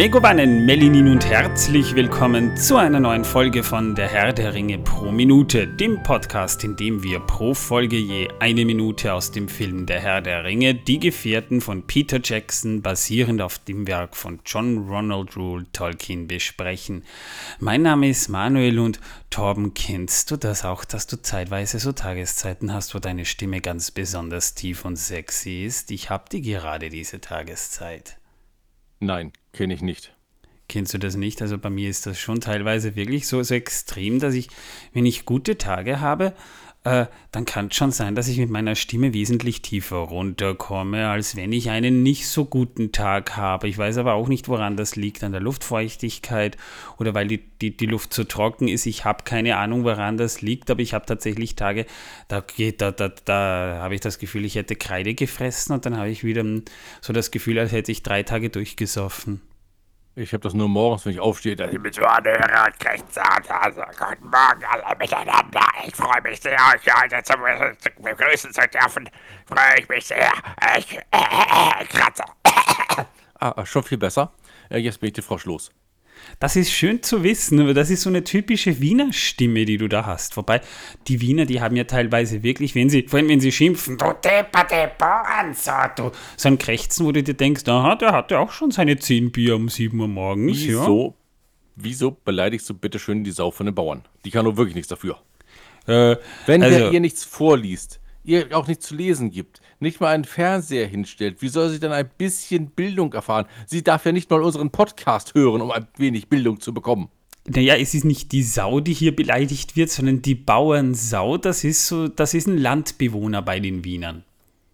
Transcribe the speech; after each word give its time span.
Megobannen, 0.00 0.64
Melinin 0.64 1.08
und 1.08 1.26
herzlich 1.26 1.94
willkommen 1.94 2.56
zu 2.56 2.78
einer 2.78 3.00
neuen 3.00 3.22
Folge 3.22 3.62
von 3.62 3.94
Der 3.94 4.08
Herr 4.08 4.32
der 4.32 4.54
Ringe 4.54 4.78
pro 4.78 5.12
Minute, 5.12 5.68
dem 5.68 6.02
Podcast, 6.02 6.64
in 6.64 6.74
dem 6.74 7.02
wir 7.02 7.20
pro 7.20 7.52
Folge 7.52 7.98
je 7.98 8.30
eine 8.38 8.64
Minute 8.64 9.12
aus 9.12 9.30
dem 9.30 9.46
Film 9.46 9.84
Der 9.84 10.00
Herr 10.00 10.22
der 10.22 10.44
Ringe, 10.44 10.74
die 10.74 11.00
Gefährten 11.00 11.60
von 11.60 11.86
Peter 11.86 12.18
Jackson, 12.24 12.80
basierend 12.80 13.42
auf 13.42 13.58
dem 13.58 13.86
Werk 13.86 14.16
von 14.16 14.40
John 14.46 14.88
Ronald 14.88 15.36
Rule 15.36 15.66
Tolkien, 15.70 16.26
besprechen. 16.26 17.04
Mein 17.58 17.82
Name 17.82 18.08
ist 18.08 18.30
Manuel 18.30 18.78
und 18.78 19.00
Torben, 19.28 19.74
kennst 19.74 20.30
du 20.30 20.38
das 20.38 20.64
auch, 20.64 20.86
dass 20.86 21.08
du 21.08 21.20
zeitweise 21.20 21.78
so 21.78 21.92
Tageszeiten 21.92 22.72
hast, 22.72 22.94
wo 22.94 23.00
deine 23.00 23.26
Stimme 23.26 23.60
ganz 23.60 23.90
besonders 23.90 24.54
tief 24.54 24.86
und 24.86 24.96
sexy 24.96 25.66
ist? 25.66 25.90
Ich 25.90 26.08
hab 26.08 26.30
die 26.30 26.40
gerade 26.40 26.88
diese 26.88 27.20
Tageszeit. 27.20 28.16
Nein, 28.98 29.32
kenne 29.52 29.74
ich 29.74 29.82
nicht. 29.82 30.14
Kennst 30.68 30.94
du 30.94 30.98
das 30.98 31.16
nicht? 31.16 31.42
Also 31.42 31.58
bei 31.58 31.70
mir 31.70 31.90
ist 31.90 32.06
das 32.06 32.18
schon 32.18 32.40
teilweise 32.40 32.94
wirklich 32.94 33.26
so, 33.26 33.42
so 33.42 33.54
extrem, 33.54 34.20
dass 34.20 34.34
ich, 34.34 34.48
wenn 34.92 35.04
ich 35.04 35.24
gute 35.24 35.58
Tage 35.58 36.00
habe, 36.00 36.32
äh, 36.84 37.06
dann 37.30 37.44
kann 37.44 37.66
es 37.66 37.76
schon 37.76 37.92
sein, 37.92 38.14
dass 38.14 38.26
ich 38.28 38.38
mit 38.38 38.48
meiner 38.48 38.74
Stimme 38.74 39.12
wesentlich 39.12 39.60
tiefer 39.60 39.96
runterkomme, 39.96 41.08
als 41.08 41.36
wenn 41.36 41.52
ich 41.52 41.68
einen 41.68 42.02
nicht 42.02 42.26
so 42.26 42.46
guten 42.46 42.90
Tag 42.90 43.36
habe. 43.36 43.68
Ich 43.68 43.76
weiß 43.76 43.98
aber 43.98 44.14
auch 44.14 44.28
nicht, 44.28 44.48
woran 44.48 44.78
das 44.78 44.96
liegt, 44.96 45.22
an 45.22 45.32
der 45.32 45.42
Luftfeuchtigkeit 45.42 46.56
oder 46.96 47.12
weil 47.12 47.28
die, 47.28 47.42
die, 47.60 47.76
die 47.76 47.86
Luft 47.86 48.14
zu 48.14 48.24
trocken 48.24 48.66
ist. 48.66 48.86
Ich 48.86 49.04
habe 49.04 49.24
keine 49.24 49.58
Ahnung, 49.58 49.84
woran 49.84 50.16
das 50.16 50.40
liegt, 50.40 50.70
aber 50.70 50.80
ich 50.80 50.94
habe 50.94 51.04
tatsächlich 51.04 51.54
Tage, 51.54 51.84
da, 52.28 52.42
da, 52.78 52.92
da, 52.92 53.08
da 53.26 53.78
habe 53.82 53.94
ich 53.94 54.00
das 54.00 54.18
Gefühl, 54.18 54.46
ich 54.46 54.54
hätte 54.54 54.74
Kreide 54.74 55.14
gefressen 55.14 55.74
und 55.74 55.84
dann 55.84 55.98
habe 55.98 56.08
ich 56.08 56.24
wieder 56.24 56.44
so 57.02 57.12
das 57.12 57.30
Gefühl, 57.30 57.58
als 57.58 57.72
hätte 57.72 57.92
ich 57.92 58.02
drei 58.02 58.22
Tage 58.22 58.48
durchgesoffen. 58.48 59.42
Ich 60.16 60.32
habe 60.32 60.42
das 60.42 60.54
nur 60.54 60.68
morgens, 60.68 61.06
wenn 61.06 61.12
ich 61.12 61.20
aufstehe, 61.20 61.54
dass 61.54 61.72
ich 61.72 61.78
mit 61.78 61.94
so 61.94 62.02
anhöre 62.02 62.66
und 62.66 62.80
krächze 62.80 63.22
also 63.22 63.80
guten 63.96 64.28
Morgen 64.28 64.64
alle 64.64 64.96
miteinander. 64.98 65.60
Ich 65.86 65.94
freue 65.94 66.20
mich 66.22 66.40
sehr, 66.40 66.54
euch 66.54 67.02
heute 67.02 67.22
zu, 67.22 67.34
begrüßen 68.02 68.52
zu 68.52 68.60
dürfen. 68.68 69.08
Freue 69.46 69.78
ich 69.78 69.88
mich 69.88 70.06
sehr. 70.06 70.32
Ich 70.76 70.96
äh, 70.96 71.00
äh, 71.12 71.84
kratze. 71.84 72.24
ah, 73.38 73.64
schon 73.64 73.84
viel 73.84 73.98
besser. 73.98 74.32
Jetzt 74.68 74.98
bin 74.98 75.08
ich 75.08 75.14
die 75.14 75.22
Frosch 75.22 75.44
los. 75.44 75.70
Das 76.38 76.56
ist 76.56 76.70
schön 76.70 77.02
zu 77.02 77.22
wissen, 77.22 77.60
aber 77.60 77.74
das 77.74 77.90
ist 77.90 78.02
so 78.02 78.10
eine 78.10 78.24
typische 78.24 78.80
Wiener 78.80 79.12
Stimme, 79.12 79.64
die 79.64 79.76
du 79.76 79.88
da 79.88 80.06
hast. 80.06 80.36
Wobei, 80.36 80.60
die 81.08 81.20
Wiener, 81.20 81.46
die 81.46 81.60
haben 81.60 81.76
ja 81.76 81.84
teilweise 81.84 82.42
wirklich, 82.42 82.74
wenn 82.74 82.88
sie, 82.88 83.06
vor 83.08 83.18
allem 83.18 83.28
wenn 83.28 83.40
sie 83.40 83.52
schimpfen, 83.52 83.98
du 83.98 84.12
depperte 84.24 84.90
Bohrenso, 84.98 85.72
du, 85.96 86.12
so 86.36 86.48
ein 86.48 86.58
Krächzen, 86.58 87.06
wo 87.06 87.12
du 87.12 87.22
dir 87.22 87.34
denkst, 87.34 87.66
aha, 87.66 87.96
der 87.96 88.12
hatte 88.12 88.38
auch 88.38 88.52
schon 88.52 88.70
seine 88.70 88.98
10 88.98 89.32
Bier 89.32 89.56
um 89.56 89.68
7 89.68 89.98
Uhr 89.98 90.08
morgens. 90.08 90.58
Wieso, 90.58 91.06
ja? 91.06 91.14
wieso 91.76 92.10
beleidigst 92.10 92.68
du 92.70 92.74
bitte 92.74 92.98
schön 92.98 93.24
die 93.24 93.32
Sau 93.32 93.50
von 93.50 93.66
den 93.66 93.74
Bauern? 93.74 94.04
Die 94.24 94.30
kann 94.30 94.44
doch 94.44 94.56
wirklich 94.56 94.74
nichts 94.74 94.88
dafür. 94.88 95.18
Äh, 95.86 96.16
wenn 96.46 96.62
also, 96.62 96.78
der 96.78 96.92
ihr 96.92 97.00
nichts 97.00 97.24
vorliest, 97.24 98.00
ihr 98.24 98.56
auch 98.56 98.66
nichts 98.66 98.86
zu 98.86 98.94
lesen 98.94 99.30
gibt, 99.30 99.59
nicht 99.80 100.00
mal 100.00 100.14
einen 100.14 100.24
Fernseher 100.24 100.86
hinstellt, 100.86 101.42
wie 101.42 101.48
soll 101.48 101.70
sie 101.70 101.80
denn 101.80 101.92
ein 101.92 102.10
bisschen 102.18 102.70
Bildung 102.70 103.12
erfahren? 103.12 103.46
Sie 103.66 103.82
darf 103.82 104.04
ja 104.04 104.12
nicht 104.12 104.30
mal 104.30 104.42
unseren 104.42 104.70
Podcast 104.70 105.34
hören, 105.34 105.60
um 105.60 105.70
ein 105.70 105.86
wenig 105.96 106.28
Bildung 106.28 106.60
zu 106.60 106.72
bekommen. 106.74 107.08
Naja, 107.46 107.74
es 107.76 107.94
ist 107.94 108.04
nicht 108.04 108.32
die 108.32 108.42
Sau, 108.42 108.80
die 108.80 108.92
hier 108.92 109.16
beleidigt 109.16 109.74
wird, 109.74 109.90
sondern 109.90 110.22
die 110.22 110.34
Bauernsau. 110.34 111.38
Das 111.38 111.64
ist 111.64 111.86
so, 111.86 112.08
das 112.08 112.34
ist 112.34 112.46
ein 112.46 112.58
Landbewohner 112.58 113.42
bei 113.42 113.58
den 113.60 113.84
Wienern. 113.84 114.24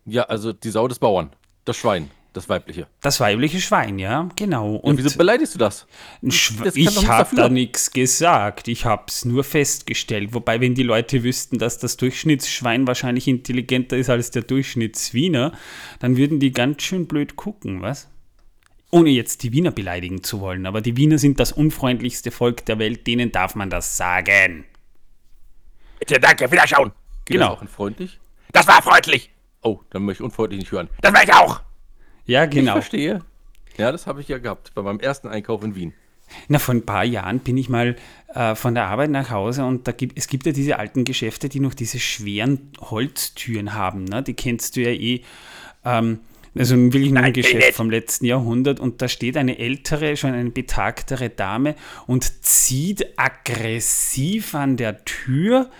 Ja, 0.05 0.25
also 0.25 0.53
die 0.53 0.71
Sau 0.71 0.89
des 0.89 0.99
Bauern, 0.99 1.31
das 1.65 1.77
Schwein. 1.77 2.11
Das 2.37 2.51
weibliche. 2.51 2.87
Das 3.01 3.19
weibliche 3.19 3.63
Schwein, 3.63 3.99
ja, 3.99 4.29
genau. 4.37 4.75
Und 4.75 4.99
ja, 4.99 5.05
wieso 5.07 5.17
beleidigst 5.17 5.55
du 5.55 5.59
das? 5.59 5.87
das 6.21 6.77
ich 6.77 7.09
habe 7.09 7.35
da 7.35 7.49
nichts 7.49 7.91
gesagt. 7.91 8.69
Ich 8.69 8.85
habe 8.85 9.05
es 9.09 9.25
nur 9.25 9.43
festgestellt. 9.43 10.35
Wobei, 10.35 10.61
wenn 10.61 10.75
die 10.75 10.83
Leute 10.83 11.25
wüssten, 11.25 11.57
dass 11.57 11.79
das 11.79 11.97
Durchschnittsschwein 11.97 12.87
wahrscheinlich 12.87 13.27
intelligenter 13.27 13.97
ist 13.97 14.11
als 14.11 14.33
der 14.33 14.43
Durchschnittswiener, 14.43 15.53
dann 15.99 16.19
würden 16.19 16.39
die 16.39 16.53
ganz 16.53 16.83
schön 16.83 17.07
blöd 17.07 17.37
gucken, 17.37 17.81
was? 17.81 18.07
Ohne 18.91 19.09
jetzt 19.09 19.43
die 19.43 19.53
Wiener 19.53 19.71
beleidigen 19.71 20.23
zu 20.23 20.43
wollen. 20.43 20.67
Aber 20.67 20.83
die 20.83 20.99
Wiener 20.99 21.17
sind 21.17 21.41
das 21.41 21.53
unfreundlichste 21.53 22.33
Volk 22.33 22.67
der 22.67 22.79
Welt. 22.79 23.07
Denen 23.07 23.33
darf 23.33 23.55
man 23.55 23.71
das 23.71 23.97
sagen. 23.97 24.67
Bitte, 25.99 26.21
danke, 26.21 26.53
wiederschauen. 26.53 26.93
Geht 27.25 27.39
genau. 27.39 27.55
Das 27.55 27.63
auch 27.63 27.71
freundlich? 27.71 28.21
Das 28.53 28.69
war 28.69 28.83
freundlich. 28.83 29.31
Oh, 29.63 29.81
dann 29.89 30.03
möchte 30.03 30.23
ich 30.23 30.27
unfreundlich 30.27 30.61
nicht 30.61 30.73
hören. 30.73 30.91
Das 31.01 31.15
war 31.15 31.25
ich 31.25 31.33
auch. 31.33 31.63
Ja, 32.27 32.47
genau. 32.47 32.73
Ich 32.73 32.85
verstehe. 32.85 33.21
Ja, 33.77 33.93
das 33.93 34.07
habe 34.07 34.21
ich 34.21 34.29
ja 34.29 34.39
gehabt 34.39 34.73
bei 34.75 34.83
meinem 34.83 35.01
ersten 35.01 35.29
Einkauf 35.29 35.63
in 35.63 35.75
Wien. 35.75 35.95
Na, 36.49 36.59
vor 36.59 36.75
ein 36.75 36.85
paar 36.85 37.05
Jahren 37.05 37.39
bin 37.39 37.57
ich 37.57 37.69
mal 37.69 37.97
äh, 38.35 38.55
von 38.55 38.75
der 38.75 38.87
Arbeit 38.87 39.11
nach 39.11 39.31
Hause 39.31 39.65
und 39.65 39.87
da 39.87 39.93
gibt, 39.93 40.19
es 40.19 40.27
gibt 40.27 40.45
ja 40.47 40.53
diese 40.53 40.79
alten 40.79 41.05
Geschäfte, 41.05 41.49
die 41.49 41.61
noch 41.61 41.75
diese 41.75 42.01
schweren 42.01 42.73
Holztüren 42.81 43.75
haben. 43.75 44.05
Ne? 44.05 44.23
Die 44.23 44.35
kennst 44.35 44.77
du 44.77 44.83
ja 44.83 44.91
eh. 44.91 45.23
Ähm, 45.85 46.21
also 46.59 46.75
wirklich 46.75 47.13
nur 47.13 47.23
ein 47.23 47.35
Geschäft 47.35 47.75
vom 47.75 47.91
letzten 47.91 48.25
Jahrhundert 48.25 48.81
und 48.81 49.03
da 49.03 49.09
steht 49.09 49.37
eine 49.37 49.59
ältere, 49.59 50.17
schon 50.17 50.33
eine 50.33 50.51
betagtere 50.51 51.29
Dame 51.29 51.75
und 52.07 52.45
zieht 52.45 53.19
aggressiv 53.19 54.55
an 54.55 54.79
der 54.79 55.05
Tür 55.05 55.71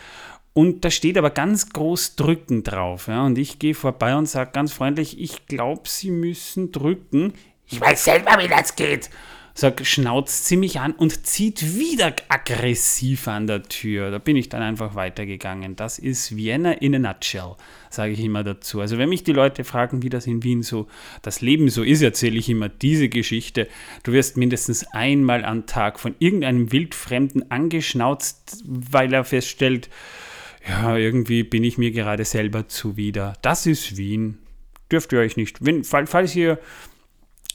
und 0.57 0.87
da 0.87 0.91
steht 0.91 1.19
aber 1.19 1.29
ganz 1.29 1.69
groß 1.69 2.17
drücken 2.17 2.63
drauf. 2.63 3.09
Ja? 3.09 3.27
Und 3.27 3.37
ich 3.37 3.59
gehe 3.59 3.75
vorbei 3.75 4.17
und 4.17 4.25
sage 4.25 4.53
ganz 4.55 4.73
freundlich, 4.73 5.21
ich 5.21 5.47
glaube, 5.49 5.83
Sie 5.85 6.11
müssen 6.11 6.73
drücken. 6.73 7.35
Ich 7.67 7.79
weiß 7.79 8.05
selber, 8.07 8.39
wie 8.43 8.49
das 8.49 8.75
geht. 8.75 9.11
Sag, 9.53 9.85
schnauzt 9.87 10.47
sie 10.47 10.57
mich 10.57 10.81
an 10.81 10.93
und 10.93 11.27
zieht 11.27 11.77
wieder 11.77 12.15
aggressiv 12.29 13.29
an 13.29 13.47
der 13.47 13.65
Tür. 13.65 14.11
Da 14.11 14.17
bin 14.17 14.37
ich 14.37 14.49
dann 14.49 14.63
einfach 14.63 14.95
weitergegangen. 14.95 15.77
Das 15.77 15.99
ist 15.99 16.35
Vienna 16.35 16.73
in 16.73 16.95
a 16.95 16.99
nutshell, 16.99 17.57
sage 17.91 18.13
ich 18.13 18.21
immer 18.21 18.43
dazu. 18.43 18.81
Also 18.81 18.97
wenn 18.97 19.11
mich 19.11 19.25
die 19.25 19.33
Leute 19.33 19.63
fragen, 19.63 20.03
wie 20.03 20.09
das 20.09 20.27
in 20.27 20.43
Wien 20.43 20.63
so 20.63 20.89
das 21.21 21.43
Leben 21.43 21.69
so 21.69 21.83
ist, 21.83 22.01
erzähle 22.01 22.39
ich 22.39 22.49
immer 22.49 22.71
diese 22.71 23.11
Geschichte. 23.11 23.69
Du 24.05 24.13
wirst 24.13 24.39
mindestens 24.39 24.87
einmal 24.93 25.45
am 25.45 25.67
Tag 25.67 26.01
von 26.01 26.15
irgendeinem 26.19 26.73
Wildfremden 26.73 27.51
angeschnauzt, 27.51 28.63
weil 28.65 29.13
er 29.13 29.25
feststellt, 29.25 29.91
ja, 30.69 30.97
irgendwie 30.97 31.43
bin 31.43 31.65
ich 31.65 31.79
mir 31.79 31.91
gerade 31.91 32.25
selber 32.25 32.69
zuwider. 32.69 33.35
Das 33.43 33.67
ist 33.67 33.97
Wien. 33.97 34.39
Dürft 34.91 35.13
ihr 35.13 35.19
euch 35.19 35.37
nicht, 35.37 35.65
wenn, 35.65 35.85
falls 35.85 36.35
ihr 36.37 36.59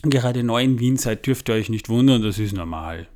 gerade 0.03 0.43
neu 0.43 0.63
in 0.63 0.79
Wien 0.79 0.97
seid, 0.97 1.25
dürft 1.25 1.49
ihr 1.49 1.55
euch 1.55 1.69
nicht 1.69 1.89
wundern, 1.89 2.21
das 2.21 2.39
ist 2.39 2.53
normal. 2.53 3.07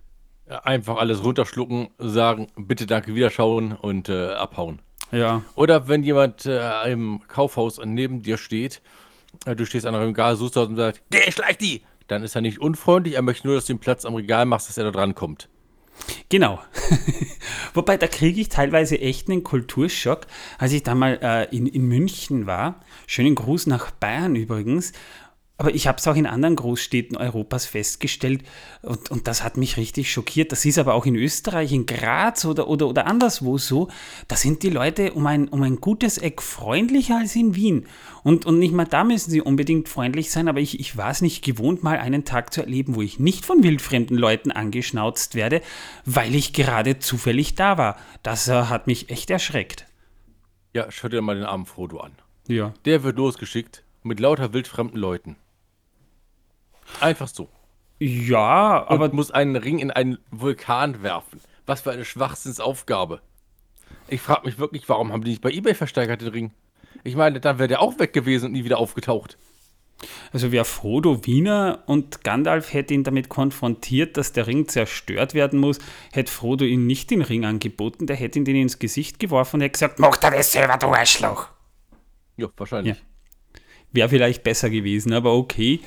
Einfach 0.48 0.98
alles 0.98 1.24
runterschlucken, 1.24 1.90
sagen, 1.98 2.48
bitte 2.56 2.86
danke, 2.86 3.16
wiederschauen 3.16 3.74
und 3.74 4.10
äh, 4.10 4.28
abhauen. 4.34 4.80
Ja. 5.12 5.44
Oder 5.56 5.88
wenn 5.88 6.04
jemand 6.04 6.46
äh, 6.46 6.92
im 6.92 7.22
Kaufhaus 7.28 7.80
neben 7.84 8.22
dir 8.22 8.38
steht, 8.38 8.82
äh, 9.46 9.56
du 9.56 9.66
stehst 9.66 9.86
an 9.86 9.96
einem 9.96 10.10
Regal, 10.10 10.36
suchst 10.36 10.58
und 10.58 10.76
sagst, 10.76 11.02
geh, 11.10 11.32
schleich 11.32 11.58
die! 11.58 11.82
Dann 12.08 12.22
ist 12.22 12.36
er 12.36 12.42
nicht 12.42 12.60
unfreundlich, 12.60 13.16
er 13.16 13.24
möchte 13.24 13.48
nur, 13.48 13.56
dass 13.56 13.66
du 13.66 13.74
den 13.74 13.80
Platz 13.80 14.06
am 14.06 14.14
Regal 14.14 14.46
machst, 14.46 14.70
dass 14.70 14.78
er 14.78 14.84
da 14.84 14.92
dran 14.92 15.16
kommt. 15.16 15.50
Genau. 16.36 16.60
Wobei, 17.74 17.96
da 17.96 18.08
kriege 18.08 18.42
ich 18.42 18.50
teilweise 18.50 19.00
echt 19.00 19.30
einen 19.30 19.46
Kulturschock. 19.46 20.28
Als 20.58 20.74
ich 20.74 20.84
da 20.84 20.94
mal 20.94 21.18
äh, 21.22 21.56
in, 21.56 21.66
in 21.66 21.88
München 21.88 22.46
war, 22.46 22.82
schönen 23.08 23.36
Gruß 23.36 23.68
nach 23.68 23.92
Bayern 23.92 24.36
übrigens, 24.36 24.92
aber 25.58 25.74
ich 25.74 25.88
habe 25.88 25.98
es 25.98 26.08
auch 26.08 26.16
in 26.16 26.26
anderen 26.26 26.58
Großstädten 26.58 27.16
Europas 27.16 27.66
festgestellt 27.66 28.44
und, 28.82 29.10
und 29.10 29.28
das 29.28 29.42
hat 29.42 29.56
mich 29.56 29.78
richtig 29.78 30.12
schockiert. 30.12 30.52
Das 30.52 30.66
ist 30.66 30.78
aber 30.78 30.94
auch 30.94 31.06
in 31.06 31.16
Österreich, 31.16 31.72
in 31.72 31.86
Graz 31.86 32.44
oder, 32.44 32.68
oder, 32.68 32.88
oder 32.88 33.08
anderswo 33.08 33.58
so. 33.58 33.88
Da 34.28 34.36
sind 34.36 34.64
die 34.64 34.70
Leute 34.70 35.14
um 35.14 35.26
ein, 35.28 35.48
um 35.48 35.64
ein 35.64 35.78
gutes 35.78 36.18
Eck 36.18 36.42
freundlicher 36.42 37.20
als 37.20 37.38
in 37.38 37.56
Wien. 37.56 37.88
Und, 38.24 38.46
und 38.46 38.60
nicht 38.60 38.74
mal 38.74 38.86
da 38.86 39.06
müssen 39.06 39.32
sie 39.32 39.42
unbedingt 39.42 39.88
freundlich 39.88 40.30
sein, 40.30 40.50
aber 40.50 40.60
ich, 40.60 40.80
ich 40.80 40.98
war 40.98 41.12
es 41.12 41.22
nicht 41.22 41.44
gewohnt, 41.44 41.84
mal 41.84 42.00
einen 42.00 42.26
Tag 42.26 42.54
zu 42.54 42.62
erleben, 42.62 42.96
wo 42.96 43.02
ich 43.02 43.20
nicht 43.20 43.46
von 43.46 43.64
wildfremden 43.64 44.18
Leuten 44.18 44.52
angeschnauzt 44.52 45.36
werde, 45.36 45.62
weil 46.04 46.36
ich 46.36 46.52
gerade 46.52 47.00
zufällig 47.00 47.56
da 47.56 47.78
war. 47.78 47.98
Das 48.24 48.50
äh, 48.50 48.64
hat 48.64 48.88
mich 48.88 49.10
echt 49.10 49.30
erschreckt. 49.30 49.86
Ja, 50.74 50.88
schau 50.90 51.08
dir 51.08 51.22
mal 51.22 51.36
den 51.36 51.46
armen 51.46 51.66
Frodo 51.66 52.00
an. 52.00 52.12
Ja. 52.48 52.74
Der 52.84 53.04
wird 53.04 53.16
losgeschickt 53.18 53.84
mit 54.04 54.20
lauter 54.20 54.54
wildfremden 54.54 55.00
Leuten. 55.00 55.38
Einfach 57.00 57.28
so. 57.28 57.50
Ja, 58.00 58.80
und 58.80 59.02
aber. 59.02 59.14
muss 59.14 59.32
einen 59.32 59.56
Ring 59.56 59.80
in 59.80 59.92
einen 59.92 60.18
Vulkan 60.32 61.02
werfen. 61.02 61.40
Was 61.66 61.82
für 61.82 61.92
eine 61.92 62.06
Schwachsinnsaufgabe. 62.06 63.22
Ich 64.08 64.22
frage 64.22 64.46
mich 64.46 64.60
wirklich, 64.60 64.88
warum 64.88 65.12
haben 65.12 65.24
die 65.24 65.32
nicht 65.32 65.42
bei 65.42 65.52
eBay 65.52 65.74
versteigert, 65.74 66.22
den 66.22 66.28
Ring? 66.28 66.52
Ich 67.04 67.16
meine, 67.16 67.40
dann 67.40 67.58
wäre 67.58 67.68
der 67.68 67.82
auch 67.82 67.98
weg 68.00 68.14
gewesen 68.14 68.48
und 68.48 68.52
nie 68.52 68.64
wieder 68.64 68.78
aufgetaucht. 68.78 69.38
Also 70.34 70.52
wäre 70.52 70.66
Frodo 70.66 71.26
Wiener 71.26 71.84
und 71.86 72.24
Gandalf 72.24 72.74
hätte 72.74 72.94
ihn 72.94 73.04
damit 73.04 73.30
konfrontiert, 73.30 74.18
dass 74.18 74.34
der 74.34 74.46
Ring 74.46 74.68
zerstört 74.68 75.34
werden 75.34 75.60
muss, 75.60 75.80
hätte 76.12 76.32
Frodo 76.32 76.66
ihm 76.66 76.86
nicht 76.86 77.12
den 77.12 77.22
Ring 77.22 77.46
angeboten, 77.46 78.06
der 78.06 78.18
hätte 78.18 78.40
ihn 78.40 78.46
den 78.46 78.58
ins 78.58 78.78
Gesicht 78.78 79.20
geworfen 79.20 79.58
und 79.58 79.62
hätte 79.62 79.72
gesagt, 79.72 80.00
mach 80.00 80.18
dir 80.18 80.32
das 80.32 80.52
selber, 80.52 80.78
du 80.78 80.88
Arschloch. 80.88 81.48
Ja, 82.36 82.48
wahrscheinlich. 82.58 82.98
Ja. 82.98 83.04
Wäre 83.94 84.10
vielleicht 84.10 84.44
besser 84.44 84.70
gewesen, 84.70 85.14
aber 85.14 85.34
okay 85.34 85.80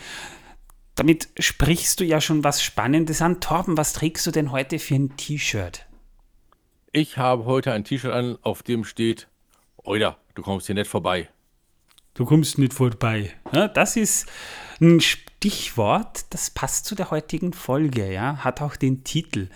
damit 0.98 1.28
sprichst 1.38 2.00
du 2.00 2.04
ja 2.04 2.20
schon 2.20 2.42
was 2.42 2.60
Spannendes 2.60 3.22
an. 3.22 3.40
Torben, 3.40 3.76
was 3.76 3.92
trägst 3.92 4.26
du 4.26 4.32
denn 4.32 4.50
heute 4.50 4.80
für 4.80 4.96
ein 4.96 5.16
T-Shirt? 5.16 5.86
Ich 6.92 7.16
habe 7.16 7.44
heute 7.44 7.72
ein 7.72 7.84
T-Shirt 7.84 8.12
an, 8.12 8.36
auf 8.42 8.64
dem 8.64 8.82
steht, 8.84 9.28
Oida, 9.76 10.16
du 10.34 10.42
kommst 10.42 10.66
hier 10.66 10.74
nicht 10.74 10.90
vorbei. 10.90 11.28
Du 12.14 12.24
kommst 12.24 12.58
nicht 12.58 12.74
vorbei. 12.74 13.32
Ja, 13.52 13.68
das 13.68 13.94
ist 13.94 14.26
ein 14.80 15.00
Stichwort, 15.00 16.26
das 16.30 16.50
passt 16.50 16.86
zu 16.86 16.96
der 16.96 17.12
heutigen 17.12 17.52
Folge, 17.52 18.12
ja. 18.12 18.38
Hat 18.38 18.60
auch 18.60 18.74
den 18.74 19.04
Titel. 19.04 19.50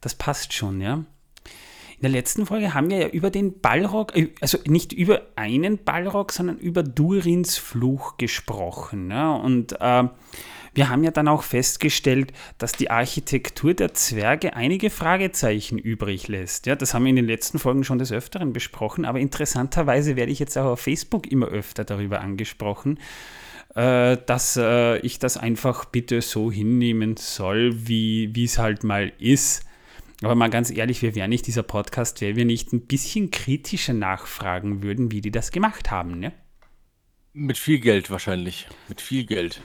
Das 0.00 0.16
passt 0.16 0.52
schon, 0.52 0.80
ja. 0.80 0.94
In 0.94 2.02
der 2.02 2.10
letzten 2.10 2.46
Folge 2.46 2.74
haben 2.74 2.90
wir 2.90 2.98
ja 2.98 3.08
über 3.08 3.30
den 3.30 3.60
Ballrock, 3.60 4.16
äh, 4.16 4.34
also 4.40 4.58
nicht 4.66 4.92
über 4.92 5.22
einen 5.36 5.84
Ballrock, 5.84 6.32
sondern 6.32 6.58
über 6.58 6.82
Durins 6.82 7.56
Fluch 7.56 8.16
gesprochen. 8.16 9.12
Ja? 9.12 9.34
Und 9.36 9.80
äh, 9.80 10.08
wir 10.74 10.88
haben 10.88 11.04
ja 11.04 11.10
dann 11.10 11.28
auch 11.28 11.42
festgestellt, 11.42 12.32
dass 12.58 12.72
die 12.72 12.90
Architektur 12.90 13.74
der 13.74 13.94
Zwerge 13.94 14.54
einige 14.54 14.90
Fragezeichen 14.90 15.78
übrig 15.78 16.28
lässt. 16.28 16.66
Ja, 16.66 16.76
das 16.76 16.94
haben 16.94 17.04
wir 17.04 17.10
in 17.10 17.16
den 17.16 17.26
letzten 17.26 17.58
Folgen 17.58 17.84
schon 17.84 17.98
des 17.98 18.12
Öfteren 18.12 18.52
besprochen, 18.52 19.04
aber 19.04 19.20
interessanterweise 19.20 20.16
werde 20.16 20.32
ich 20.32 20.38
jetzt 20.38 20.56
auch 20.56 20.66
auf 20.66 20.80
Facebook 20.80 21.26
immer 21.26 21.46
öfter 21.46 21.84
darüber 21.84 22.20
angesprochen, 22.20 22.98
äh, 23.74 24.16
dass 24.26 24.56
äh, 24.56 24.98
ich 24.98 25.18
das 25.18 25.36
einfach 25.36 25.84
bitte 25.86 26.22
so 26.22 26.50
hinnehmen 26.50 27.16
soll, 27.16 27.86
wie 27.86 28.44
es 28.44 28.58
halt 28.58 28.84
mal 28.84 29.12
ist. 29.18 29.64
Aber 30.22 30.34
mal 30.34 30.50
ganz 30.50 30.70
ehrlich, 30.70 31.00
wir 31.02 31.14
wären 31.14 31.30
nicht 31.30 31.46
dieser 31.46 31.62
Podcast, 31.62 32.20
wenn 32.20 32.34
wir 32.34 32.44
nicht 32.44 32.72
ein 32.72 32.86
bisschen 32.86 33.30
kritischer 33.30 33.92
nachfragen 33.92 34.82
würden, 34.82 35.12
wie 35.12 35.20
die 35.20 35.30
das 35.30 35.52
gemacht 35.52 35.90
haben, 35.90 36.18
ne? 36.18 36.32
Mit 37.34 37.56
viel 37.56 37.78
Geld 37.78 38.10
wahrscheinlich. 38.10 38.66
Mit 38.88 39.00
viel 39.00 39.24
Geld. 39.24 39.62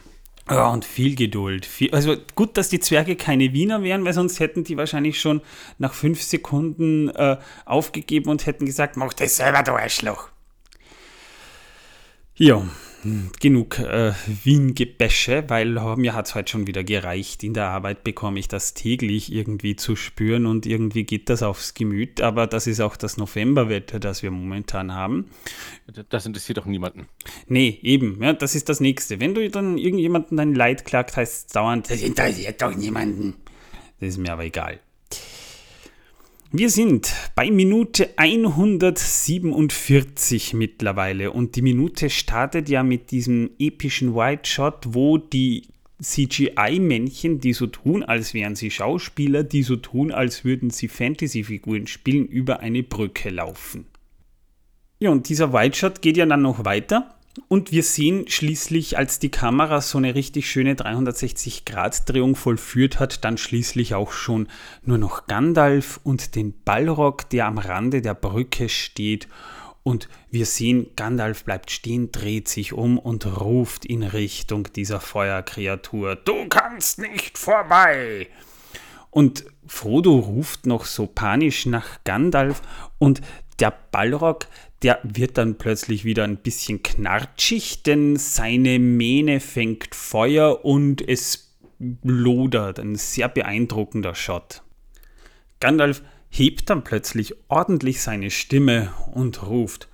Ja, 0.50 0.68
und 0.70 0.84
viel 0.84 1.16
Geduld. 1.16 1.70
Also 1.92 2.18
gut, 2.36 2.58
dass 2.58 2.68
die 2.68 2.80
Zwerge 2.80 3.16
keine 3.16 3.54
Wiener 3.54 3.82
wären, 3.82 4.04
weil 4.04 4.14
sonst 4.14 4.40
hätten 4.40 4.66
die 4.66 4.76
wahrscheinlich 4.76 5.22
schon 5.22 5.42
nach 5.78 5.94
fünf 5.94 6.22
Sekunden 6.22 7.10
äh, 7.10 7.38
aufgegeben 7.66 8.30
und 8.30 8.46
hätten 8.46 8.66
gesagt, 8.66 8.98
mach 8.98 9.14
das 9.14 9.38
selber, 9.38 9.64
du 9.64 9.72
Arschloch. 9.72 10.30
Ja, 12.36 12.62
genug 13.40 13.80
äh, 13.80 14.14
Wien-Gebäsche, 14.44 15.46
weil 15.48 15.72
mir 15.98 16.14
hat 16.14 16.28
es 16.28 16.36
heute 16.36 16.52
schon 16.52 16.68
wieder 16.68 16.84
gereicht. 16.84 17.44
In 17.44 17.54
der 17.54 17.66
Arbeit 17.66 18.04
bekomme 18.04 18.40
ich 18.40 18.48
das 18.48 18.74
täglich 18.74 19.32
irgendwie 19.32 19.76
zu 19.76 19.96
spüren 19.96 20.46
und 20.46 20.66
irgendwie 20.66 21.04
geht 21.04 21.30
das 21.30 21.44
aufs 21.44 21.74
Gemüt. 21.74 22.22
Aber 22.22 22.48
das 22.48 22.68
ist 22.68 22.80
auch 22.80 22.96
das 22.96 23.18
Novemberwetter, 23.18 24.00
das 24.00 24.24
wir 24.24 24.32
momentan 24.32 24.94
haben. 24.94 25.30
Das 26.10 26.26
interessiert 26.26 26.58
doch 26.58 26.66
niemanden. 26.66 27.08
Nee, 27.48 27.80
eben. 27.82 28.22
Ja, 28.22 28.34
das 28.34 28.56
ist 28.56 28.70
das 28.70 28.80
Nächste. 28.80 29.20
Wenn 29.20 29.36
du 29.36 29.50
dann 29.50 29.78
irgendjemanden 29.78 30.38
dein 30.38 30.54
Leid 30.54 30.86
klagt, 30.86 31.18
heißt 31.18 31.48
es 31.48 31.54
dauernd, 31.54 31.90
das 31.90 32.02
interessiert 32.02 32.62
doch 32.62 32.76
niemanden. 32.76 33.36
Das 34.00 34.10
ist 34.10 34.18
mir 34.18 34.34
aber 34.34 34.44
egal. 34.44 34.80
Wir 36.56 36.70
sind 36.70 37.16
bei 37.34 37.50
Minute 37.50 38.12
147 38.16 40.54
mittlerweile 40.54 41.32
und 41.32 41.56
die 41.56 41.64
Minute 41.64 42.12
startet 42.12 42.70
ja 42.70 42.84
mit 42.84 43.10
diesem 43.10 43.50
epischen 43.58 44.14
White 44.14 44.48
Shot, 44.48 44.86
wo 44.90 45.18
die 45.18 45.64
CGI-Männchen, 46.00 47.40
die 47.40 47.54
so 47.54 47.66
tun, 47.66 48.04
als 48.04 48.36
wären 48.36 48.56
sie 48.56 48.70
Schauspieler, 48.70 49.44
die 49.44 49.64
so 49.64 49.78
tun, 49.78 50.12
als 50.12 50.46
würden 50.46 50.70
sie 50.70 50.90
Fantasy-Figuren 50.90 51.88
spielen, 51.88 52.28
über 52.28 52.60
eine 52.60 52.84
Brücke 52.84 53.32
laufen. 53.32 53.88
Ja, 55.00 55.10
und 55.10 55.30
dieser 55.30 55.54
White 55.54 55.76
Shot 55.76 56.04
geht 56.04 56.18
ja 56.18 56.28
dann 56.28 56.44
noch 56.44 56.66
weiter 56.66 57.16
und 57.48 57.72
wir 57.72 57.84
sehen 57.84 58.28
schließlich, 58.28 58.98
als 58.98 59.18
die 59.18 59.32
Kamera 59.32 59.82
so 59.82 59.98
eine 59.98 60.14
richtig 60.14 60.50
schöne 60.50 60.76
360-Grad-Drehung 60.76 62.36
vollführt 62.36 63.00
hat, 63.00 63.24
dann 63.24 63.38
schließlich 63.38 63.96
auch 63.96 64.12
schon 64.12 64.48
nur 64.84 65.00
noch 65.00 65.26
Gandalf 65.26 66.00
und 66.04 66.36
den 66.36 66.54
Ballrock, 66.64 67.30
der 67.30 67.48
am 67.48 67.58
Rande 67.58 68.02
der 68.02 68.14
Brücke 68.14 68.70
steht. 68.70 69.28
Und 69.82 70.10
wir 70.30 70.46
sehen, 70.46 70.92
Gandalf 70.96 71.44
bleibt 71.44 71.72
stehen, 71.72 72.12
dreht 72.12 72.48
sich 72.48 72.72
um 72.72 73.00
und 73.00 73.26
ruft 73.26 73.86
in 73.86 74.04
Richtung 74.04 74.72
dieser 74.72 75.02
Feuerkreatur: 75.02 76.16
Du 76.16 76.48
kannst 76.48 77.00
nicht 77.00 77.38
vorbei! 77.38 78.28
Und 79.10 79.46
Frodo 79.68 80.18
ruft 80.18 80.66
noch 80.66 80.86
so 80.86 81.08
panisch 81.08 81.66
nach 81.66 82.04
Gandalf 82.04 82.62
und 82.98 83.22
der 83.60 83.74
Ballrock, 83.92 84.48
der 84.84 85.00
wird 85.04 85.38
dann 85.38 85.58
plötzlich 85.58 86.04
wieder 86.04 86.26
ein 86.26 86.38
bisschen 86.38 86.84
knarschig, 86.84 87.84
denn 87.84 88.18
seine 88.18 88.80
Mähne 88.80 89.40
fängt 89.40 89.96
Feuer 89.96 90.66
und 90.66 91.08
es 91.08 91.56
lodert. 92.04 92.80
Ein 92.80 92.96
sehr 92.96 93.30
beeindruckender 93.30 94.14
Shot. 94.14 94.62
Gandalf 95.60 96.04
hebt 96.30 96.70
dann 96.70 96.84
plötzlich 96.84 97.36
ordentlich 97.48 98.02
seine 98.02 98.30
Stimme 98.30 98.94
und 99.14 99.44
ruft: 99.44 99.88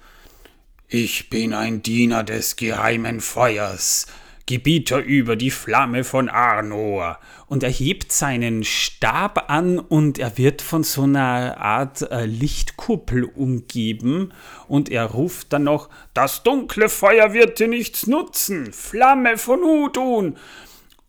Ich 0.88 1.30
bin 1.30 1.54
ein 1.54 1.84
Diener 1.84 2.24
des 2.24 2.56
geheimen 2.56 3.22
Feuers. 3.22 4.08
Gebieter 4.50 4.98
über 4.98 5.36
die 5.36 5.52
Flamme 5.52 6.04
von 6.04 6.28
Arnor. 6.28 7.20
Und 7.46 7.62
er 7.62 7.70
hebt 7.70 8.12
seinen 8.12 8.64
Stab 8.64 9.48
an 9.52 9.78
und 9.78 10.18
er 10.18 10.40
wird 10.40 10.64
von 10.64 10.84
so 10.84 11.04
einer 11.04 11.58
Art 11.60 12.02
äh, 12.12 12.26
Lichtkuppel 12.26 13.26
umgeben 13.26 14.34
und 14.68 14.90
er 14.90 15.06
ruft 15.06 15.54
dann 15.54 15.66
noch, 15.66 15.90
das 16.16 16.42
dunkle 16.42 16.90
Feuer 16.90 17.34
wird 17.34 17.60
dir 17.60 17.68
nichts 17.68 18.08
nutzen, 18.08 18.74
Flamme 18.74 19.38
von 19.38 19.60
Hudun. 19.62 20.36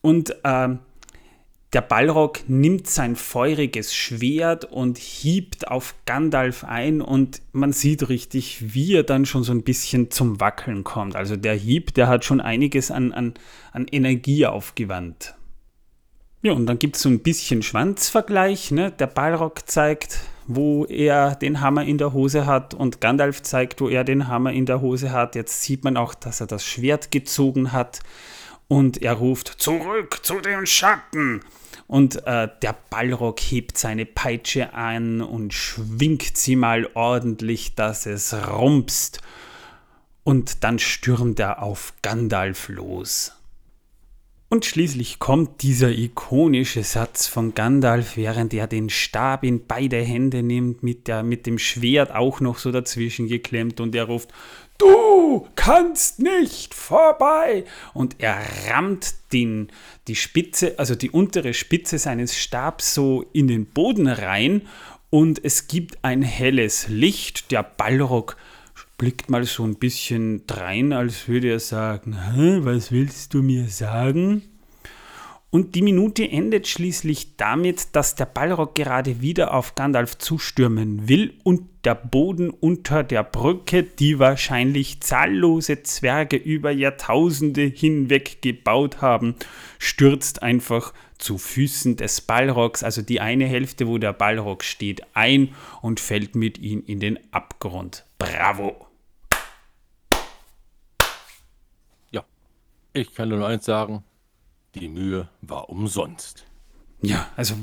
Und 0.03 0.37
äh, 0.45 0.69
der 1.73 1.83
Ballrock 1.83 2.41
nimmt 2.49 2.89
sein 2.89 3.15
feuriges 3.15 3.95
Schwert 3.95 4.65
und 4.65 4.99
hiebt 4.99 5.69
auf 5.69 5.95
Gandalf 6.05 6.65
ein 6.65 7.01
und 7.01 7.43
man 7.53 7.73
sieht 7.73 8.09
richtig, 8.09 8.75
wie 8.75 8.95
er 8.95 9.05
dann 9.05 9.25
schon 9.25 9.45
so 9.45 9.53
ein 9.53 9.63
bisschen 9.63 10.11
zum 10.11 10.41
Wackeln 10.41 10.83
kommt. 10.83 11.15
Also 11.15 11.37
der 11.37 11.55
Hieb, 11.55 11.95
der 11.95 12.09
hat 12.09 12.25
schon 12.25 12.41
einiges 12.41 12.91
an, 12.91 13.13
an, 13.13 13.35
an 13.73 13.87
Energie 13.87 14.47
aufgewandt. 14.47 15.35
Ja, 16.43 16.53
und 16.53 16.67
dann 16.67 16.79
gibt 16.81 16.97
es 16.97 17.03
so 17.03 17.09
ein 17.09 17.21
bisschen 17.21 17.63
Schwanzvergleich. 17.63 18.73
Ne? 18.73 18.91
Der 18.91 19.07
Ballrock 19.07 19.69
zeigt, 19.69 20.19
wo 20.49 20.87
er 20.87 21.37
den 21.37 21.61
Hammer 21.61 21.85
in 21.85 21.99
der 21.99 22.13
Hose 22.13 22.47
hat 22.47 22.75
und 22.75 23.01
Gandalf 23.01 23.43
zeigt, 23.43 23.81
wo 23.81 23.89
er 23.89 24.03
den 24.03 24.27
Hammer 24.27 24.53
in 24.53 24.67
der 24.67 24.81
Hose 24.81 25.13
hat. 25.13 25.37
Jetzt 25.37 25.63
sieht 25.63 25.85
man 25.85 25.97
auch, 25.97 26.15
dass 26.15 26.41
er 26.41 26.49
das 26.49 26.65
Schwert 26.65 27.13
gezogen 27.13 27.71
hat 27.71 28.01
und 28.67 29.03
er 29.03 29.13
ruft 29.13 29.49
zurück 29.49 30.19
zu 30.23 30.41
den 30.41 30.67
Schatten. 30.67 31.43
Und 31.91 32.25
äh, 32.25 32.47
der 32.63 32.77
Ballrock 32.89 33.41
hebt 33.41 33.77
seine 33.77 34.07
Peitsche 34.07 34.75
an 34.75 35.21
und 35.21 35.53
schwingt 35.53 36.37
sie 36.37 36.55
mal 36.55 36.89
ordentlich, 36.95 37.75
dass 37.75 38.07
es 38.07 38.33
rumpst. 38.33 39.21
Und 40.23 40.63
dann 40.63 40.79
stürmt 40.79 41.41
er 41.41 41.65
auf 41.65 41.95
Gandalf 42.03 42.69
los. 42.69 43.33
Und 44.53 44.65
schließlich 44.65 45.19
kommt 45.19 45.63
dieser 45.63 45.91
ikonische 45.91 46.85
Satz 46.85 47.27
von 47.27 47.55
Gandalf, 47.55 48.17
während 48.17 48.55
er 48.55 48.69
den 48.69 48.89
Stab 48.89 49.43
in 49.43 49.67
beide 49.67 50.01
Hände 50.01 50.45
nimmt, 50.45 50.85
mit, 50.85 51.09
der, 51.09 51.25
mit 51.25 51.45
dem 51.45 51.59
Schwert 51.59 52.15
auch 52.15 52.39
noch 52.39 52.59
so 52.59 52.71
dazwischen 52.71 53.27
geklemmt 53.27 53.81
und 53.81 53.97
er 53.97 54.05
ruft, 54.05 54.31
Du 54.81 55.47
kannst 55.57 56.21
nicht 56.21 56.73
vorbei! 56.73 57.65
Und 57.93 58.17
er 58.19 58.41
rammt 58.71 59.15
den, 59.31 59.69
die 60.09 60.17
Spitze, 60.17 60.79
also 60.79 60.95
die 60.95 61.11
untere 61.11 61.53
Spitze 61.53 61.99
seines 61.99 62.35
Stabs 62.35 62.95
so 62.95 63.27
in 63.35 63.47
den 63.47 63.67
Boden 63.67 64.09
rein 64.09 64.63
und 65.11 65.45
es 65.45 65.69
gibt 65.69 66.03
ein 66.03 66.23
helles 66.23 66.89
Licht. 66.89 67.51
Der 67.51 67.63
Ballrock 67.63 68.39
blickt 68.97 69.29
mal 69.29 69.45
so 69.45 69.65
ein 69.65 69.75
bisschen 69.75 70.47
drein, 70.47 70.95
als 70.95 71.29
würde 71.29 71.51
er 71.51 71.61
sagen, 71.61 72.17
was 72.65 72.91
willst 72.91 73.35
du 73.35 73.43
mir 73.43 73.69
sagen? 73.69 74.43
Und 75.53 75.75
die 75.75 75.83
Minute 75.83 76.31
endet 76.31 76.69
schließlich 76.69 77.37
damit, 77.37 77.97
dass 77.97 78.15
der 78.15 78.27
Ballrock 78.27 78.77
gerade 78.77 79.21
wieder 79.21 79.53
auf 79.53 79.75
Gandalf 79.75 80.17
zustürmen 80.17 81.09
will 81.09 81.35
und 81.43 81.63
der 81.85 81.97
Boden 81.97 82.51
unter 82.51 83.03
der 83.03 83.25
Brücke, 83.25 83.83
die 83.83 84.21
wahrscheinlich 84.21 85.01
zahllose 85.01 85.83
Zwerge 85.83 86.37
über 86.37 86.71
Jahrtausende 86.71 87.63
hinweg 87.63 88.43
gebaut 88.43 89.03
haben, 89.03 89.35
stürzt 89.81 90.41
einfach 90.45 90.93
zu 91.19 91.37
Füßen 91.37 91.97
des 91.97 92.21
Ballrocks, 92.21 92.85
also 92.85 93.03
die 93.03 93.21
eine 93.21 93.47
Hälfte, 93.47 93.89
wo 93.89 93.99
der 93.99 94.13
Ballrock 94.13 94.63
steht, 94.63 95.03
ein 95.15 95.53
und 95.83 95.99
fällt 95.99 96.37
mit 96.37 96.59
ihm 96.59 96.85
in 96.87 97.01
den 97.01 97.19
Abgrund. 97.33 98.05
Bravo! 98.19 98.87
Ja, 102.13 102.25
ich 102.93 103.13
kann 103.15 103.31
nur 103.31 103.47
eins 103.47 103.65
sagen, 103.65 104.05
die 104.75 104.89
Mühe 104.89 105.29
war 105.43 105.69
umsonst. 105.69 106.45
Ja, 107.03 107.29
also 107.37 107.55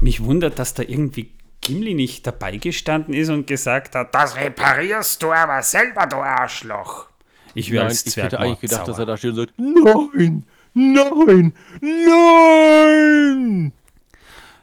mich 0.00 0.22
wundert, 0.24 0.58
dass 0.58 0.74
da 0.74 0.82
irgendwie 0.82 1.32
Gimli 1.60 1.94
nicht 1.94 2.26
dabei 2.26 2.56
gestanden 2.56 3.14
ist 3.14 3.28
und 3.28 3.46
gesagt 3.46 3.94
hat, 3.94 4.14
das 4.14 4.36
reparierst 4.36 5.22
du 5.22 5.32
aber 5.32 5.62
selber, 5.62 6.06
du 6.06 6.16
Arschloch. 6.16 7.06
Ich 7.54 7.70
wäre 7.70 7.84
als 7.86 8.04
Zwerg 8.04 8.16
Ich 8.28 8.32
hätte 8.32 8.40
eigentlich 8.40 8.60
gedacht, 8.60 8.86
sauer. 8.86 8.94
dass 8.94 8.98
er 8.98 9.06
da 9.06 9.16
steht 9.16 9.30
und 9.30 9.36
sagt, 9.36 9.54
nein, 9.58 10.44
Nein! 10.74 11.52
Nein! 11.80 13.72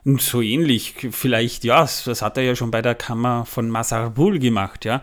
Und 0.06 0.22
so 0.22 0.42
ähnlich, 0.42 0.96
vielleicht, 1.12 1.64
ja, 1.64 1.82
das 1.82 2.22
hat 2.22 2.38
er 2.38 2.44
ja 2.44 2.56
schon 2.56 2.72
bei 2.72 2.82
der 2.82 2.96
Kammer 2.96 3.46
von 3.46 3.70
Masarbul 3.70 4.40
gemacht, 4.40 4.86
ja. 4.86 5.02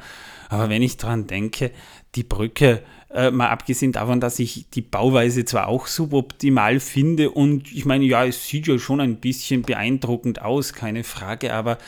Aber 0.48 0.68
wenn 0.68 0.80
ich 0.80 0.96
dran 0.96 1.26
denke, 1.26 1.72
die 2.14 2.22
Brücke 2.22 2.82
äh, 3.14 3.30
mal 3.30 3.48
abgesehen 3.48 3.92
davon, 3.92 4.20
dass 4.20 4.38
ich 4.38 4.66
die 4.70 4.80
Bauweise 4.80 5.44
zwar 5.44 5.68
auch 5.68 5.86
suboptimal 5.86 6.80
finde 6.80 7.30
und 7.30 7.70
ich 7.72 7.84
meine, 7.84 8.04
ja, 8.04 8.24
es 8.24 8.46
sieht 8.46 8.66
ja 8.66 8.78
schon 8.78 9.00
ein 9.00 9.16
bisschen 9.16 9.62
beeindruckend 9.62 10.40
aus, 10.40 10.72
keine 10.72 11.04
Frage, 11.04 11.52
aber 11.52 11.78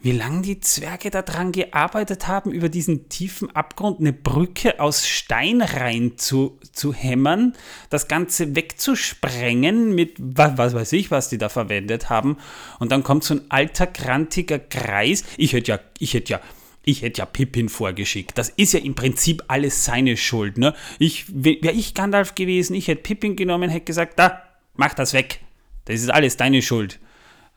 wie 0.00 0.12
lange 0.12 0.42
die 0.42 0.60
Zwerge 0.60 1.10
daran 1.10 1.52
gearbeitet 1.52 2.26
haben, 2.26 2.50
über 2.50 2.68
diesen 2.68 3.08
tiefen 3.08 3.54
Abgrund 3.54 4.00
eine 4.00 4.12
Brücke 4.12 4.80
aus 4.80 5.06
Stein 5.06 5.62
rein 5.62 6.14
zu, 6.16 6.58
zu 6.72 6.92
hämmern, 6.92 7.54
das 7.88 8.08
Ganze 8.08 8.56
wegzusprengen 8.56 9.94
mit 9.94 10.16
was, 10.18 10.58
was 10.58 10.74
weiß 10.74 10.92
ich, 10.94 11.10
was 11.10 11.28
die 11.28 11.38
da 11.38 11.48
verwendet 11.48 12.10
haben 12.10 12.38
und 12.80 12.90
dann 12.90 13.02
kommt 13.02 13.24
so 13.24 13.34
ein 13.34 13.42
alter, 13.50 13.86
grantiger 13.86 14.58
Kreis. 14.58 15.24
Ich 15.36 15.52
hätte 15.52 15.72
ja, 15.72 15.80
ich 15.98 16.14
hätte 16.14 16.32
ja 16.32 16.40
ich 16.84 17.02
hätte 17.02 17.20
ja 17.20 17.26
Pippin 17.26 17.68
vorgeschickt. 17.68 18.36
Das 18.36 18.48
ist 18.48 18.72
ja 18.72 18.80
im 18.80 18.94
Prinzip 18.94 19.42
alles 19.48 19.84
seine 19.84 20.16
Schuld. 20.16 20.58
Ne? 20.58 20.74
Ich, 20.98 21.24
wäre 21.28 21.72
ich 21.72 21.94
Gandalf 21.94 22.34
gewesen, 22.34 22.74
ich 22.74 22.88
hätte 22.88 23.02
Pippin 23.02 23.36
genommen, 23.36 23.70
hätte 23.70 23.84
gesagt, 23.84 24.18
da, 24.18 24.42
mach 24.74 24.94
das 24.94 25.12
weg. 25.12 25.40
Das 25.84 26.00
ist 26.00 26.10
alles 26.10 26.36
deine 26.36 26.62
Schuld. 26.62 26.98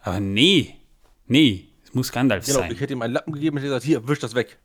Aber 0.01 0.19
nee, 0.19 0.75
nee, 1.27 1.65
es 1.83 1.93
muss 1.93 2.11
Gandalf 2.11 2.45
genau, 2.45 2.59
sein. 2.59 2.71
Ich 2.71 2.79
hätte 2.79 2.93
ihm 2.93 3.01
einen 3.01 3.13
Lappen 3.13 3.33
gegeben 3.33 3.57
und 3.57 3.61
hätte 3.61 3.69
gesagt, 3.69 3.85
hier, 3.85 4.07
wisch 4.07 4.19
das 4.19 4.35
weg. 4.35 4.57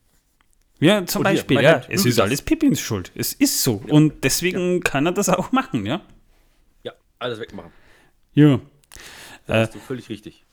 Ja, 0.81 1.05
zum 1.05 1.21
Und 1.21 1.29
hier, 1.29 1.37
Beispiel, 1.37 1.55
mein 1.57 1.64
ja. 1.64 1.73
Hemd, 1.73 1.87
Es 1.90 2.07
ist 2.07 2.19
das. 2.19 2.25
alles 2.25 2.43
Pippins 2.43 2.81
Schuld. 2.81 3.12
Es 3.14 3.35
ist 3.35 3.62
so. 3.62 3.83
Und 3.88 4.25
deswegen 4.25 4.81
kann 4.81 5.07
er 5.07 5.12
das 5.12 5.29
auch 5.29 5.52
machen, 5.52 5.85
ja. 5.85 6.00
Ja, 6.83 6.93
alles 7.19 7.38
wegmachen. 7.38 7.71
Ja. 8.33 8.61
Da 9.47 9.61
bist 9.61 9.75
du 9.75 9.79
völlig 9.79 10.09
richtig. 10.09 10.45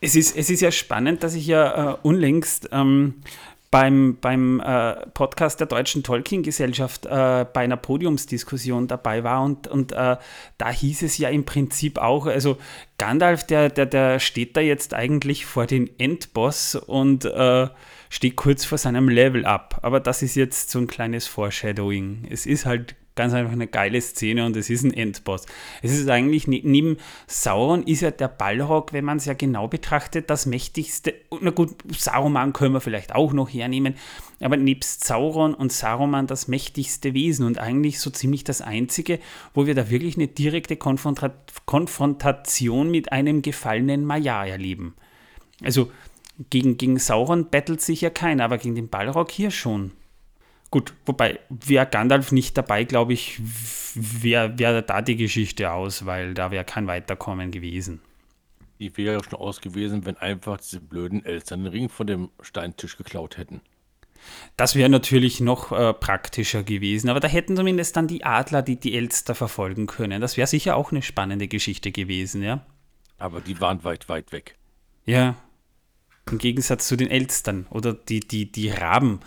Es 0.00 0.16
ist, 0.16 0.36
es 0.36 0.50
ist 0.50 0.60
ja 0.60 0.72
spannend, 0.72 1.22
dass 1.22 1.34
ich 1.34 1.46
ja 1.46 1.92
äh, 1.92 1.96
unlängst 2.02 2.68
ähm, 2.72 3.22
beim, 3.72 4.18
beim 4.20 4.60
äh, 4.60 5.06
Podcast 5.14 5.58
der 5.58 5.66
Deutschen 5.66 6.02
Tolkien-Gesellschaft 6.02 7.06
äh, 7.06 7.46
bei 7.50 7.62
einer 7.62 7.78
Podiumsdiskussion 7.78 8.86
dabei 8.86 9.24
war 9.24 9.42
und, 9.42 9.66
und 9.66 9.92
äh, 9.92 10.18
da 10.58 10.70
hieß 10.70 11.00
es 11.02 11.16
ja 11.16 11.30
im 11.30 11.44
Prinzip 11.46 11.96
auch, 11.96 12.26
also 12.26 12.58
Gandalf, 12.98 13.44
der, 13.46 13.70
der, 13.70 13.86
der 13.86 14.20
steht 14.20 14.58
da 14.58 14.60
jetzt 14.60 14.92
eigentlich 14.92 15.46
vor 15.46 15.66
den 15.66 15.88
Endboss 15.98 16.74
und 16.74 17.24
äh, 17.24 17.68
steht 18.10 18.36
kurz 18.36 18.66
vor 18.66 18.76
seinem 18.76 19.08
Level 19.08 19.46
up. 19.46 19.78
Aber 19.80 20.00
das 20.00 20.20
ist 20.20 20.34
jetzt 20.34 20.70
so 20.70 20.78
ein 20.78 20.86
kleines 20.86 21.26
Foreshadowing. 21.26 22.26
Es 22.28 22.44
ist 22.44 22.66
halt 22.66 22.94
ganz 23.14 23.34
einfach 23.34 23.52
eine 23.52 23.66
geile 23.66 24.00
Szene 24.00 24.46
und 24.46 24.56
es 24.56 24.70
ist 24.70 24.84
ein 24.84 24.94
Endboss. 24.94 25.46
Es 25.82 25.92
ist 25.92 26.08
eigentlich, 26.08 26.46
ne- 26.46 26.62
neben 26.64 26.96
Sauron 27.26 27.82
ist 27.82 28.00
ja 28.00 28.10
der 28.10 28.28
Balrog, 28.28 28.92
wenn 28.92 29.04
man 29.04 29.18
es 29.18 29.26
ja 29.26 29.34
genau 29.34 29.68
betrachtet, 29.68 30.30
das 30.30 30.46
mächtigste, 30.46 31.14
na 31.40 31.50
gut, 31.50 31.70
Saruman 31.96 32.52
können 32.52 32.74
wir 32.74 32.80
vielleicht 32.80 33.14
auch 33.14 33.32
noch 33.32 33.48
hernehmen, 33.48 33.94
aber 34.40 34.56
nebst 34.56 35.04
Sauron 35.04 35.54
und 35.54 35.72
Saruman 35.72 36.26
das 36.26 36.48
mächtigste 36.48 37.14
Wesen 37.14 37.46
und 37.46 37.58
eigentlich 37.58 38.00
so 38.00 38.10
ziemlich 38.10 38.44
das 38.44 38.60
einzige, 38.60 39.18
wo 39.54 39.66
wir 39.66 39.74
da 39.74 39.90
wirklich 39.90 40.16
eine 40.16 40.28
direkte 40.28 40.76
Konfronta 40.76 41.32
Konfrontation 41.66 42.90
mit 42.90 43.12
einem 43.12 43.42
gefallenen 43.42 44.04
Maya 44.04 44.44
erleben. 44.44 44.94
Also 45.62 45.90
gegen, 46.50 46.76
gegen 46.76 46.98
Sauron 46.98 47.50
battelt 47.50 47.80
sich 47.80 48.00
ja 48.00 48.10
keiner, 48.10 48.44
aber 48.44 48.58
gegen 48.58 48.74
den 48.74 48.88
Balrog 48.88 49.30
hier 49.30 49.50
schon. 49.50 49.92
Gut, 50.72 50.94
wobei, 51.04 51.38
wäre 51.50 51.84
Gandalf 51.84 52.32
nicht 52.32 52.56
dabei, 52.56 52.84
glaube 52.84 53.12
ich, 53.12 53.38
wäre 53.94 54.58
wär 54.58 54.80
da 54.80 55.02
die 55.02 55.16
Geschichte 55.16 55.70
aus, 55.70 56.06
weil 56.06 56.32
da 56.32 56.50
wäre 56.50 56.64
kein 56.64 56.86
Weiterkommen 56.86 57.50
gewesen. 57.50 58.00
Die 58.80 58.96
wäre 58.96 59.18
ja 59.18 59.22
schon 59.22 59.38
aus 59.38 59.60
gewesen, 59.60 60.06
wenn 60.06 60.16
einfach 60.16 60.56
diese 60.56 60.80
blöden 60.80 61.26
Elstern 61.26 61.64
den 61.64 61.72
Ring 61.72 61.88
von 61.90 62.06
dem 62.06 62.30
Steintisch 62.40 62.96
geklaut 62.96 63.36
hätten. 63.36 63.60
Das 64.56 64.74
wäre 64.74 64.88
natürlich 64.88 65.40
noch 65.40 65.72
äh, 65.72 65.92
praktischer 65.92 66.62
gewesen, 66.62 67.10
aber 67.10 67.20
da 67.20 67.28
hätten 67.28 67.54
zumindest 67.54 67.94
dann 67.98 68.08
die 68.08 68.24
Adler 68.24 68.62
die, 68.62 68.80
die 68.80 68.96
Elster 68.96 69.34
verfolgen 69.34 69.86
können. 69.86 70.22
Das 70.22 70.38
wäre 70.38 70.46
sicher 70.46 70.76
auch 70.76 70.90
eine 70.90 71.02
spannende 71.02 71.48
Geschichte 71.48 71.92
gewesen, 71.92 72.42
ja. 72.42 72.64
Aber 73.18 73.42
die 73.42 73.60
waren 73.60 73.84
weit, 73.84 74.08
weit 74.08 74.32
weg. 74.32 74.56
Ja. 75.04 75.36
Im 76.30 76.38
Gegensatz 76.38 76.88
zu 76.88 76.96
den 76.96 77.10
Elstern 77.10 77.66
oder 77.68 77.92
die, 77.92 78.20
die, 78.20 78.50
die 78.50 78.70
Raben, 78.70 79.20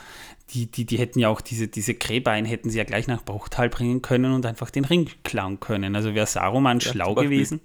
die, 0.51 0.67
die, 0.69 0.85
die 0.85 0.97
hätten 0.99 1.19
ja 1.19 1.29
auch 1.29 1.41
diese, 1.41 1.67
diese 1.67 1.95
Kräbein 1.95 2.45
hätten 2.45 2.69
sie 2.69 2.77
ja 2.77 2.83
gleich 2.83 3.07
nach 3.07 3.23
Bruchtal 3.23 3.69
bringen 3.69 4.01
können 4.01 4.33
und 4.33 4.45
einfach 4.45 4.69
den 4.69 4.85
Ring 4.85 5.09
klauen 5.23 5.59
können. 5.59 5.95
Also 5.95 6.13
wäre 6.13 6.27
Saruman 6.27 6.81
schlau 6.81 7.07
zum 7.07 7.15
Beispiel. 7.15 7.29
gewesen, 7.37 7.59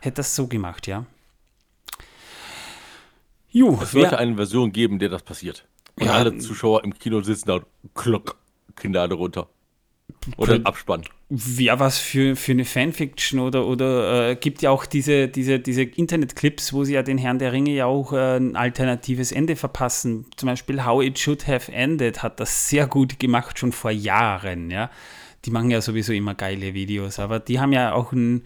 hätte 0.00 0.16
das 0.16 0.34
so 0.34 0.46
gemacht, 0.48 0.86
ja. 0.86 1.06
Ju, 3.50 3.78
Es 3.80 3.92
sollte 3.92 4.18
eine 4.18 4.36
Version 4.36 4.72
geben, 4.72 4.98
der 4.98 5.08
das 5.08 5.22
passiert. 5.22 5.66
Und 5.98 6.06
Ja. 6.06 6.12
alle 6.14 6.36
Zuschauer 6.38 6.84
im 6.84 6.96
Kino 6.98 7.20
sitzen 7.22 7.48
da 7.48 7.54
und 7.54 7.66
klock, 7.94 8.36
Kinder 8.76 9.10
runter. 9.10 9.48
Oder 10.36 10.54
ein 10.54 10.66
Abspann. 10.66 11.04
wär 11.28 11.78
was 11.80 11.98
für, 11.98 12.36
für 12.36 12.52
eine 12.52 12.64
Fanfiction 12.64 13.40
oder, 13.40 13.66
oder 13.66 14.30
äh, 14.30 14.36
gibt 14.36 14.62
ja 14.62 14.70
auch 14.70 14.86
diese, 14.86 15.28
diese, 15.28 15.58
diese 15.58 15.82
Internetclips, 15.82 16.72
wo 16.72 16.84
sie 16.84 16.94
ja 16.94 17.02
den 17.02 17.18
Herrn 17.18 17.38
der 17.38 17.52
Ringe 17.52 17.72
ja 17.72 17.86
auch 17.86 18.12
äh, 18.12 18.36
ein 18.36 18.56
alternatives 18.56 19.32
Ende 19.32 19.56
verpassen. 19.56 20.26
Zum 20.36 20.48
Beispiel 20.48 20.84
How 20.84 21.02
It 21.02 21.18
Should 21.18 21.46
Have 21.46 21.72
Ended 21.72 22.22
hat 22.22 22.40
das 22.40 22.68
sehr 22.68 22.86
gut 22.86 23.18
gemacht, 23.18 23.58
schon 23.58 23.72
vor 23.72 23.90
Jahren, 23.90 24.70
ja. 24.70 24.90
Die 25.44 25.50
machen 25.50 25.70
ja 25.70 25.80
sowieso 25.80 26.12
immer 26.12 26.34
geile 26.34 26.74
Videos, 26.74 27.18
aber 27.18 27.38
die 27.38 27.60
haben 27.60 27.72
ja 27.72 27.92
auch 27.92 28.12
ein, 28.12 28.44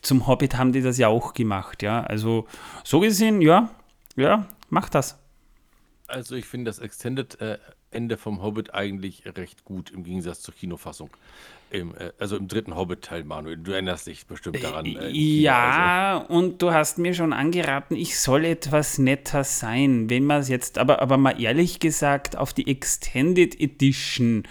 zum 0.00 0.26
Hobbit 0.26 0.56
haben 0.56 0.72
die 0.72 0.80
das 0.80 0.98
ja 0.98 1.08
auch 1.08 1.34
gemacht, 1.34 1.82
ja. 1.82 2.02
Also 2.02 2.46
so 2.84 3.00
gesehen, 3.00 3.42
ja, 3.42 3.70
ja, 4.16 4.46
macht 4.70 4.94
das. 4.94 5.18
Also 6.06 6.34
ich 6.36 6.46
finde 6.46 6.70
das 6.70 6.78
Extended 6.78 7.40
äh, 7.40 7.58
Ende 7.92 8.16
vom 8.16 8.42
Hobbit 8.42 8.74
eigentlich 8.74 9.22
recht 9.36 9.64
gut 9.64 9.90
im 9.90 10.04
Gegensatz 10.04 10.40
zur 10.40 10.54
Kinofassung. 10.54 11.10
Im, 11.70 11.94
äh, 11.96 12.12
also 12.18 12.36
im 12.36 12.48
dritten 12.48 12.76
Hobbit-Teil, 12.76 13.24
Manuel. 13.24 13.56
Du 13.56 13.72
erinnerst 13.72 14.06
dich 14.06 14.26
bestimmt 14.26 14.62
daran. 14.62 14.84
äh, 14.84 14.88
im 14.88 14.94
Kino, 14.94 15.06
also. 15.06 15.14
Ja, 15.14 16.16
und 16.28 16.60
du 16.60 16.72
hast 16.72 16.98
mir 16.98 17.14
schon 17.14 17.32
angeraten, 17.32 17.96
ich 17.96 18.18
soll 18.18 18.44
etwas 18.44 18.98
netter 18.98 19.44
sein. 19.44 20.10
Wenn 20.10 20.24
man 20.24 20.40
es 20.40 20.48
jetzt, 20.48 20.78
aber, 20.78 21.00
aber 21.00 21.16
mal 21.16 21.40
ehrlich 21.40 21.80
gesagt, 21.80 22.36
auf 22.36 22.52
die 22.52 22.68
Extended 22.68 23.58
Edition 23.58 24.44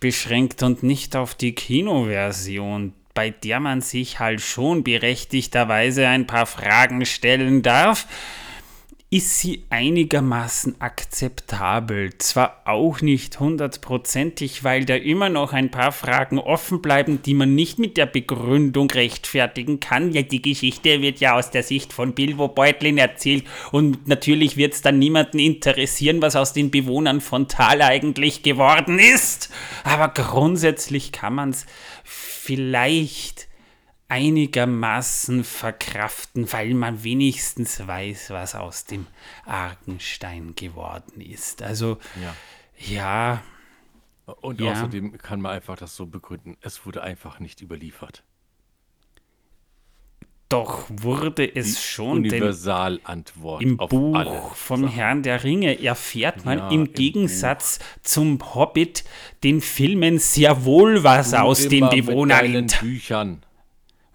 beschränkt 0.00 0.62
und 0.62 0.82
nicht 0.82 1.16
auf 1.16 1.34
die 1.34 1.54
Kinoversion, 1.54 2.92
bei 3.14 3.30
der 3.30 3.60
man 3.60 3.80
sich 3.80 4.18
halt 4.18 4.40
schon 4.40 4.82
berechtigterweise 4.82 6.08
ein 6.08 6.26
paar 6.26 6.46
Fragen 6.46 7.06
stellen 7.06 7.62
darf, 7.62 8.06
ist 9.14 9.38
sie 9.38 9.62
einigermaßen 9.70 10.80
akzeptabel. 10.80 12.18
Zwar 12.18 12.62
auch 12.64 13.00
nicht 13.00 13.38
hundertprozentig, 13.38 14.64
weil 14.64 14.84
da 14.86 14.96
immer 14.96 15.28
noch 15.28 15.52
ein 15.52 15.70
paar 15.70 15.92
Fragen 15.92 16.40
offen 16.40 16.82
bleiben, 16.82 17.22
die 17.22 17.34
man 17.34 17.54
nicht 17.54 17.78
mit 17.78 17.96
der 17.96 18.06
Begründung 18.06 18.90
rechtfertigen 18.90 19.78
kann. 19.78 20.10
Ja, 20.10 20.22
die 20.22 20.42
Geschichte 20.42 21.00
wird 21.00 21.20
ja 21.20 21.36
aus 21.36 21.52
der 21.52 21.62
Sicht 21.62 21.92
von 21.92 22.16
Bilbo 22.16 22.48
Beutlin 22.48 22.98
erzählt 22.98 23.44
und 23.70 24.08
natürlich 24.08 24.56
wird 24.56 24.74
es 24.74 24.82
dann 24.82 24.98
niemanden 24.98 25.38
interessieren, 25.38 26.20
was 26.20 26.34
aus 26.34 26.52
den 26.52 26.72
Bewohnern 26.72 27.20
von 27.20 27.46
Tal 27.46 27.82
eigentlich 27.82 28.42
geworden 28.42 28.98
ist. 28.98 29.48
Aber 29.84 30.08
grundsätzlich 30.08 31.12
kann 31.12 31.36
man 31.36 31.50
es 31.50 31.66
vielleicht 32.02 33.46
einigermaßen 34.08 35.44
verkraften, 35.44 36.52
weil 36.52 36.74
man 36.74 37.02
wenigstens 37.04 37.86
weiß, 37.86 38.30
was 38.30 38.54
aus 38.54 38.84
dem 38.84 39.06
Argenstein 39.46 40.54
geworden 40.54 41.20
ist. 41.20 41.62
Also, 41.62 41.98
Ja. 42.20 42.34
ja, 42.78 43.42
Und 44.40 44.58
Ja. 44.60 44.72
außerdem 44.72 45.18
kann 45.18 45.40
man 45.42 45.52
einfach 45.52 45.76
das 45.76 45.94
so 45.96 46.06
begründen. 46.06 46.56
Es 46.62 46.86
wurde 46.86 47.02
einfach 47.02 47.40
nicht 47.40 47.60
überliefert. 47.60 48.22
doch 50.50 50.86
wurde 50.88 51.52
es 51.56 51.82
schon, 51.82 52.22
denn 52.22 52.34
Universalantwort 52.34 53.62
im 53.62 53.76
Buch 53.76 54.14
alle 54.14 54.40
vom. 54.54 54.86
Herrn 54.86 55.22
der 55.24 55.42
Ringe 55.42 55.82
erfährt 55.82 56.44
man 56.44 56.58
Ja, 56.58 56.68
im 56.70 56.84
im 56.86 56.92
Gegensatz 56.92 57.80
zum 58.02 58.38
Hobbit 58.54 59.04
den 59.42 59.60
Filmen 59.60 60.18
sehr 60.18 60.64
wohl 60.64 61.02
was 61.02 61.30
Du 61.32 61.40
aus 61.40 61.66
den 61.66 61.84
mit 61.88 62.06
Bewohnern. 62.06 62.66
Büchern. 62.80 63.44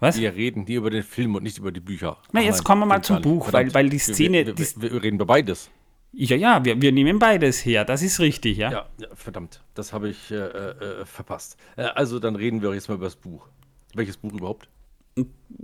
Was? 0.00 0.18
Wir 0.18 0.34
reden 0.34 0.64
hier 0.66 0.78
über 0.78 0.90
den 0.90 1.02
Film 1.02 1.34
und 1.34 1.42
nicht 1.42 1.58
über 1.58 1.70
die 1.72 1.80
Bücher. 1.80 2.16
Na, 2.32 2.40
jetzt 2.40 2.56
nein, 2.56 2.64
kommen 2.64 2.80
wir 2.82 2.86
mal 2.86 3.02
zum. 3.02 3.20
Buch, 3.22 3.46
weil- 3.52 3.70
Verdammt. 3.70 3.74
weil 3.74 3.88
die 3.90 3.92
Wir- 4.06 4.14
Szene- 4.14 4.46
Wir, 4.46 4.54
die- 4.54 4.66
wir, 4.82 4.92
wir 4.92 5.02
reden 5.02 5.16
über 5.16 5.26
beides. 5.26 5.70
Ja, 6.12 6.34
ja, 6.36 6.64
wir, 6.64 6.80
wir 6.82 6.90
nehmen 6.90 7.18
beides 7.20 7.64
her, 7.64 7.84
das 7.84 8.02
ist 8.02 8.18
richtig, 8.18 8.56
ja. 8.58 8.72
Ja, 8.72 8.88
ja 8.98 9.08
verdammt. 9.14 9.62
Das 9.74 9.92
habe 9.92 10.08
ich 10.08 10.30
äh, 10.32 10.34
äh, 10.36 11.04
verpasst. 11.04 11.56
Äh, 11.76 11.82
also, 11.82 12.18
dann 12.18 12.34
reden 12.34 12.62
wir 12.62 12.74
jetzt 12.74 12.88
mal 12.88 12.96
über 12.96 13.04
das 13.04 13.14
Buch. 13.14 13.46
Welches 13.94 14.16
Buch 14.16 14.32
überhaupt? 14.32 14.68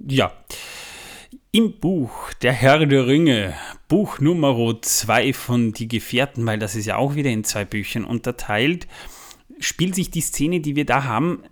Ja. 0.07 0.33
Im 1.53 1.81
Buch 1.81 2.33
Der 2.43 2.53
Herr 2.53 2.85
der 2.87 3.07
Ringe, 3.07 3.55
Buch 3.89 4.21
Nummer 4.21 4.57
2 4.83 5.33
von 5.33 5.73
Die 5.73 5.89
Gefährten, 5.89 6.45
weil 6.47 6.59
das 6.59 6.77
ist 6.77 6.85
ja 6.87 6.97
auch 6.97 7.15
wieder 7.15 7.31
in 7.31 7.43
zwei 7.45 7.65
Büchern 7.65 8.05
unterteilt, 8.05 8.87
spielt 9.59 9.95
sich 9.95 10.11
die 10.11 10.21
Szene, 10.21 10.61
die 10.61 10.77
wir 10.77 10.85
da 10.85 11.05
haben, 11.05 11.43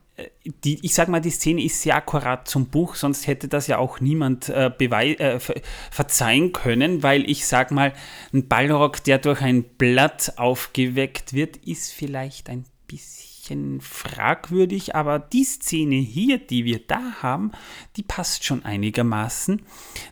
die, 0.44 0.78
ich 0.82 0.94
sag 0.94 1.08
mal, 1.08 1.20
die 1.20 1.30
Szene 1.30 1.62
ist 1.62 1.82
sehr 1.82 1.96
akkurat 1.96 2.46
zum 2.46 2.66
Buch, 2.66 2.94
sonst 2.94 3.26
hätte 3.26 3.48
das 3.48 3.66
ja 3.66 3.78
auch 3.78 4.00
niemand 4.00 4.48
äh, 4.48 4.66
äh, 4.68 5.40
ver 5.40 5.54
verzeihen 5.90 6.52
können, 6.52 7.02
weil 7.02 7.28
ich 7.28 7.46
sag 7.46 7.70
mal, 7.70 7.92
ein 8.32 8.46
Ballrock, 8.46 9.02
der 9.02 9.18
durch 9.18 9.40
ein 9.40 9.64
Blatt 9.64 10.34
aufgeweckt 10.36 11.32
wird, 11.32 11.56
ist 11.58 11.92
vielleicht 11.92 12.48
ein 12.48 12.64
bisschen 12.86 13.23
bisschen 13.44 13.82
fragwürdig, 13.82 14.94
aber 14.94 15.18
die 15.18 15.44
Szene 15.44 15.96
hier, 15.96 16.38
die 16.38 16.64
wir 16.64 16.78
da 16.78 17.00
haben, 17.20 17.52
die 17.96 18.02
passt 18.02 18.44
schon 18.44 18.64
einigermaßen. 18.64 19.60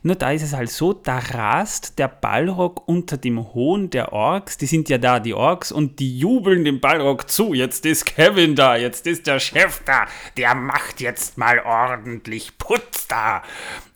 Nur 0.02 0.16
da 0.16 0.32
ist 0.32 0.42
es 0.42 0.52
halt 0.52 0.68
so, 0.70 0.92
da 0.92 1.18
rast 1.18 1.98
der 1.98 2.08
Ballrock 2.08 2.86
unter 2.86 3.16
dem 3.16 3.54
Hohn 3.54 3.88
der 3.88 4.12
Orks, 4.12 4.58
die 4.58 4.66
sind 4.66 4.90
ja 4.90 4.98
da, 4.98 5.18
die 5.18 5.32
Orks, 5.32 5.72
und 5.72 5.98
die 5.98 6.18
jubeln 6.18 6.66
dem 6.66 6.80
Ballrock 6.80 7.30
zu. 7.30 7.54
Jetzt 7.54 7.86
ist 7.86 8.04
Kevin 8.04 8.54
da, 8.54 8.76
jetzt 8.76 9.06
ist 9.06 9.26
der 9.26 9.40
Chef 9.40 9.80
da, 9.86 10.06
der 10.36 10.54
macht 10.54 11.00
jetzt 11.00 11.38
mal 11.38 11.58
ordentlich 11.60 12.58
Putz 12.58 13.08
da. 13.08 13.42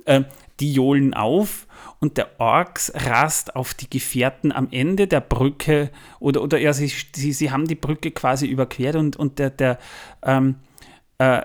Äh, 0.06 0.22
die 0.60 0.72
johlen 0.72 1.12
auf 1.12 1.65
und 2.00 2.18
der 2.18 2.40
Orks 2.40 2.92
rast 2.94 3.56
auf 3.56 3.74
die 3.74 3.88
Gefährten 3.88 4.52
am 4.52 4.68
Ende 4.70 5.06
der 5.06 5.20
Brücke 5.20 5.90
oder, 6.20 6.42
oder 6.42 6.58
ja, 6.58 6.72
sie, 6.72 6.88
sie, 6.88 7.32
sie 7.32 7.50
haben 7.50 7.66
die 7.66 7.74
Brücke 7.74 8.10
quasi 8.10 8.46
überquert 8.46 8.96
und, 8.96 9.16
und 9.16 9.38
der, 9.38 9.50
der 9.50 9.78
ähm, 10.22 10.56
äh, 11.18 11.42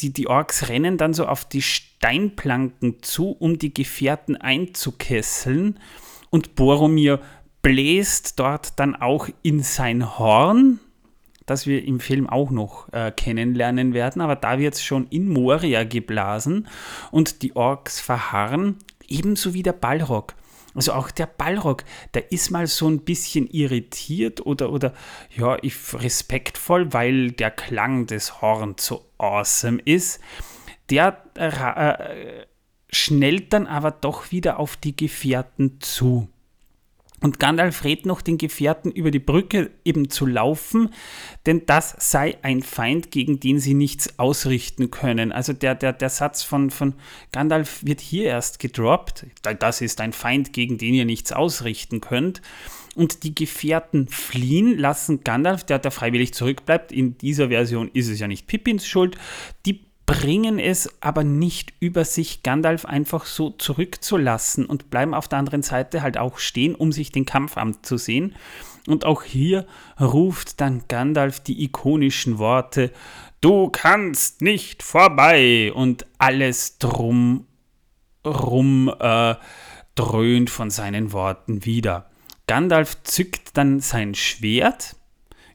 die, 0.00 0.12
die 0.12 0.26
Orks 0.26 0.68
rennen 0.68 0.98
dann 0.98 1.14
so 1.14 1.26
auf 1.26 1.44
die 1.44 1.62
Steinplanken 1.62 3.02
zu, 3.02 3.30
um 3.30 3.58
die 3.58 3.72
Gefährten 3.72 4.36
einzukesseln 4.36 5.78
und 6.30 6.56
Boromir 6.56 7.20
bläst 7.62 8.40
dort 8.40 8.78
dann 8.80 8.96
auch 8.96 9.28
in 9.42 9.60
sein 9.60 10.18
Horn, 10.18 10.80
das 11.46 11.66
wir 11.66 11.84
im 11.84 12.00
Film 12.00 12.28
auch 12.28 12.50
noch 12.50 12.92
äh, 12.92 13.12
kennenlernen 13.12 13.94
werden, 13.94 14.20
aber 14.20 14.34
da 14.34 14.58
wird 14.58 14.74
es 14.74 14.82
schon 14.82 15.06
in 15.08 15.28
Moria 15.28 15.84
geblasen 15.84 16.66
und 17.12 17.42
die 17.42 17.54
Orks 17.54 18.00
verharren 18.00 18.78
Ebenso 19.12 19.54
wie 19.54 19.62
der 19.62 19.72
Ballrock. 19.74 20.34
Also 20.74 20.94
auch 20.94 21.10
der 21.10 21.26
Ballrock, 21.26 21.84
der 22.14 22.32
ist 22.32 22.50
mal 22.50 22.66
so 22.66 22.88
ein 22.88 23.00
bisschen 23.00 23.46
irritiert 23.46 24.44
oder, 24.46 24.72
oder 24.72 24.94
ja, 25.36 25.58
ich, 25.60 25.74
respektvoll, 25.92 26.94
weil 26.94 27.32
der 27.32 27.50
Klang 27.50 28.06
des 28.06 28.40
Horns 28.40 28.86
so 28.86 29.04
awesome 29.18 29.80
ist. 29.84 30.20
Der 30.88 31.22
äh, 31.36 31.48
äh 31.48 32.46
schnellt 32.94 33.54
dann 33.54 33.66
aber 33.66 33.90
doch 33.90 34.32
wieder 34.32 34.58
auf 34.58 34.76
die 34.76 34.94
Gefährten 34.94 35.80
zu. 35.80 36.28
Und 37.22 37.38
Gandalf 37.38 37.84
rät 37.84 38.04
noch 38.04 38.20
den 38.20 38.36
Gefährten 38.36 38.90
über 38.90 39.12
die 39.12 39.20
Brücke 39.20 39.70
eben 39.84 40.10
zu 40.10 40.26
laufen, 40.26 40.90
denn 41.46 41.64
das 41.66 41.94
sei 41.98 42.36
ein 42.42 42.62
Feind, 42.62 43.12
gegen 43.12 43.38
den 43.38 43.60
sie 43.60 43.74
nichts 43.74 44.18
ausrichten 44.18 44.90
können. 44.90 45.30
Also 45.30 45.52
der, 45.52 45.76
der, 45.76 45.92
der 45.92 46.10
Satz 46.10 46.42
von, 46.42 46.70
von 46.70 46.94
Gandalf 47.30 47.84
wird 47.84 48.00
hier 48.00 48.24
erst 48.24 48.58
gedroppt. 48.58 49.26
Das 49.60 49.80
ist 49.80 50.00
ein 50.00 50.12
Feind, 50.12 50.52
gegen 50.52 50.78
den 50.78 50.94
ihr 50.94 51.04
nichts 51.04 51.32
ausrichten 51.32 52.00
könnt. 52.00 52.42
Und 52.96 53.22
die 53.22 53.34
Gefährten 53.34 54.08
fliehen, 54.08 54.76
lassen 54.76 55.24
Gandalf, 55.24 55.64
der 55.64 55.78
da 55.78 55.90
freiwillig 55.90 56.34
zurückbleibt, 56.34 56.92
in 56.92 57.16
dieser 57.16 57.48
Version 57.48 57.88
ist 57.94 58.08
es 58.08 58.18
ja 58.18 58.26
nicht 58.28 58.48
Pippins 58.48 58.86
Schuld, 58.86 59.16
die 59.64 59.91
bringen 60.12 60.58
es 60.58 60.90
aber 61.00 61.24
nicht 61.24 61.72
über 61.80 62.04
sich, 62.04 62.42
Gandalf 62.42 62.84
einfach 62.84 63.24
so 63.24 63.48
zurückzulassen 63.48 64.66
und 64.66 64.90
bleiben 64.90 65.14
auf 65.14 65.26
der 65.26 65.38
anderen 65.38 65.62
Seite 65.62 66.02
halt 66.02 66.18
auch 66.18 66.36
stehen, 66.36 66.74
um 66.74 66.92
sich 66.92 67.12
den 67.12 67.24
Kampf 67.24 67.56
anzusehen. 67.56 68.34
Und 68.86 69.06
auch 69.06 69.22
hier 69.22 69.66
ruft 69.98 70.60
dann 70.60 70.82
Gandalf 70.86 71.40
die 71.40 71.64
ikonischen 71.64 72.36
Worte, 72.38 72.90
du 73.40 73.70
kannst 73.70 74.42
nicht 74.42 74.82
vorbei 74.82 75.72
und 75.72 76.04
alles 76.18 76.76
drum 76.76 77.46
rum 78.22 78.94
äh, 79.00 79.34
dröhnt 79.94 80.50
von 80.50 80.68
seinen 80.68 81.12
Worten 81.12 81.64
wieder. 81.64 82.10
Gandalf 82.46 83.02
zückt 83.04 83.56
dann 83.56 83.80
sein 83.80 84.14
Schwert, 84.14 84.94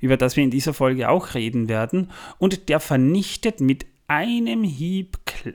über 0.01 0.17
das 0.17 0.35
wir 0.35 0.43
in 0.43 0.49
dieser 0.51 0.73
Folge 0.73 1.09
auch 1.09 1.35
reden 1.35 1.69
werden, 1.69 2.09
und 2.39 2.69
der 2.69 2.79
vernichtet 2.79 3.61
mit 3.61 3.85
einem 4.07 4.63
Hieb 4.63 5.17
äh, 5.45 5.53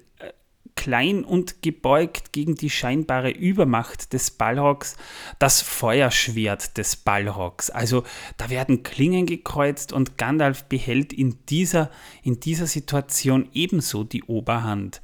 klein 0.75 1.25
und 1.25 1.63
gebeugt 1.63 2.33
gegen 2.33 2.55
die 2.55 2.71
scheinbare 2.71 3.31
Übermacht 3.31 4.13
des 4.13 4.31
Balrogs 4.31 4.97
das 5.39 5.63
Feuerschwert 5.63 6.77
des 6.77 6.97
Balrogs. 6.97 7.71
Also 7.71 8.05
da 8.37 8.51
werden 8.51 8.83
Klingen 8.83 9.27
gekreuzt 9.27 9.93
und 9.93 10.19
Gandalf 10.19 10.65
behält 10.65 11.13
in 11.13 11.37
dieser, 11.49 11.91
in 12.23 12.41
dieser 12.41 12.67
Situation 12.67 13.49
ebenso 13.53 14.05
die 14.05 14.25
Oberhand. 14.25 15.01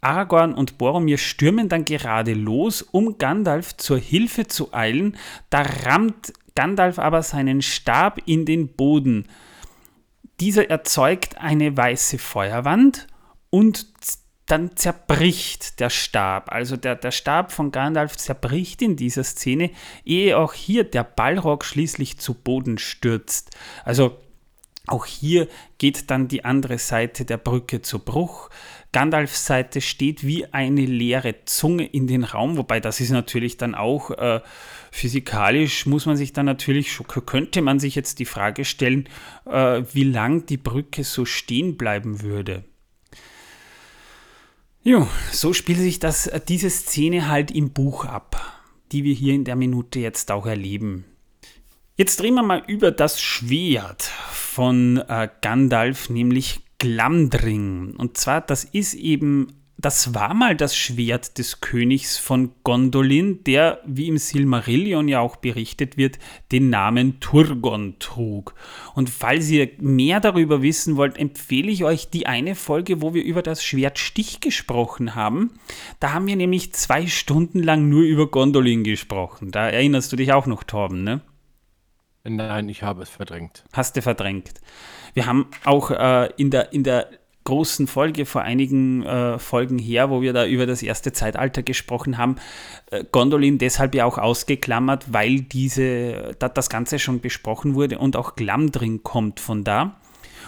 Aragorn 0.00 0.52
und 0.52 0.76
Boromir 0.76 1.16
stürmen 1.16 1.68
dann 1.70 1.86
gerade 1.86 2.34
los, 2.34 2.82
um 2.82 3.16
Gandalf 3.16 3.76
zur 3.76 3.98
Hilfe 3.98 4.46
zu 4.46 4.74
eilen. 4.74 5.16
Da 5.48 5.62
rammt 5.62 6.34
Gandalf 6.54 6.98
aber 6.98 7.22
seinen 7.22 7.62
Stab 7.62 8.20
in 8.26 8.44
den 8.44 8.68
Boden. 8.68 9.26
Dieser 10.40 10.68
erzeugt 10.70 11.38
eine 11.38 11.76
weiße 11.76 12.18
Feuerwand 12.18 13.06
und 13.50 13.86
dann 14.46 14.76
zerbricht 14.76 15.80
der 15.80 15.90
Stab. 15.90 16.52
Also 16.52 16.76
der, 16.76 16.96
der 16.96 17.12
Stab 17.12 17.52
von 17.52 17.72
Gandalf 17.72 18.16
zerbricht 18.16 18.82
in 18.82 18.96
dieser 18.96 19.24
Szene, 19.24 19.70
ehe 20.04 20.36
auch 20.36 20.52
hier 20.52 20.84
der 20.84 21.04
Ballrock 21.04 21.64
schließlich 21.64 22.18
zu 22.18 22.34
Boden 22.34 22.76
stürzt. 22.78 23.56
Also 23.84 24.18
auch 24.86 25.06
hier 25.06 25.48
geht 25.78 26.10
dann 26.10 26.28
die 26.28 26.44
andere 26.44 26.76
Seite 26.78 27.24
der 27.24 27.38
Brücke 27.38 27.80
zu 27.80 28.00
Bruch. 28.00 28.50
Gandalfs 28.92 29.46
Seite 29.46 29.80
steht 29.80 30.26
wie 30.26 30.52
eine 30.52 30.84
leere 30.84 31.44
Zunge 31.46 31.86
in 31.86 32.06
den 32.06 32.22
Raum, 32.22 32.58
wobei 32.58 32.80
das 32.80 33.00
ist 33.00 33.10
natürlich 33.10 33.56
dann 33.56 33.74
auch 33.74 34.10
äh, 34.10 34.40
physikalisch, 34.94 35.86
muss 35.86 36.06
man 36.06 36.16
sich 36.16 36.32
dann 36.32 36.46
natürlich, 36.46 36.96
könnte 37.26 37.62
man 37.62 37.80
sich 37.80 37.96
jetzt 37.96 38.20
die 38.20 38.24
Frage 38.24 38.64
stellen, 38.64 39.08
äh, 39.44 39.82
wie 39.92 40.04
lang 40.04 40.46
die 40.46 40.56
Brücke 40.56 41.02
so 41.02 41.24
stehen 41.24 41.76
bleiben 41.76 42.22
würde. 42.22 42.62
Jo, 44.84 45.08
so 45.32 45.52
spielt 45.52 45.80
sich 45.80 45.98
das, 45.98 46.28
äh, 46.28 46.40
diese 46.46 46.70
Szene 46.70 47.28
halt 47.28 47.50
im 47.50 47.72
Buch 47.72 48.04
ab, 48.04 48.62
die 48.92 49.02
wir 49.02 49.14
hier 49.14 49.34
in 49.34 49.44
der 49.44 49.56
Minute 49.56 49.98
jetzt 49.98 50.30
auch 50.30 50.46
erleben. 50.46 51.04
Jetzt 51.96 52.20
drehen 52.20 52.34
wir 52.34 52.44
mal 52.44 52.62
über 52.68 52.92
das 52.92 53.20
Schwert 53.20 54.02
von 54.02 54.98
äh, 55.08 55.28
Gandalf, 55.42 56.08
nämlich 56.08 56.60
Glamdring. 56.78 57.96
Und 57.96 58.16
zwar, 58.16 58.42
das 58.42 58.62
ist 58.62 58.94
eben, 58.94 59.63
das 59.76 60.14
war 60.14 60.34
mal 60.34 60.56
das 60.56 60.76
Schwert 60.76 61.36
des 61.38 61.60
Königs 61.60 62.16
von 62.16 62.52
Gondolin, 62.62 63.42
der, 63.44 63.80
wie 63.84 64.08
im 64.08 64.18
Silmarillion 64.18 65.08
ja 65.08 65.20
auch 65.20 65.36
berichtet 65.36 65.96
wird, 65.96 66.18
den 66.52 66.70
Namen 66.70 67.20
Turgon 67.20 67.96
trug. 67.98 68.54
Und 68.94 69.10
falls 69.10 69.50
ihr 69.50 69.70
mehr 69.78 70.20
darüber 70.20 70.62
wissen 70.62 70.96
wollt, 70.96 71.18
empfehle 71.18 71.70
ich 71.70 71.84
euch 71.84 72.08
die 72.08 72.26
eine 72.26 72.54
Folge, 72.54 73.02
wo 73.02 73.14
wir 73.14 73.24
über 73.24 73.42
das 73.42 73.64
Schwert 73.64 73.98
Stich 73.98 74.40
gesprochen 74.40 75.14
haben. 75.14 75.50
Da 75.98 76.12
haben 76.12 76.26
wir 76.28 76.36
nämlich 76.36 76.72
zwei 76.72 77.06
Stunden 77.06 77.62
lang 77.62 77.88
nur 77.88 78.02
über 78.02 78.30
Gondolin 78.30 78.84
gesprochen. 78.84 79.50
Da 79.50 79.68
erinnerst 79.68 80.12
du 80.12 80.16
dich 80.16 80.32
auch 80.32 80.46
noch, 80.46 80.62
Torben, 80.62 81.02
ne? 81.02 81.20
Nein, 82.26 82.70
ich 82.70 82.82
habe 82.82 83.02
es 83.02 83.10
verdrängt. 83.10 83.64
Hast 83.72 83.96
du 83.96 84.02
verdrängt. 84.02 84.54
Wir 85.12 85.26
haben 85.26 85.46
auch 85.64 85.90
äh, 85.90 86.30
in, 86.38 86.50
der, 86.50 86.72
in 86.72 86.82
der 86.82 87.10
großen 87.44 87.86
Folge 87.86 88.26
vor 88.26 88.42
einigen 88.42 89.04
äh, 89.04 89.38
Folgen 89.38 89.78
her, 89.78 90.10
wo 90.10 90.22
wir 90.22 90.32
da 90.32 90.46
über 90.46 90.66
das 90.66 90.82
erste 90.82 91.12
Zeitalter 91.12 91.62
gesprochen 91.62 92.18
haben, 92.18 92.36
äh, 92.90 93.04
Gondolin 93.10 93.58
deshalb 93.58 93.94
ja 93.94 94.06
auch 94.06 94.18
ausgeklammert, 94.18 95.12
weil 95.12 95.40
diese, 95.40 96.34
da, 96.38 96.48
das 96.48 96.70
Ganze 96.70 96.98
schon 96.98 97.20
besprochen 97.20 97.74
wurde 97.74 97.98
und 97.98 98.16
auch 98.16 98.34
Glamdring 98.34 99.02
kommt 99.02 99.40
von 99.40 99.62
da. 99.62 100.00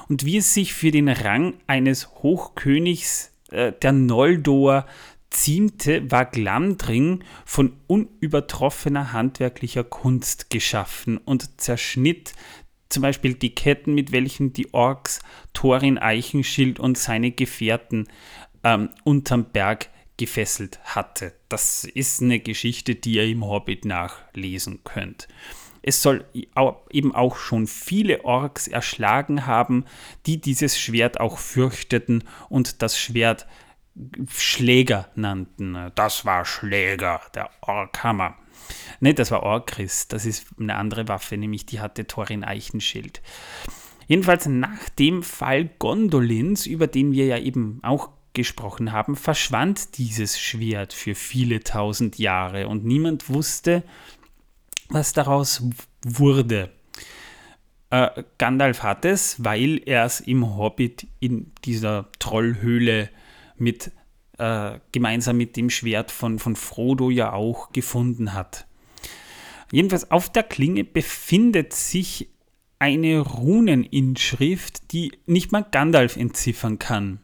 Und 0.09 0.25
wie 0.25 0.39
es 0.39 0.55
sich 0.55 0.73
für 0.73 0.91
den 0.91 1.09
Rang 1.09 1.55
eines 1.67 2.09
Hochkönigs 2.23 3.33
äh, 3.51 3.73
der 3.73 3.93
Noldor 3.93 4.87
ziemte, 5.31 6.11
war 6.11 6.25
Glamdring 6.25 7.23
von 7.45 7.75
unübertroffener 7.87 9.13
handwerklicher 9.13 9.85
Kunst 9.85 10.51
geschaffen 10.51 11.19
und 11.19 11.61
zerschnitt 11.61 12.33
zum 12.89 13.03
Beispiel 13.03 13.35
die 13.35 13.55
Ketten, 13.55 13.95
mit 13.95 14.13
welchen 14.13 14.53
die 14.53 14.73
Orks 14.73 15.21
Thorin 15.53 15.99
Eichenschild 15.99 16.79
und 16.79 16.99
seine 16.99 17.31
Gefährten 17.31 18.09
ähm, 18.65 18.91
unterm 19.05 19.47
Berg 19.47 19.89
gefesselt 20.17 20.81
hatte. 20.85 21.35
Das 21.49 21.85
ist 21.85 22.23
eine 22.23 22.41
Geschichte, 22.41 22.95
die 22.95 23.15
ihr 23.15 23.25
im 23.25 23.45
Hobbit 23.45 23.85
nachlesen 23.85 24.81
könnt. 24.85 25.29
Es 25.83 26.03
soll 26.03 26.25
eben 26.91 27.15
auch 27.15 27.37
schon 27.37 27.69
viele 27.69 28.25
Orks 28.25 28.67
erschlagen 28.67 29.47
haben, 29.47 29.85
die 30.27 30.41
dieses 30.41 30.81
Schwert 30.81 31.21
auch 31.21 31.39
fürchteten 31.39 32.25
und 32.49 32.83
das 32.83 32.99
Schwert 32.99 33.47
Schläger 34.29 35.09
nannten. 35.15 35.93
Das 35.95 36.25
war 36.25 36.45
Schläger, 36.45 37.21
der 37.35 37.51
Orkhammer. 37.61 38.37
Ne, 39.01 39.15
das 39.15 39.31
war 39.31 39.43
Orkris, 39.43 40.09
das 40.09 40.25
ist 40.27 40.47
eine 40.59 40.77
andere 40.77 41.09
Waffe, 41.09 41.37
nämlich 41.37 41.67
die 41.67 41.81
hatte 41.81 42.07
Thorin 42.07 42.45
Eichenschild. 42.45 43.23
Jedenfalls 44.09 44.47
nach 44.47 44.89
dem 44.99 45.23
Fall 45.23 45.69
Gondolins, 45.79 46.67
über 46.67 46.87
den 46.87 47.13
wir 47.13 47.27
ja 47.27 47.39
eben 47.39 47.81
auch 47.83 48.11
gesprochen 48.33 48.93
haben, 48.93 49.17
verschwand 49.17 49.99
dieses 49.99 50.39
Schwert 50.39 50.93
für 50.93 51.15
viele 51.15 51.61
tausend 51.61 52.19
Jahre 52.19 52.69
und 52.69 52.85
niemand 52.85 53.29
wusste, 53.29 53.83
was 54.89 55.13
daraus 55.13 55.63
wurde. 56.05 56.71
Äh, 57.91 58.25
Gandalf 58.39 58.83
hat 58.83 59.05
es, 59.05 59.43
weil 59.43 59.81
er 59.87 60.05
es 60.05 60.21
im 60.21 60.57
Hobbit 60.57 61.07
in 61.19 61.53
dieser 61.65 62.11
Trollhöhle 62.19 63.09
mit 63.57 63.91
äh, 64.39 64.79
gemeinsam 64.93 65.37
mit 65.37 65.57
dem 65.57 65.71
Schwert 65.71 66.11
von, 66.11 66.39
von 66.39 66.57
Frodo 66.57 67.11
ja 67.11 67.33
auch 67.33 67.73
gefunden 67.73 68.33
hat. 68.35 68.67
Jedenfalls 69.73 70.11
auf 70.11 70.31
der 70.31 70.43
Klinge 70.43 70.85
befindet 70.85 71.73
sich 71.73 72.29
eine 72.79 73.21
Runeninschrift, 73.21 74.93
die 74.93 75.13
nicht 75.27 75.53
mal 75.53 75.65
Gandalf 75.71 76.17
entziffern 76.17 76.79
kann. 76.79 77.21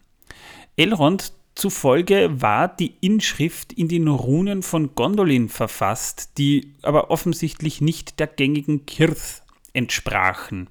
Elrond 0.76 1.32
zufolge 1.54 2.40
war 2.40 2.68
die 2.68 2.94
Inschrift 3.00 3.72
in 3.72 3.88
den 3.88 4.08
Runen 4.08 4.62
von 4.62 4.94
Gondolin 4.94 5.48
verfasst, 5.48 6.38
die 6.38 6.74
aber 6.82 7.10
offensichtlich 7.10 7.80
nicht 7.80 8.18
der 8.18 8.26
gängigen 8.26 8.86
Kirth 8.86 9.42
entsprachen. 9.74 10.68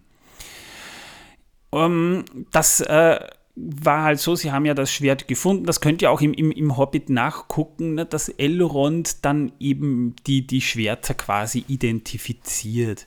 Um, 1.70 1.82
ähm, 1.82 2.26
das 2.52 2.82
äh, 2.82 3.20
war 3.64 4.04
halt 4.04 4.20
so, 4.20 4.36
sie 4.36 4.52
haben 4.52 4.66
ja 4.66 4.74
das 4.74 4.92
Schwert 4.92 5.28
gefunden, 5.28 5.66
das 5.66 5.82
könnt 5.82 6.02
ihr 6.02 6.12
auch 6.12 6.22
im, 6.22 6.34
im, 6.34 6.52
im 6.52 6.78
Hobbit 6.78 7.10
nachgucken, 7.10 7.96
ne, 7.96 8.06
dass 8.06 8.30
Elrond 8.30 9.24
dann 9.24 9.52
eben 9.60 10.16
die, 10.26 10.48
die 10.48 10.62
Schwerter 10.62 11.14
quasi 11.14 11.64
identifiziert. 11.68 13.06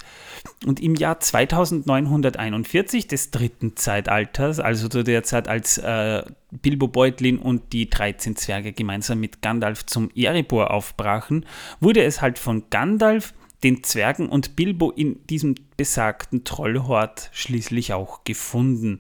Und 0.65 0.81
im 0.81 0.95
Jahr 0.95 1.19
2941 1.19 3.09
des 3.09 3.31
dritten 3.31 3.77
Zeitalters, 3.77 4.61
also 4.61 4.89
zu 4.89 5.03
der 5.03 5.25
Zeit, 5.25 5.49
als 5.49 5.79
äh, 5.79 6.23
Bilbo 6.51 6.89
Beutlin 6.89 7.39
und 7.39 7.73
die 7.73 7.91
13 7.91 8.37
Zwerge 8.37 8.73
gemeinsam 8.73 9.21
mit 9.21 9.43
Gandalf 9.43 9.85
zum 9.87 10.11
Erebor 10.15 10.71
aufbrachen, 10.71 11.47
wurde 11.81 12.05
es 12.05 12.21
halt 12.21 12.39
von 12.39 12.65
Gandalf, 12.71 13.35
den 13.65 13.83
Zwergen 13.83 14.29
und 14.29 14.57
Bilbo 14.57 14.91
in 14.91 15.27
diesem 15.27 15.55
besagten 15.77 16.45
Trollhort 16.45 17.31
schließlich 17.33 17.95
auch 17.95 18.23
gefunden. 18.25 18.99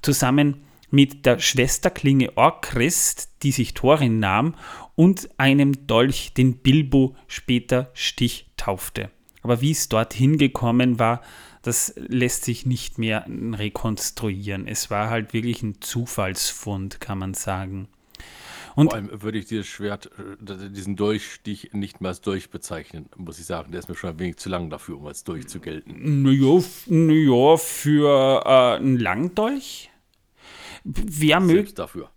Zusammen 0.00 0.62
mit 0.90 1.26
der 1.26 1.38
Schwesterklinge 1.38 2.36
Orkrist, 2.36 3.30
die 3.42 3.52
sich 3.52 3.74
Thorin 3.74 4.18
nahm, 4.18 4.54
und 4.94 5.28
einem 5.38 5.86
Dolch, 5.86 6.32
den 6.34 6.58
Bilbo 6.58 7.16
später 7.26 7.90
Stich 7.94 8.48
taufte. 8.56 9.10
Aber 9.42 9.60
wie 9.60 9.72
es 9.72 9.88
dorthin 9.88 10.38
gekommen 10.38 10.98
war, 10.98 11.22
das 11.62 11.92
lässt 11.96 12.44
sich 12.44 12.64
nicht 12.64 12.98
mehr 12.98 13.26
rekonstruieren. 13.28 14.68
Es 14.68 14.90
war 14.90 15.10
halt 15.10 15.32
wirklich 15.32 15.62
ein 15.62 15.80
Zufallsfund, 15.80 17.00
kann 17.00 17.18
man 17.18 17.34
sagen. 17.34 17.88
Und 18.76 18.90
Vor 18.90 18.94
allem 18.94 19.22
würde 19.22 19.38
ich 19.38 19.46
dieses 19.46 19.66
Schwert, 19.66 20.10
äh, 20.18 20.70
diesen 20.70 20.96
Dolchstich 20.96 21.70
nicht 21.72 22.00
mehr 22.00 22.10
als 22.10 22.20
Dolch 22.20 22.50
bezeichnen, 22.50 23.06
muss 23.16 23.38
ich 23.38 23.46
sagen. 23.46 23.72
Der 23.72 23.80
ist 23.80 23.88
mir 23.88 23.94
schon 23.94 24.10
ein 24.10 24.18
wenig 24.18 24.36
zu 24.36 24.50
lang 24.50 24.68
dafür, 24.68 24.98
um 24.98 25.06
als 25.06 25.24
Dolch 25.24 25.48
zu 25.48 25.60
gelten. 25.60 26.22
Naja, 26.22 26.62
naja 26.86 27.56
für 27.56 28.42
äh, 28.44 28.76
einen 28.76 28.98
Langdolch? 28.98 29.90
Wer 30.86 31.40
möge. 31.40 31.72
dafür. 31.72 32.10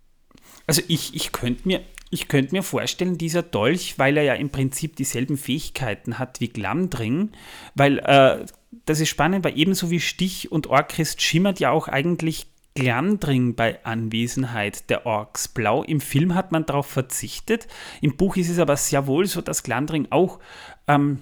Also 0.66 0.82
ich, 0.88 1.14
ich 1.14 1.32
könnte 1.32 1.66
mir, 1.66 1.80
ich 2.10 2.28
könnte 2.28 2.54
mir 2.54 2.62
vorstellen, 2.62 3.18
dieser 3.18 3.42
Dolch, 3.42 3.98
weil 3.98 4.16
er 4.16 4.22
ja 4.22 4.34
im 4.34 4.50
Prinzip 4.50 4.96
dieselben 4.96 5.36
Fähigkeiten 5.36 6.18
hat 6.18 6.40
wie 6.40 6.48
Glamdring, 6.48 7.30
weil 7.74 7.98
äh, 7.98 8.46
das 8.86 9.00
ist 9.00 9.08
spannend, 9.08 9.44
weil 9.44 9.58
ebenso 9.58 9.90
wie 9.90 10.00
Stich 10.00 10.52
und 10.52 10.68
Orchrist 10.68 11.20
schimmert 11.20 11.60
ja 11.60 11.70
auch 11.70 11.88
eigentlich 11.88 12.46
Glamdring 12.74 13.56
bei 13.56 13.84
Anwesenheit 13.84 14.90
der 14.90 15.06
Orks 15.06 15.48
blau. 15.48 15.82
Im 15.82 16.00
Film 16.00 16.34
hat 16.36 16.52
man 16.52 16.66
darauf 16.66 16.86
verzichtet. 16.86 17.66
Im 18.00 18.16
Buch 18.16 18.36
ist 18.36 18.48
es 18.48 18.60
aber 18.60 18.76
sehr 18.76 19.06
wohl 19.06 19.26
so, 19.26 19.40
dass 19.40 19.64
Glamdring 19.64 20.06
auch 20.10 20.38
ähm, 20.86 21.18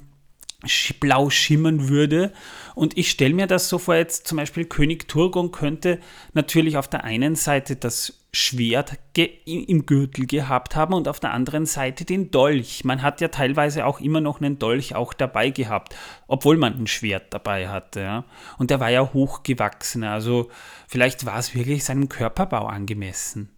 blau 0.99 1.31
schimmern 1.31 1.89
würde. 1.89 2.33
Und 2.75 2.99
ich 2.99 3.11
stelle 3.11 3.35
mir 3.35 3.47
das 3.47 3.69
so 3.69 3.79
vor, 3.79 3.95
jetzt 3.95 4.27
zum 4.27 4.37
Beispiel 4.37 4.65
König 4.65 5.09
Turgon 5.09 5.53
könnte 5.53 6.01
natürlich 6.33 6.77
auf 6.77 6.89
der 6.89 7.05
einen 7.05 7.37
Seite 7.37 7.77
das 7.77 8.25
Schwert 8.33 8.99
im 9.47 9.87
Gürtel 9.87 10.27
gehabt 10.27 10.77
haben 10.77 10.93
und 10.93 11.09
auf 11.09 11.19
der 11.19 11.33
anderen 11.33 11.65
Seite 11.65 12.05
den 12.05 12.31
Dolch. 12.31 12.85
Man 12.85 13.03
hat 13.03 13.21
ja 13.21 13.29
teilweise 13.29 13.87
auch 13.87 14.01
immer 14.01 14.21
noch 14.21 14.41
einen 14.41 14.59
Dolch 14.59 14.95
auch 14.95 15.15
dabei 15.15 15.51
gehabt, 15.51 15.97
obwohl 16.27 16.57
man 16.57 16.75
ein 16.75 16.87
Schwert 16.87 17.33
dabei 17.33 17.69
hatte. 17.69 18.01
Ja. 18.01 18.25
Und 18.59 18.71
der 18.71 18.81
war 18.81 18.91
ja 18.91 19.13
hochgewachsen, 19.13 20.05
also 20.05 20.51
vielleicht 20.87 21.25
war 21.25 21.39
es 21.39 21.55
wirklich 21.55 21.85
seinem 21.85 22.09
Körperbau 22.09 22.67
angemessen. 22.67 23.51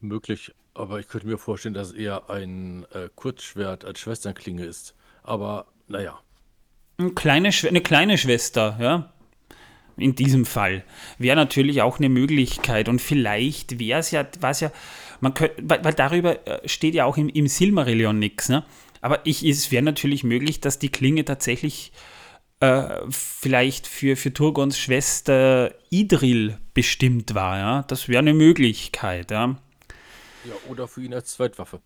Möglich, 0.00 0.54
aber 0.74 1.00
ich 1.00 1.08
könnte 1.08 1.26
mir 1.26 1.38
vorstellen, 1.38 1.74
dass 1.74 1.92
eher 1.92 2.28
ein 2.28 2.84
äh, 2.92 3.08
Kurzschwert 3.14 3.84
als 3.84 4.00
Schwesternklinge 4.00 4.64
ist. 4.64 4.94
Aber 5.30 5.66
naja. 5.86 6.18
Eine 6.98 7.12
kleine, 7.12 7.50
eine 7.68 7.80
kleine 7.80 8.18
Schwester, 8.18 8.76
ja. 8.80 9.12
In 9.96 10.16
diesem 10.16 10.44
Fall. 10.44 10.82
Wäre 11.18 11.36
natürlich 11.36 11.82
auch 11.82 11.98
eine 11.98 12.08
Möglichkeit. 12.08 12.88
Und 12.88 13.00
vielleicht 13.00 13.78
wäre 13.78 14.00
es 14.00 14.10
ja, 14.10 14.26
was 14.40 14.58
ja, 14.58 14.72
man 15.20 15.34
könnte, 15.34 15.62
weil, 15.62 15.84
weil, 15.84 15.94
darüber 15.94 16.48
äh, 16.48 16.68
steht 16.68 16.94
ja 16.94 17.04
auch 17.04 17.16
im, 17.16 17.28
im 17.28 17.46
Silmarillion 17.46 18.18
nichts, 18.18 18.48
ne? 18.48 18.64
Aber 19.02 19.24
ich, 19.24 19.44
es 19.44 19.70
wäre 19.70 19.84
natürlich 19.84 20.24
möglich, 20.24 20.60
dass 20.60 20.80
die 20.80 20.90
Klinge 20.90 21.24
tatsächlich 21.24 21.92
äh, 22.58 22.88
vielleicht 23.10 23.86
für, 23.86 24.16
für 24.16 24.34
Turgons 24.34 24.80
Schwester 24.80 25.72
Idril 25.90 26.58
bestimmt 26.74 27.36
war, 27.36 27.56
ja. 27.56 27.82
Das 27.84 28.08
wäre 28.08 28.18
eine 28.18 28.34
Möglichkeit, 28.34 29.30
ja. 29.30 29.56
Ja, 30.44 30.54
oder 30.68 30.88
für 30.88 31.02
ihn 31.02 31.14
als 31.14 31.34
Zweitwaffe. 31.34 31.80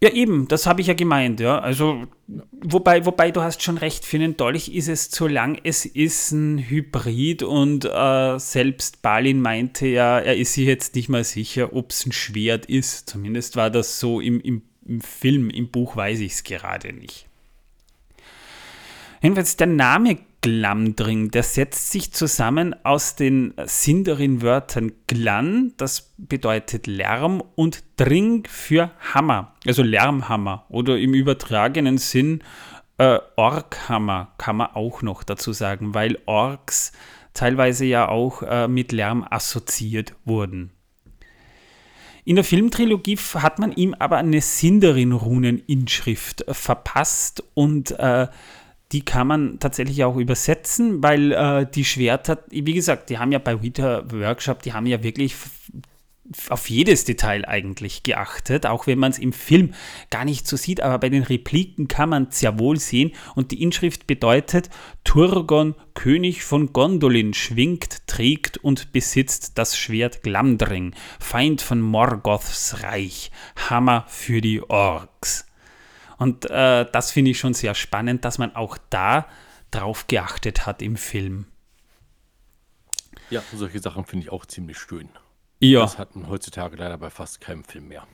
Ja, 0.00 0.10
eben, 0.10 0.46
das 0.46 0.66
habe 0.66 0.80
ich 0.80 0.86
ja 0.86 0.94
gemeint, 0.94 1.40
ja. 1.40 1.58
Also, 1.58 2.06
wobei, 2.52 3.04
wobei 3.04 3.32
du 3.32 3.42
hast 3.42 3.64
schon 3.64 3.78
recht, 3.78 4.04
für 4.04 4.16
einen 4.16 4.36
Dolch 4.36 4.68
ist 4.68 4.86
es 4.86 5.10
zu 5.10 5.26
lang. 5.26 5.58
Es 5.64 5.84
ist 5.86 6.30
ein 6.30 6.58
Hybrid 6.58 7.42
und 7.42 7.84
äh, 7.84 8.38
selbst 8.38 9.02
Balin 9.02 9.40
meinte 9.40 9.88
ja, 9.88 10.20
er 10.20 10.36
ist 10.36 10.52
sich 10.52 10.66
jetzt 10.66 10.94
nicht 10.94 11.08
mal 11.08 11.24
sicher, 11.24 11.72
ob 11.72 11.90
es 11.90 12.06
ein 12.06 12.12
Schwert 12.12 12.66
ist. 12.66 13.10
Zumindest 13.10 13.56
war 13.56 13.70
das 13.70 13.98
so 13.98 14.20
im, 14.20 14.40
im, 14.40 14.62
im 14.86 15.00
Film, 15.00 15.50
im 15.50 15.68
Buch 15.68 15.96
weiß 15.96 16.20
ich 16.20 16.32
es 16.32 16.44
gerade 16.44 16.92
nicht. 16.92 17.26
Jedenfalls 19.20 19.56
der 19.56 19.66
Name 19.66 20.18
Glamdring, 20.40 21.30
der 21.30 21.42
setzt 21.42 21.90
sich 21.90 22.12
zusammen 22.12 22.74
aus 22.84 23.16
den 23.16 23.54
Sindarin-Wörtern 23.62 24.92
Glan, 25.06 25.72
das 25.76 26.14
bedeutet 26.16 26.86
Lärm, 26.86 27.42
und 27.56 27.82
Dring 27.96 28.46
für 28.48 28.92
Hammer, 29.14 29.54
also 29.66 29.82
Lärmhammer 29.82 30.66
oder 30.68 30.98
im 30.98 31.14
übertragenen 31.14 31.98
Sinn 31.98 32.42
äh, 32.98 33.18
Orkhammer 33.36 34.34
kann 34.38 34.56
man 34.56 34.74
auch 34.74 35.02
noch 35.02 35.22
dazu 35.22 35.52
sagen, 35.52 35.94
weil 35.94 36.18
Orks 36.26 36.92
teilweise 37.32 37.84
ja 37.84 38.08
auch 38.08 38.42
äh, 38.42 38.66
mit 38.68 38.92
Lärm 38.92 39.24
assoziiert 39.28 40.14
wurden. 40.24 40.72
In 42.24 42.36
der 42.36 42.44
Filmtrilogie 42.44 43.18
hat 43.34 43.58
man 43.58 43.72
ihm 43.72 43.94
aber 43.94 44.18
eine 44.18 44.42
Sindarin-Runen-Inschrift 44.42 46.44
verpasst 46.48 47.42
und 47.54 47.92
äh, 47.92 48.26
die 48.92 49.04
kann 49.04 49.26
man 49.26 49.58
tatsächlich 49.58 50.02
auch 50.04 50.16
übersetzen, 50.16 51.02
weil 51.02 51.32
äh, 51.32 51.66
die 51.70 51.84
Schwerter, 51.84 52.42
wie 52.48 52.72
gesagt, 52.72 53.10
die 53.10 53.18
haben 53.18 53.32
ja 53.32 53.38
bei 53.38 53.62
Weta 53.62 54.10
Workshop, 54.10 54.62
die 54.62 54.72
haben 54.72 54.86
ja 54.86 55.02
wirklich 55.02 55.34
auf 56.50 56.68
jedes 56.68 57.04
Detail 57.04 57.46
eigentlich 57.46 58.02
geachtet, 58.02 58.66
auch 58.66 58.86
wenn 58.86 58.98
man 58.98 59.10
es 59.10 59.18
im 59.18 59.32
Film 59.32 59.74
gar 60.10 60.24
nicht 60.24 60.46
so 60.46 60.56
sieht, 60.56 60.80
aber 60.80 60.98
bei 60.98 61.08
den 61.08 61.22
Repliken 61.22 61.88
kann 61.88 62.10
man 62.10 62.28
es 62.30 62.40
sehr 62.40 62.58
wohl 62.58 62.78
sehen 62.78 63.12
und 63.34 63.50
die 63.50 63.62
Inschrift 63.62 64.06
bedeutet, 64.06 64.68
Turgon, 65.04 65.74
König 65.94 66.44
von 66.44 66.72
Gondolin, 66.72 67.34
schwingt, 67.34 68.06
trägt 68.06 68.58
und 68.58 68.92
besitzt 68.92 69.56
das 69.56 69.76
Schwert 69.76 70.22
Glamdring, 70.22 70.94
Feind 71.18 71.62
von 71.62 71.80
Morgoths 71.80 72.82
Reich, 72.82 73.30
Hammer 73.68 74.04
für 74.08 74.40
die 74.40 74.62
Orks. 74.62 75.47
Und 76.18 76.50
äh, 76.50 76.86
das 76.90 77.12
finde 77.12 77.30
ich 77.30 77.38
schon 77.38 77.54
sehr 77.54 77.74
spannend, 77.74 78.24
dass 78.24 78.38
man 78.38 78.54
auch 78.54 78.76
da 78.90 79.26
drauf 79.70 80.06
geachtet 80.06 80.66
hat 80.66 80.82
im 80.82 80.96
Film. 80.96 81.46
Ja, 83.30 83.42
solche 83.54 83.78
Sachen 83.80 84.04
finde 84.04 84.26
ich 84.26 84.32
auch 84.32 84.46
ziemlich 84.46 84.78
schön. 84.78 85.08
Ja. 85.60 85.80
Das 85.80 85.98
hat 85.98 86.16
man 86.16 86.28
heutzutage 86.28 86.76
leider 86.76 86.98
bei 86.98 87.10
fast 87.10 87.40
keinem 87.40 87.64
Film 87.64 87.88
mehr. 87.88 88.06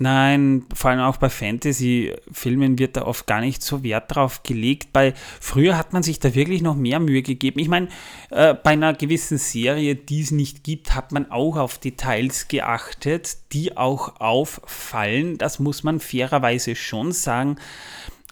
Nein, 0.00 0.64
vor 0.72 0.90
allem 0.90 1.00
auch 1.00 1.16
bei 1.16 1.28
Fantasy-Filmen 1.28 2.78
wird 2.78 2.96
da 2.96 3.02
oft 3.02 3.26
gar 3.26 3.40
nicht 3.40 3.62
so 3.62 3.82
Wert 3.82 4.14
drauf 4.14 4.44
gelegt. 4.44 4.92
Bei 4.92 5.12
früher 5.40 5.76
hat 5.76 5.92
man 5.92 6.04
sich 6.04 6.20
da 6.20 6.36
wirklich 6.36 6.62
noch 6.62 6.76
mehr 6.76 7.00
Mühe 7.00 7.22
gegeben. 7.22 7.58
Ich 7.58 7.68
meine, 7.68 7.88
äh, 8.30 8.54
bei 8.54 8.70
einer 8.70 8.94
gewissen 8.94 9.38
Serie, 9.38 9.96
die 9.96 10.20
es 10.20 10.30
nicht 10.30 10.62
gibt, 10.62 10.94
hat 10.94 11.10
man 11.10 11.32
auch 11.32 11.56
auf 11.56 11.78
Details 11.78 12.46
geachtet, 12.46 13.38
die 13.52 13.76
auch 13.76 14.20
auffallen. 14.20 15.36
Das 15.36 15.58
muss 15.58 15.82
man 15.82 15.98
fairerweise 15.98 16.76
schon 16.76 17.10
sagen. 17.10 17.56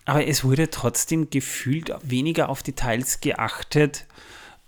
Aber 0.05 0.24
es 0.24 0.44
wurde 0.44 0.70
trotzdem 0.70 1.31
gefühlt 1.31 1.92
weniger 2.05 2.48
auf 2.48 2.62
Details 2.62 3.20
geachtet 3.20 4.07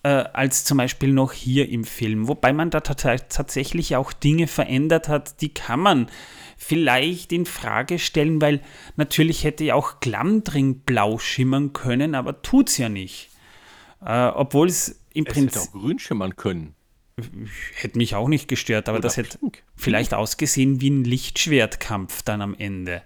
äh, 0.02 0.08
als 0.08 0.64
zum 0.64 0.78
Beispiel 0.78 1.12
noch 1.12 1.32
hier 1.32 1.68
im 1.68 1.84
Film. 1.84 2.26
Wobei 2.26 2.52
man 2.52 2.70
da 2.70 2.80
tatsächlich 2.80 3.94
auch 3.94 4.12
Dinge 4.12 4.48
verändert 4.48 5.08
hat, 5.08 5.40
die 5.40 5.50
kann 5.50 5.78
man 5.78 6.08
vielleicht 6.58 7.32
in 7.32 7.46
Frage 7.46 7.98
stellen, 7.98 8.42
weil 8.42 8.60
natürlich 8.96 9.44
hätte 9.44 9.64
ja 9.64 9.74
auch 9.74 10.00
Glamdring 10.00 10.80
blau 10.80 11.18
schimmern 11.18 11.72
können, 11.72 12.14
aber 12.14 12.42
tut's 12.42 12.76
ja 12.76 12.88
nicht. 12.90 13.30
Äh, 14.04 14.26
Obwohl 14.26 14.66
es 14.68 15.00
im 15.14 15.24
Es 15.26 15.32
Prinzip 15.32 15.60
hätte 15.60 15.60
auch 15.70 15.72
grün 15.80 15.98
schimmern 15.98 16.36
können. 16.36 16.74
hätte 17.74 17.96
mich 17.98 18.14
auch 18.14 18.28
nicht 18.28 18.48
gestört, 18.48 18.88
aber 18.88 18.98
Oder 18.98 19.02
das 19.08 19.16
hätte 19.16 19.38
pink. 19.38 19.62
vielleicht 19.76 20.12
ausgesehen 20.14 20.80
wie 20.80 20.90
ein 20.90 21.04
Lichtschwertkampf 21.04 22.22
dann 22.22 22.42
am 22.42 22.54
Ende. 22.54 23.02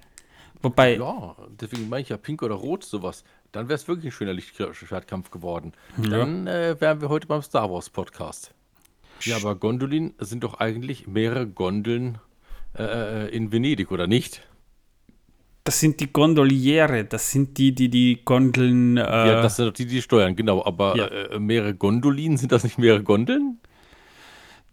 Wobei, 0.62 0.96
Ja, 0.96 1.36
deswegen 1.60 1.88
meine 1.88 2.02
ich 2.02 2.08
ja 2.08 2.16
pink 2.16 2.42
oder 2.42 2.54
rot, 2.54 2.84
sowas. 2.84 3.24
Dann 3.52 3.68
wäre 3.68 3.74
es 3.76 3.88
wirklich 3.88 4.06
ein 4.06 4.16
schöner 4.16 4.32
Lichtschwertkampf 4.32 5.30
geworden. 5.30 5.72
Dann 5.98 6.46
äh, 6.46 6.80
wären 6.80 7.00
wir 7.00 7.08
heute 7.10 7.26
beim 7.26 7.42
Star 7.42 7.70
Wars 7.70 7.90
Podcast. 7.90 8.54
Ja, 9.20 9.36
aber 9.36 9.54
Gondolin 9.56 10.14
sind 10.18 10.42
doch 10.44 10.54
eigentlich 10.54 11.06
mehrere 11.06 11.46
Gondeln 11.46 12.18
äh, 12.78 13.28
in 13.35 13.52
Venedig, 13.52 13.90
oder 13.90 14.06
nicht? 14.06 14.42
das 15.64 15.78
sind 15.78 16.00
die 16.00 16.12
Gondoliere, 16.12 17.04
das 17.04 17.30
sind 17.30 17.56
die, 17.56 17.72
die 17.72 17.88
die 17.88 18.20
Gondeln. 18.24 18.96
Äh, 18.96 19.00
Ja, 19.02 19.42
das 19.42 19.54
sind 19.56 19.66
doch 19.66 19.72
die, 19.72 19.87
die 19.87 20.02
steuern, 20.02 20.35
genau. 20.35 20.64
Aber 20.64 20.96
Ja. 20.96 21.06
äh, 21.06 21.38
mehrere 21.38 21.72
Gondolin, 21.72 22.37
sind 22.37 22.50
das 22.50 22.64
nicht 22.64 22.78
mehrere 22.78 23.04
Gondeln? 23.04 23.58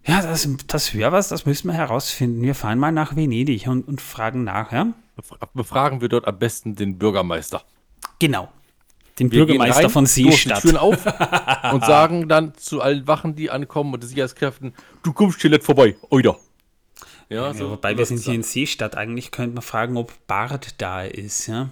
ja, 0.04 0.20
das, 0.20 0.48
das 0.66 0.92
wäre 0.94 1.12
was, 1.12 1.28
das 1.28 1.46
müssen 1.46 1.68
wir 1.68 1.74
herausfinden. 1.74 2.42
Wir 2.42 2.56
fahren 2.56 2.78
mal 2.80 2.90
nach 2.90 3.14
Venedig 3.14 3.68
und, 3.68 3.86
und 3.86 4.00
fragen 4.00 4.42
nach, 4.42 4.72
ja? 4.72 4.88
Befra- 5.16 5.48
Befragen 5.54 6.00
wir 6.00 6.08
dort 6.08 6.26
am 6.26 6.38
besten 6.40 6.74
den 6.74 6.98
Bürgermeister. 6.98 7.62
Genau. 8.18 8.48
Den 9.20 9.30
Wir 9.30 9.44
Bürgermeister 9.46 9.84
rein, 9.84 9.90
von 9.90 10.06
stoßen 10.08 10.24
die 10.24 10.30
Seestadt. 10.32 10.62
Türen 10.62 10.76
auf 10.76 11.04
und 11.72 11.84
sagen 11.84 12.28
dann 12.28 12.54
zu 12.56 12.80
allen 12.80 13.06
Wachen, 13.06 13.36
die 13.36 13.50
ankommen 13.50 13.94
und 13.94 14.02
den 14.02 14.08
Sicherheitskräften, 14.08 14.72
du 15.04 15.12
kommst 15.12 15.40
hier 15.40 15.50
nicht 15.50 15.62
vorbei, 15.62 15.94
oida. 16.08 16.36
Ja, 17.30 17.52
Ja, 17.52 17.70
wobei 17.70 17.96
wir 17.96 18.04
sind 18.04 18.20
hier 18.20 18.34
in 18.34 18.42
Seestadt. 18.42 18.96
Eigentlich 18.96 19.30
könnte 19.30 19.54
man 19.54 19.62
fragen, 19.62 19.96
ob 19.96 20.12
Bart 20.26 20.74
da 20.78 21.04
ist, 21.04 21.46
ja? 21.46 21.70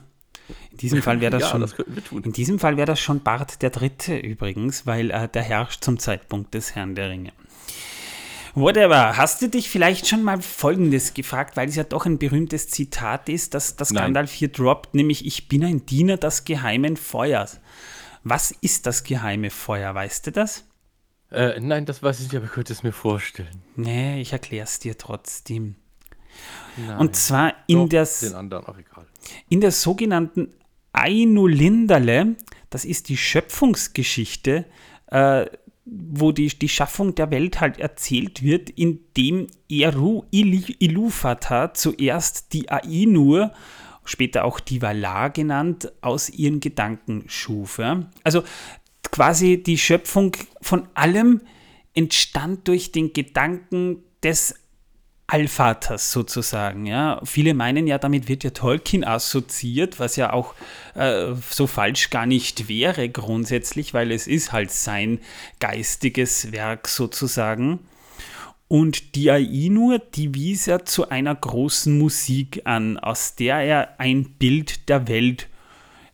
In 0.71 0.79
diesem 0.79 1.03
Fall 1.03 1.21
wäre 1.21 1.31
das 1.39 1.43
ja, 1.43 1.49
schon. 1.51 1.61
das. 1.61 1.75
In 2.13 2.33
diesem 2.33 2.59
Fall 2.59 2.77
wäre 2.77 2.87
das 2.87 3.01
schon 3.01 3.23
Bart 3.23 3.61
der 3.61 3.71
Dritte 3.71 4.17
übrigens, 4.17 4.87
weil 4.87 5.11
äh, 5.11 5.29
der 5.29 5.43
herrscht 5.43 5.85
zum 5.85 5.99
Zeitpunkt 5.99 6.55
des 6.55 6.75
Herrn 6.75 6.95
der 6.95 7.11
Ringe. 7.11 7.33
Whatever. 8.55 9.17
Hast 9.17 9.43
du 9.43 9.49
dich 9.49 9.69
vielleicht 9.69 10.07
schon 10.07 10.23
mal 10.23 10.41
Folgendes 10.41 11.13
gefragt, 11.13 11.57
weil 11.57 11.69
es 11.69 11.77
ja 11.77 11.85
doch 11.85 12.07
ein 12.07 12.19
berühmtes 12.19 12.69
Zitat 12.69 13.29
ist, 13.29 13.55
das, 13.55 13.77
das 13.77 13.91
Nein. 13.91 14.05
Gandalf 14.05 14.33
hier 14.33 14.49
droppt, 14.49 14.95
nämlich 14.95 15.27
Ich 15.27 15.49
bin 15.49 15.65
ein 15.65 15.87
Diener 15.87 16.17
des 16.17 16.45
geheimen 16.45 16.97
Feuers. 16.97 17.61
Was 18.25 18.51
ist 18.51 18.87
das 18.87 19.05
geheime 19.05 19.51
Feuer, 19.51 19.95
weißt 19.95 20.29
du 20.29 20.33
das? 20.33 20.65
Äh, 21.31 21.61
nein, 21.61 21.85
das 21.85 22.03
weiß 22.03 22.21
ich 22.21 22.27
nicht, 22.27 22.37
aber 22.37 22.47
ich 22.47 22.53
könnte 22.53 22.73
es 22.73 22.83
mir 22.83 22.93
vorstellen. 22.93 23.63
Nee, 23.77 24.21
ich 24.21 24.33
erkläre 24.33 24.65
es 24.65 24.79
dir 24.79 24.97
trotzdem. 24.97 25.77
Nein. 26.77 26.99
Und 26.99 27.17
zwar 27.17 27.55
in, 27.67 27.89
Doch, 27.89 28.07
den 28.21 28.35
anderen, 28.35 28.65
in 29.49 29.61
der 29.61 29.73
sogenannten 29.73 30.55
Ainulindale, 30.93 32.37
das 32.71 32.85
ist 32.85 33.09
die 33.09 33.17
Schöpfungsgeschichte, 33.17 34.65
äh, 35.11 35.47
wo 35.85 36.33
die, 36.33 36.49
die 36.49 36.69
Schaffung 36.69 37.15
der 37.15 37.31
Welt 37.31 37.61
halt 37.61 37.79
erzählt 37.79 38.43
wird, 38.43 38.71
indem 38.71 39.47
Eru 39.69 40.25
Ilúvatar 40.31 41.75
zuerst 41.75 42.53
die 42.53 42.71
Ainur, 42.71 43.53
später 44.05 44.45
auch 44.45 44.61
die 44.61 44.83
Valar 44.83 45.31
genannt, 45.31 45.93
aus 46.01 46.29
ihren 46.29 46.61
Gedanken 46.61 47.25
schuf. 47.27 47.79
Ja? 47.79 48.11
Also 48.23 48.43
quasi 49.11 49.63
die 49.63 49.79
Schöpfung 49.79 50.37
von 50.61 50.89
allem 50.95 51.41
entstand 51.95 52.69
durch 52.69 52.93
den 52.93 53.13
Gedanken 53.13 54.05
des 54.23 54.55
Allvaters 55.31 56.11
sozusagen. 56.11 56.87
Ja. 56.87 57.21
Viele 57.23 57.53
meinen 57.53 57.87
ja, 57.87 57.99
damit 57.99 58.29
wird 58.29 58.45
ja 58.45 58.51
Tolkien 58.51 59.05
assoziiert, 59.05 60.01
was 60.01 60.17
ja 60.17 60.33
auch 60.33 60.55
äh, 60.95 61.35
so 61.51 61.67
falsch 61.67 62.09
gar 62.09 62.25
nicht 62.25 62.69
wäre 62.69 63.11
grundsätzlich, 63.11 63.93
weil 63.93 64.11
es 64.11 64.27
ist 64.27 64.53
halt 64.53 64.71
sein 64.71 65.21
geistiges 65.61 66.51
Werk 66.53 66.89
sozusagen. 66.89 67.81
Und 68.69 69.15
die 69.15 69.31
Ainur, 69.31 69.99
die 69.99 70.35
wies 70.35 70.67
er 70.67 70.87
zu 70.87 71.11
einer 71.11 71.35
großen 71.35 71.97
Musik 71.97 72.63
an, 72.65 72.99
aus 72.99 73.35
der 73.35 73.59
er 73.61 74.01
ein 74.01 74.31
Bild 74.39 74.89
der 74.89 75.09
Welt 75.09 75.49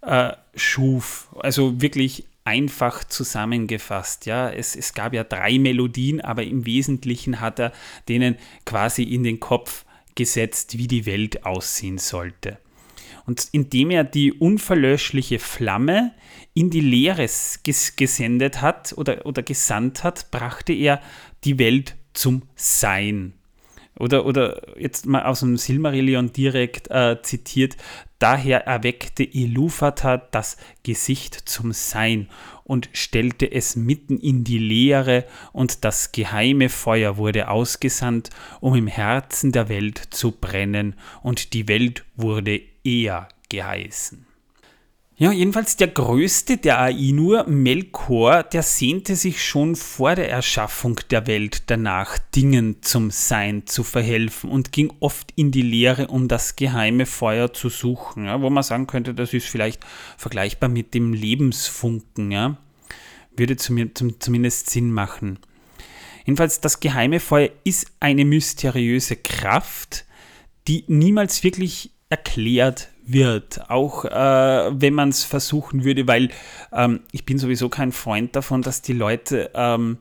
äh, 0.02 0.32
schuf. 0.56 1.28
Also 1.38 1.80
wirklich 1.80 2.26
einfach 2.44 3.04
zusammengefasst. 3.04 4.26
Ja, 4.26 4.50
es, 4.50 4.76
es 4.76 4.94
gab 4.94 5.14
ja 5.14 5.24
drei 5.24 5.58
Melodien, 5.58 6.20
aber 6.20 6.44
im 6.44 6.66
Wesentlichen 6.66 7.40
hat 7.40 7.58
er 7.58 7.72
denen 8.08 8.36
quasi 8.64 9.02
in 9.02 9.22
den 9.24 9.40
Kopf 9.40 9.84
gesetzt, 10.14 10.78
wie 10.78 10.86
die 10.86 11.06
Welt 11.06 11.44
aussehen 11.44 11.98
sollte. 11.98 12.58
Und 13.26 13.48
indem 13.52 13.90
er 13.90 14.04
die 14.04 14.32
unverlöschliche 14.32 15.38
Flamme 15.38 16.12
in 16.52 16.70
die 16.70 16.80
Leere 16.80 17.26
ges 17.62 17.96
gesendet 17.96 18.60
hat 18.60 18.92
oder, 18.96 19.24
oder 19.24 19.42
gesandt 19.42 20.04
hat, 20.04 20.30
brachte 20.30 20.74
er 20.74 21.00
die 21.44 21.58
Welt 21.58 21.96
zum 22.12 22.42
Sein. 22.54 23.32
Oder, 23.98 24.26
oder 24.26 24.78
jetzt 24.78 25.06
mal 25.06 25.24
aus 25.24 25.40
dem 25.40 25.56
Silmarillion 25.56 26.32
direkt 26.32 26.90
äh, 26.90 27.22
zitiert, 27.22 27.76
daher 28.18 28.66
erweckte 28.66 29.22
Ilúvatar 29.22 30.22
das 30.30 30.56
Gesicht 30.82 31.48
zum 31.48 31.72
Sein 31.72 32.28
und 32.64 32.88
stellte 32.92 33.50
es 33.50 33.76
mitten 33.76 34.18
in 34.18 34.42
die 34.42 34.58
Leere 34.58 35.24
und 35.52 35.84
das 35.84 36.10
geheime 36.10 36.70
Feuer 36.70 37.16
wurde 37.18 37.48
ausgesandt, 37.48 38.30
um 38.60 38.74
im 38.74 38.88
Herzen 38.88 39.52
der 39.52 39.68
Welt 39.68 39.98
zu 40.10 40.32
brennen 40.32 40.94
und 41.22 41.52
die 41.52 41.68
Welt 41.68 42.04
wurde 42.16 42.60
eher 42.82 43.28
geheißen. 43.48 44.26
Ja, 45.16 45.30
jedenfalls 45.30 45.76
der 45.76 45.86
größte 45.86 46.56
der 46.56 46.80
Ainur, 46.80 47.46
Melkor, 47.46 48.42
der 48.42 48.64
sehnte 48.64 49.14
sich 49.14 49.44
schon 49.44 49.76
vor 49.76 50.16
der 50.16 50.28
Erschaffung 50.28 51.00
der 51.08 51.28
Welt 51.28 51.70
danach, 51.70 52.18
Dingen 52.18 52.82
zum 52.82 53.12
Sein 53.12 53.64
zu 53.66 53.84
verhelfen 53.84 54.50
und 54.50 54.72
ging 54.72 54.92
oft 54.98 55.32
in 55.36 55.52
die 55.52 55.62
Leere, 55.62 56.08
um 56.08 56.26
das 56.26 56.56
geheime 56.56 57.06
Feuer 57.06 57.52
zu 57.52 57.68
suchen. 57.68 58.24
Ja, 58.24 58.42
wo 58.42 58.50
man 58.50 58.64
sagen 58.64 58.88
könnte, 58.88 59.14
das 59.14 59.32
ist 59.32 59.46
vielleicht 59.46 59.84
vergleichbar 60.16 60.68
mit 60.68 60.94
dem 60.94 61.12
Lebensfunken. 61.12 62.32
Ja? 62.32 62.56
Würde 63.36 63.56
zum, 63.56 63.94
zum, 63.94 64.18
zumindest 64.18 64.70
Sinn 64.70 64.90
machen. 64.90 65.38
Jedenfalls, 66.24 66.60
das 66.60 66.80
geheime 66.80 67.20
Feuer 67.20 67.50
ist 67.62 67.86
eine 68.00 68.24
mysteriöse 68.24 69.14
Kraft, 69.14 70.06
die 70.66 70.82
niemals 70.88 71.44
wirklich 71.44 71.92
erklärt 72.08 72.88
wird, 73.06 73.70
auch 73.70 74.04
äh, 74.04 74.10
wenn 74.80 74.94
man 74.94 75.10
es 75.10 75.24
versuchen 75.24 75.84
würde, 75.84 76.06
weil 76.06 76.30
ähm, 76.72 77.00
ich 77.12 77.24
bin 77.24 77.38
sowieso 77.38 77.68
kein 77.68 77.92
Freund 77.92 78.34
davon, 78.34 78.62
dass 78.62 78.82
die 78.82 78.92
Leute 78.92 79.50
ähm, 79.54 79.98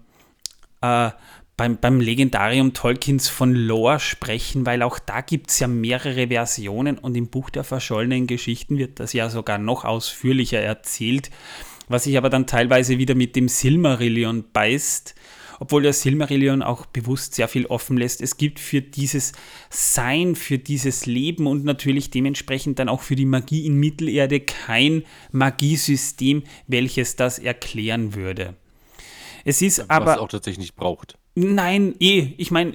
äh, 0.81 1.11
beim, 1.55 1.77
beim 1.77 1.99
Legendarium 1.99 2.73
Tolkiens 2.73 3.27
von 3.29 3.53
Lore 3.53 3.99
sprechen, 3.99 4.65
weil 4.65 4.81
auch 4.81 4.99
da 4.99 5.21
gibt 5.21 5.51
es 5.51 5.59
ja 5.59 5.67
mehrere 5.67 6.27
Versionen 6.27 6.97
und 6.97 7.15
im 7.15 7.27
Buch 7.27 7.49
der 7.49 7.63
verschollenen 7.63 8.25
Geschichten 8.27 8.77
wird 8.77 8.99
das 8.99 9.13
ja 9.13 9.29
sogar 9.29 9.59
noch 9.59 9.85
ausführlicher 9.85 10.59
erzählt, 10.59 11.29
was 11.87 12.05
sich 12.05 12.17
aber 12.17 12.29
dann 12.29 12.47
teilweise 12.47 12.97
wieder 12.97 13.15
mit 13.15 13.35
dem 13.35 13.47
Silmarillion 13.47 14.45
beißt 14.51 15.15
obwohl 15.59 15.83
der 15.83 15.93
Silmarillion 15.93 16.61
auch 16.61 16.85
bewusst 16.85 17.35
sehr 17.35 17.47
viel 17.47 17.65
offen 17.65 17.97
lässt. 17.97 18.21
Es 18.21 18.37
gibt 18.37 18.59
für 18.59 18.81
dieses 18.81 19.33
Sein, 19.69 20.35
für 20.35 20.57
dieses 20.57 21.05
Leben 21.05 21.47
und 21.47 21.65
natürlich 21.65 22.09
dementsprechend 22.09 22.79
dann 22.79 22.89
auch 22.89 23.01
für 23.01 23.15
die 23.15 23.25
Magie 23.25 23.65
in 23.65 23.75
Mittelerde 23.75 24.39
kein 24.39 25.03
Magiesystem, 25.31 26.43
welches 26.67 27.15
das 27.15 27.39
erklären 27.39 28.15
würde. 28.15 28.55
Es 29.45 29.61
ist 29.61 29.79
Was 29.79 29.89
aber 29.89 30.13
es 30.13 30.19
auch 30.19 30.29
tatsächlich 30.29 30.59
nicht 30.59 30.75
braucht. 30.75 31.17
Nein, 31.35 31.95
eh. 31.99 32.33
Ich 32.37 32.51
meine, 32.51 32.73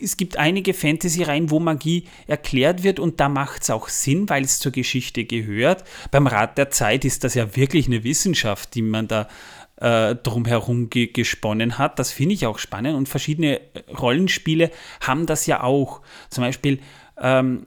es 0.00 0.16
gibt 0.16 0.36
einige 0.36 0.74
Fantasy-Reihen, 0.74 1.50
wo 1.50 1.60
Magie 1.60 2.04
erklärt 2.26 2.82
wird 2.82 2.98
und 2.98 3.20
da 3.20 3.28
macht 3.28 3.62
es 3.62 3.70
auch 3.70 3.88
Sinn, 3.88 4.28
weil 4.28 4.42
es 4.42 4.58
zur 4.58 4.72
Geschichte 4.72 5.24
gehört. 5.24 5.84
Beim 6.10 6.26
Rat 6.26 6.58
der 6.58 6.70
Zeit 6.70 7.04
ist 7.04 7.22
das 7.22 7.34
ja 7.34 7.54
wirklich 7.54 7.86
eine 7.86 8.02
Wissenschaft, 8.02 8.74
die 8.74 8.82
man 8.82 9.06
da 9.06 9.28
äh, 9.76 10.14
drumherum 10.14 10.90
ge 10.90 11.08
gesponnen 11.08 11.78
hat. 11.78 11.98
Das 11.98 12.12
finde 12.12 12.34
ich 12.34 12.46
auch 12.46 12.58
spannend 12.58 12.96
und 12.96 13.08
verschiedene 13.08 13.60
Rollenspiele 13.98 14.70
haben 15.00 15.26
das 15.26 15.46
ja 15.46 15.62
auch. 15.62 16.00
Zum 16.30 16.44
Beispiel, 16.44 16.80
ähm, 17.20 17.66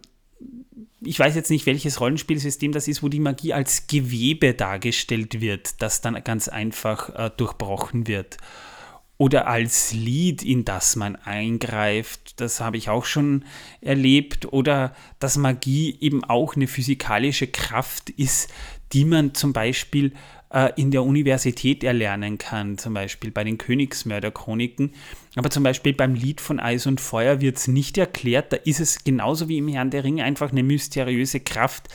ich 1.02 1.20
weiß 1.20 1.36
jetzt 1.36 1.52
nicht, 1.52 1.66
welches 1.66 2.00
Rollenspielsystem 2.02 2.72
das 2.72 2.88
ist, 2.88 3.04
wo 3.04 3.10
die 3.10 3.20
Magie 3.20 3.54
als 3.54 3.88
Gewebe 3.88 4.54
dargestellt 4.54 5.42
wird, 5.42 5.82
das 5.82 6.02
dann 6.02 6.22
ganz 6.24 6.48
einfach 6.48 7.14
äh, 7.16 7.32
durchbrochen 7.36 8.08
wird 8.08 8.38
oder 9.18 9.48
als 9.48 9.94
Lied, 9.94 10.44
in 10.44 10.64
das 10.64 10.96
man 10.96 11.16
eingreift. 11.16 12.40
Das 12.40 12.62
habe 12.62 12.78
ich 12.78 12.90
auch 12.90 13.06
schon 13.06 13.46
erlebt. 13.82 14.52
Oder 14.54 14.96
dass 15.20 15.38
Magie 15.38 15.98
eben 16.00 16.24
auch 16.24 16.56
eine 16.56 16.68
physikalische 16.68 17.48
Kraft 17.48 18.12
ist, 18.12 18.52
die 18.94 19.06
man 19.06 19.34
zum 19.34 19.54
Beispiel 19.54 20.14
äh, 20.50 20.72
in 20.76 20.92
der 20.92 21.04
Universität 21.04 21.84
erlernen 21.84 22.38
kann, 22.38 22.78
zum 22.78 22.94
Beispiel 22.94 23.32
bei 23.32 23.44
den 23.44 23.58
Königsmörderchroniken. 23.58 24.94
Aber 25.36 25.50
zum 25.50 25.64
Beispiel 25.64 25.94
beim 25.94 26.14
Lied 26.14 26.42
von 26.42 26.60
Eis 26.60 26.86
und 26.86 27.02
Feuer 27.02 27.42
wird 27.42 27.58
es 27.58 27.68
nicht 27.68 27.98
erklärt. 27.98 28.54
Da 28.54 28.58
ist 28.58 28.80
es 28.80 29.04
genauso 29.04 29.48
wie 29.48 29.58
im 29.58 29.68
Herrn 29.68 29.92
der 29.92 30.04
Ringe 30.04 30.24
einfach 30.24 30.52
eine 30.52 30.64
mysteriöse 30.64 31.40
Kraft, 31.40 31.90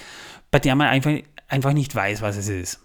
bei 0.51 0.59
der 0.59 0.75
man 0.75 0.89
einfach, 0.89 1.13
einfach 1.49 1.73
nicht 1.73 1.95
weiß, 1.95 2.23
was 2.23 2.37
es 2.37 2.49
ist. 2.49 2.81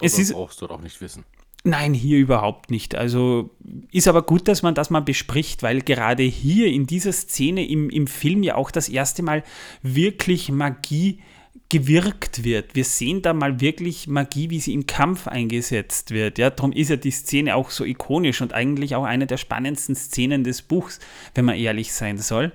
Es 0.00 0.18
ist 0.18 0.32
brauchst 0.32 0.60
du 0.60 0.66
auch 0.66 0.80
nicht 0.80 1.00
wissen. 1.00 1.24
Nein, 1.62 1.94
hier 1.94 2.18
überhaupt 2.18 2.70
nicht. 2.70 2.94
Also 2.94 3.50
ist 3.90 4.06
aber 4.06 4.22
gut, 4.22 4.46
dass 4.46 4.62
man 4.62 4.76
das 4.76 4.90
mal 4.90 5.00
bespricht, 5.00 5.64
weil 5.64 5.80
gerade 5.80 6.22
hier 6.22 6.68
in 6.68 6.86
dieser 6.86 7.12
Szene 7.12 7.66
im, 7.66 7.90
im 7.90 8.06
Film 8.06 8.44
ja 8.44 8.54
auch 8.54 8.70
das 8.70 8.88
erste 8.88 9.24
Mal 9.24 9.42
wirklich 9.82 10.50
Magie 10.50 11.20
gewirkt 11.68 12.44
wird. 12.44 12.74
Wir 12.74 12.84
sehen 12.84 13.22
da 13.22 13.32
mal 13.32 13.60
wirklich 13.60 14.06
Magie, 14.06 14.50
wie 14.50 14.60
sie 14.60 14.72
im 14.72 14.86
Kampf 14.86 15.26
eingesetzt 15.26 16.10
wird. 16.10 16.38
Ja, 16.38 16.50
darum 16.50 16.72
ist 16.72 16.90
ja 16.90 16.96
die 16.96 17.10
Szene 17.10 17.56
auch 17.56 17.70
so 17.70 17.84
ikonisch 17.84 18.40
und 18.40 18.52
eigentlich 18.52 18.94
auch 18.94 19.04
eine 19.04 19.26
der 19.26 19.36
spannendsten 19.36 19.96
Szenen 19.96 20.44
des 20.44 20.62
Buchs, 20.62 21.00
wenn 21.34 21.44
man 21.44 21.56
ehrlich 21.56 21.92
sein 21.92 22.18
soll. 22.18 22.52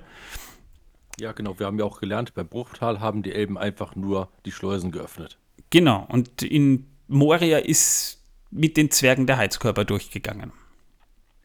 Ja, 1.20 1.32
genau. 1.32 1.58
Wir 1.58 1.66
haben 1.66 1.78
ja 1.78 1.84
auch 1.84 2.00
gelernt, 2.00 2.34
beim 2.34 2.48
Bruchtal 2.48 3.00
haben 3.00 3.22
die 3.22 3.32
Elben 3.32 3.58
einfach 3.58 3.94
nur 3.96 4.28
die 4.46 4.52
Schleusen 4.52 4.90
geöffnet. 4.92 5.38
Genau. 5.70 6.06
Und 6.08 6.42
in 6.42 6.86
Moria 7.06 7.58
ist 7.58 8.22
mit 8.50 8.76
den 8.76 8.90
Zwergen 8.90 9.26
der 9.26 9.36
Heizkörper 9.36 9.84
durchgegangen. 9.84 10.52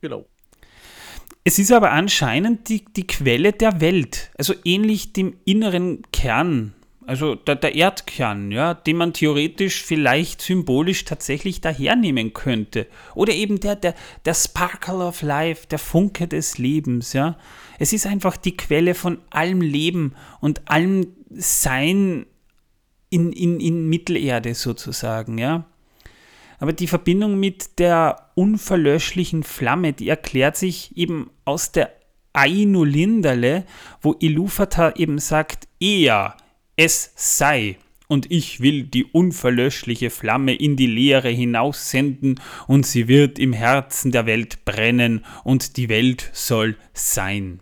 Genau. 0.01 0.25
Es 1.43 1.59
ist 1.59 1.71
aber 1.71 1.91
anscheinend 1.91 2.69
die, 2.69 2.83
die 2.83 3.07
Quelle 3.07 3.53
der 3.53 3.79
Welt, 3.79 4.31
also 4.37 4.53
ähnlich 4.65 5.13
dem 5.13 5.37
inneren 5.45 6.01
Kern, 6.11 6.73
also 7.07 7.35
der, 7.35 7.55
der 7.55 7.73
Erdkern, 7.73 8.51
ja, 8.51 8.73
den 8.73 8.97
man 8.97 9.13
theoretisch 9.13 9.81
vielleicht 9.81 10.41
symbolisch 10.41 11.05
tatsächlich 11.05 11.61
dahernehmen 11.61 12.33
könnte. 12.33 12.85
Oder 13.15 13.33
eben 13.33 13.61
der, 13.61 13.77
der, 13.77 13.95
der 14.25 14.33
Sparkle 14.33 15.05
of 15.05 15.21
Life, 15.21 15.67
der 15.67 15.79
Funke 15.79 16.27
des 16.27 16.57
Lebens, 16.57 17.13
ja. 17.13 17.37
Es 17.79 17.93
ist 17.93 18.05
einfach 18.05 18.35
die 18.35 18.57
Quelle 18.57 18.93
von 18.93 19.19
allem 19.29 19.61
Leben 19.61 20.15
und 20.41 20.69
allem 20.69 21.07
Sein 21.29 22.25
in, 23.09 23.31
in, 23.31 23.61
in 23.61 23.87
Mittelerde 23.87 24.53
sozusagen, 24.53 25.37
ja. 25.37 25.65
Aber 26.59 26.73
die 26.73 26.87
Verbindung 26.87 27.39
mit 27.39 27.79
der 27.79 28.31
unverlöschlichen 28.35 29.43
Flamme, 29.43 29.93
die 29.93 30.09
erklärt 30.09 30.57
sich 30.57 30.97
eben 30.97 31.29
aus 31.45 31.71
der 31.71 31.93
Ainu 32.33 32.83
Linderle, 32.83 33.65
wo 34.01 34.13
Ilúvatar 34.13 34.97
eben 34.97 35.19
sagt, 35.19 35.69
eher 35.79 36.35
es 36.77 37.11
sei 37.15 37.77
und 38.07 38.31
ich 38.31 38.61
will 38.61 38.83
die 38.83 39.03
unverlöschliche 39.03 40.09
Flamme 40.09 40.55
in 40.55 40.77
die 40.77 40.87
Leere 40.87 41.29
hinaussenden 41.29 42.39
und 42.67 42.85
sie 42.85 43.07
wird 43.07 43.37
im 43.37 43.51
Herzen 43.51 44.11
der 44.11 44.25
Welt 44.25 44.63
brennen 44.63 45.25
und 45.43 45.75
die 45.75 45.89
Welt 45.89 46.29
soll 46.33 46.77
sein. 46.93 47.59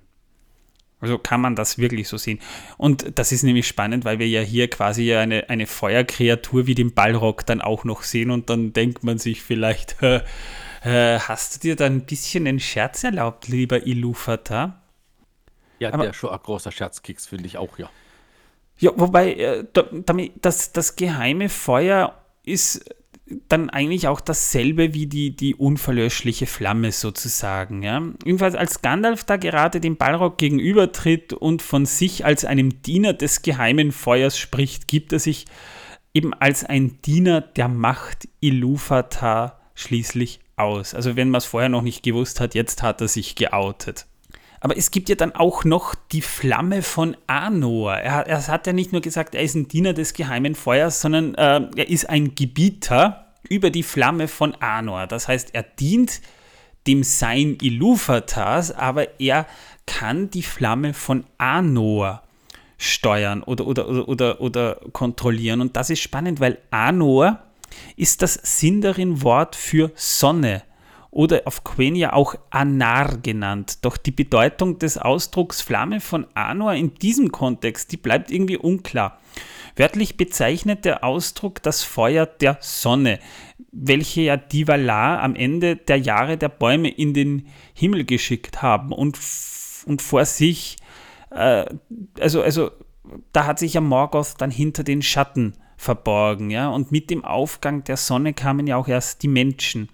Also 1.01 1.17
kann 1.17 1.41
man 1.41 1.55
das 1.55 1.77
wirklich 1.77 2.07
so 2.07 2.17
sehen. 2.17 2.39
Und 2.77 3.17
das 3.17 3.31
ist 3.31 3.43
nämlich 3.43 3.67
spannend, 3.67 4.05
weil 4.05 4.19
wir 4.19 4.27
ja 4.27 4.41
hier 4.41 4.69
quasi 4.69 5.13
eine, 5.13 5.49
eine 5.49 5.67
Feuerkreatur 5.67 6.67
wie 6.67 6.75
den 6.75 6.93
Ballrock 6.93 7.45
dann 7.45 7.61
auch 7.61 7.83
noch 7.83 8.03
sehen 8.03 8.31
und 8.31 8.49
dann 8.49 8.73
denkt 8.73 9.03
man 9.03 9.17
sich 9.17 9.41
vielleicht, 9.41 10.01
äh, 10.01 10.21
äh, 10.83 11.19
hast 11.19 11.55
du 11.55 11.59
dir 11.59 11.75
da 11.75 11.85
ein 11.85 12.05
bisschen 12.05 12.47
einen 12.47 12.59
Scherz 12.59 13.03
erlaubt, 13.03 13.47
lieber 13.47 13.85
Ilufata? 13.85 14.81
Ja, 15.79 15.93
Aber, 15.93 16.05
der 16.05 16.13
schon 16.13 16.29
ein 16.29 16.39
großer 16.39 16.71
Scherzkeks, 16.71 17.27
finde 17.27 17.47
ich 17.47 17.57
auch, 17.57 17.77
ja. 17.77 17.89
Ja, 18.77 18.91
wobei 18.95 19.33
äh, 19.33 19.63
das, 20.41 20.73
das 20.73 20.95
geheime 20.95 21.49
Feuer 21.49 22.21
ist 22.43 22.85
dann 23.47 23.71
eigentlich 23.71 24.07
auch 24.07 24.21
dasselbe 24.21 24.93
wie 24.93 25.07
die, 25.07 25.35
die 25.35 25.55
unverlöschliche 25.55 26.45
Flamme 26.45 26.91
sozusagen. 26.91 27.81
Ja? 27.81 28.01
Jedenfalls 28.23 28.53
als 28.53 28.81
Gandalf 28.81 29.23
da 29.23 29.37
gerade 29.37 29.79
dem 29.79 29.97
Balrog 29.97 30.37
gegenübertritt 30.37 31.33
und 31.33 31.61
von 31.61 31.85
sich 31.85 32.23
als 32.23 32.45
einem 32.45 32.83
Diener 32.83 33.13
des 33.13 33.41
geheimen 33.41 33.91
Feuers 33.91 34.37
spricht, 34.37 34.87
gibt 34.87 35.11
er 35.11 35.19
sich 35.19 35.45
eben 36.13 36.33
als 36.33 36.63
ein 36.63 37.01
Diener 37.01 37.41
der 37.41 37.67
Macht 37.67 38.27
Ilúvatar 38.41 39.59
schließlich 39.73 40.39
aus. 40.55 40.93
Also 40.93 41.15
wenn 41.15 41.29
man 41.29 41.39
es 41.39 41.45
vorher 41.45 41.69
noch 41.69 41.81
nicht 41.81 42.03
gewusst 42.03 42.39
hat, 42.39 42.53
jetzt 42.53 42.83
hat 42.83 43.01
er 43.01 43.07
sich 43.07 43.35
geoutet. 43.35 44.05
Aber 44.65 44.75
es 44.75 44.89
gibt 44.89 45.09
ja 45.09 45.15
dann 45.15 45.35
auch 45.35 45.63
noch 45.63 45.93
die 46.11 46.23
Flamme 46.23 46.81
von 46.81 47.15
Anor. 47.27 47.97
Er, 47.97 48.25
er 48.25 48.47
hat 48.47 48.65
ja 48.65 48.73
nicht 48.73 48.93
nur 48.93 49.01
gesagt, 49.01 49.35
er 49.35 49.43
ist 49.43 49.53
ein 49.53 49.67
Diener 49.67 49.93
des 49.93 50.15
geheimen 50.15 50.55
Feuers, 50.55 51.01
sondern 51.01 51.35
äh, 51.35 51.67
er 51.75 51.87
ist 51.87 52.09
ein 52.09 52.33
Gebieter 52.33 53.27
über 53.47 53.69
die 53.69 53.83
Flamme 53.83 54.27
von 54.27 54.55
Anor. 54.55 55.05
Das 55.05 55.27
heißt, 55.27 55.53
er 55.53 55.61
dient 55.61 56.19
dem 56.87 57.03
Sein 57.03 57.59
Ilúvatars, 57.61 58.71
aber 58.71 59.19
er 59.19 59.45
kann 59.85 60.31
die 60.31 60.41
Flamme 60.41 60.95
von 60.95 61.25
Anor 61.37 62.23
steuern 62.79 63.43
oder, 63.43 63.67
oder, 63.67 63.87
oder, 63.87 64.09
oder, 64.09 64.41
oder 64.41 64.79
kontrollieren. 64.93 65.61
Und 65.61 65.75
das 65.75 65.91
ist 65.91 65.99
spannend, 65.99 66.39
weil 66.39 66.57
Anor 66.71 67.37
ist 67.97 68.23
das 68.23 68.33
Sindarin-Wort 68.41 69.55
für 69.55 69.91
Sonne 69.93 70.63
oder 71.15 71.43
auf 71.45 71.63
Quenya 71.63 72.11
auch 72.11 72.35
Anar 72.49 73.17
genannt. 73.19 73.85
Doch 73.85 73.95
die 73.95 74.11
Bedeutung 74.11 74.79
des 74.79 74.97
Ausdrucks 74.97 75.61
Flamme 75.61 76.01
von 76.01 76.27
Anor 76.33 76.73
in 76.73 76.93
diesem 76.95 77.31
Kontext, 77.31 77.93
die 77.93 77.97
bleibt 77.97 78.29
irgendwie 78.29 78.57
unklar. 78.57 79.17
Wörtlich 79.77 80.17
bezeichnet 80.17 80.83
der 80.83 81.05
Ausdruck 81.05 81.63
das 81.63 81.83
Feuer 81.83 82.25
der 82.25 82.57
Sonne, 82.59 83.19
welche 83.71 84.21
ja 84.21 84.35
die 84.35 84.67
am 84.67 85.35
Ende 85.35 85.77
der 85.77 85.97
Jahre 85.97 86.37
der 86.37 86.49
Bäume 86.49 86.89
in 86.89 87.13
den 87.13 87.47
Himmel 87.73 88.03
geschickt 88.03 88.61
haben 88.61 88.91
und, 88.91 89.17
und 89.85 90.01
vor 90.01 90.25
sich, 90.25 90.75
äh, 91.31 91.65
also, 92.19 92.41
also 92.41 92.71
da 93.31 93.45
hat 93.45 93.59
sich 93.59 93.75
ja 93.75 93.81
Morgoth 93.81 94.35
dann 94.39 94.51
hinter 94.51 94.83
den 94.83 95.01
Schatten 95.01 95.53
verborgen, 95.77 96.49
ja, 96.49 96.69
und 96.69 96.91
mit 96.91 97.09
dem 97.09 97.23
Aufgang 97.23 97.85
der 97.85 97.97
Sonne 97.97 98.33
kamen 98.33 98.67
ja 98.67 98.75
auch 98.75 98.89
erst 98.89 99.23
die 99.23 99.29
Menschen. 99.29 99.89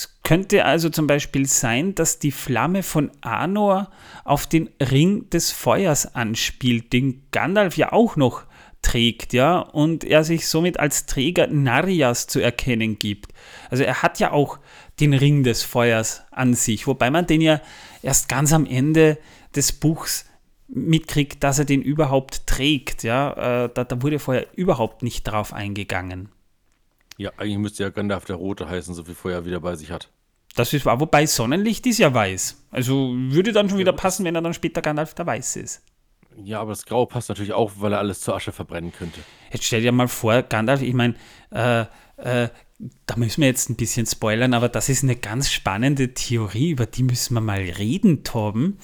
Es 0.00 0.22
könnte 0.22 0.64
also 0.64 0.88
zum 0.88 1.06
Beispiel 1.06 1.44
sein, 1.44 1.94
dass 1.94 2.18
die 2.18 2.30
Flamme 2.30 2.82
von 2.82 3.10
Anor 3.20 3.90
auf 4.24 4.46
den 4.46 4.70
Ring 4.80 5.28
des 5.28 5.50
Feuers 5.50 6.14
anspielt, 6.14 6.94
den 6.94 7.24
Gandalf 7.32 7.76
ja 7.76 7.92
auch 7.92 8.16
noch 8.16 8.44
trägt, 8.80 9.34
ja, 9.34 9.58
und 9.58 10.04
er 10.04 10.24
sich 10.24 10.48
somit 10.48 10.80
als 10.80 11.04
Träger 11.04 11.48
Narias 11.48 12.26
zu 12.28 12.40
erkennen 12.40 12.98
gibt. 12.98 13.34
Also 13.68 13.84
er 13.84 14.02
hat 14.02 14.18
ja 14.20 14.32
auch 14.32 14.58
den 15.00 15.12
Ring 15.12 15.42
des 15.42 15.64
Feuers 15.64 16.22
an 16.30 16.54
sich, 16.54 16.86
wobei 16.86 17.10
man 17.10 17.26
den 17.26 17.42
ja 17.42 17.60
erst 18.00 18.30
ganz 18.30 18.54
am 18.54 18.64
Ende 18.64 19.18
des 19.54 19.70
Buchs 19.70 20.24
mitkriegt, 20.66 21.44
dass 21.44 21.58
er 21.58 21.66
den 21.66 21.82
überhaupt 21.82 22.46
trägt, 22.46 23.02
ja, 23.02 23.64
äh, 23.64 23.70
da, 23.74 23.84
da 23.84 24.00
wurde 24.00 24.18
vorher 24.18 24.46
überhaupt 24.56 25.02
nicht 25.02 25.24
drauf 25.24 25.52
eingegangen. 25.52 26.30
Ja, 27.20 27.32
eigentlich 27.36 27.58
müsste 27.58 27.82
ja 27.82 27.90
Gandalf 27.90 28.24
der 28.24 28.36
Rote 28.36 28.66
heißen, 28.66 28.94
so 28.94 29.04
viel 29.04 29.14
Feuer 29.14 29.44
wieder 29.44 29.60
bei 29.60 29.76
sich 29.76 29.90
hat. 29.90 30.08
Das 30.56 30.72
ist 30.72 30.86
wahr, 30.86 31.00
wobei 31.00 31.26
Sonnenlicht 31.26 31.84
ist 31.84 31.98
ja 31.98 32.14
weiß. 32.14 32.64
Also 32.70 33.12
würde 33.14 33.52
dann 33.52 33.68
schon 33.68 33.76
wieder 33.76 33.92
passen, 33.92 34.24
wenn 34.24 34.34
er 34.34 34.40
dann 34.40 34.54
später 34.54 34.80
Gandalf 34.80 35.12
der 35.12 35.26
Weiß 35.26 35.56
ist. 35.56 35.82
Ja, 36.42 36.62
aber 36.62 36.70
das 36.70 36.86
Grau 36.86 37.04
passt 37.04 37.28
natürlich 37.28 37.52
auch, 37.52 37.72
weil 37.76 37.92
er 37.92 37.98
alles 37.98 38.20
zur 38.22 38.36
Asche 38.36 38.52
verbrennen 38.52 38.90
könnte. 38.90 39.20
Jetzt 39.52 39.66
stell 39.66 39.82
dir 39.82 39.92
mal 39.92 40.08
vor, 40.08 40.40
Gandalf, 40.44 40.80
ich 40.80 40.94
meine, 40.94 41.14
äh, 41.50 41.82
äh, 42.16 42.48
da 43.04 43.16
müssen 43.16 43.42
wir 43.42 43.48
jetzt 43.48 43.68
ein 43.68 43.76
bisschen 43.76 44.06
spoilern, 44.06 44.54
aber 44.54 44.70
das 44.70 44.88
ist 44.88 45.02
eine 45.02 45.16
ganz 45.16 45.50
spannende 45.50 46.14
Theorie, 46.14 46.70
über 46.70 46.86
die 46.86 47.02
müssen 47.02 47.34
wir 47.34 47.42
mal 47.42 47.60
reden, 47.60 48.24
Torben. 48.24 48.78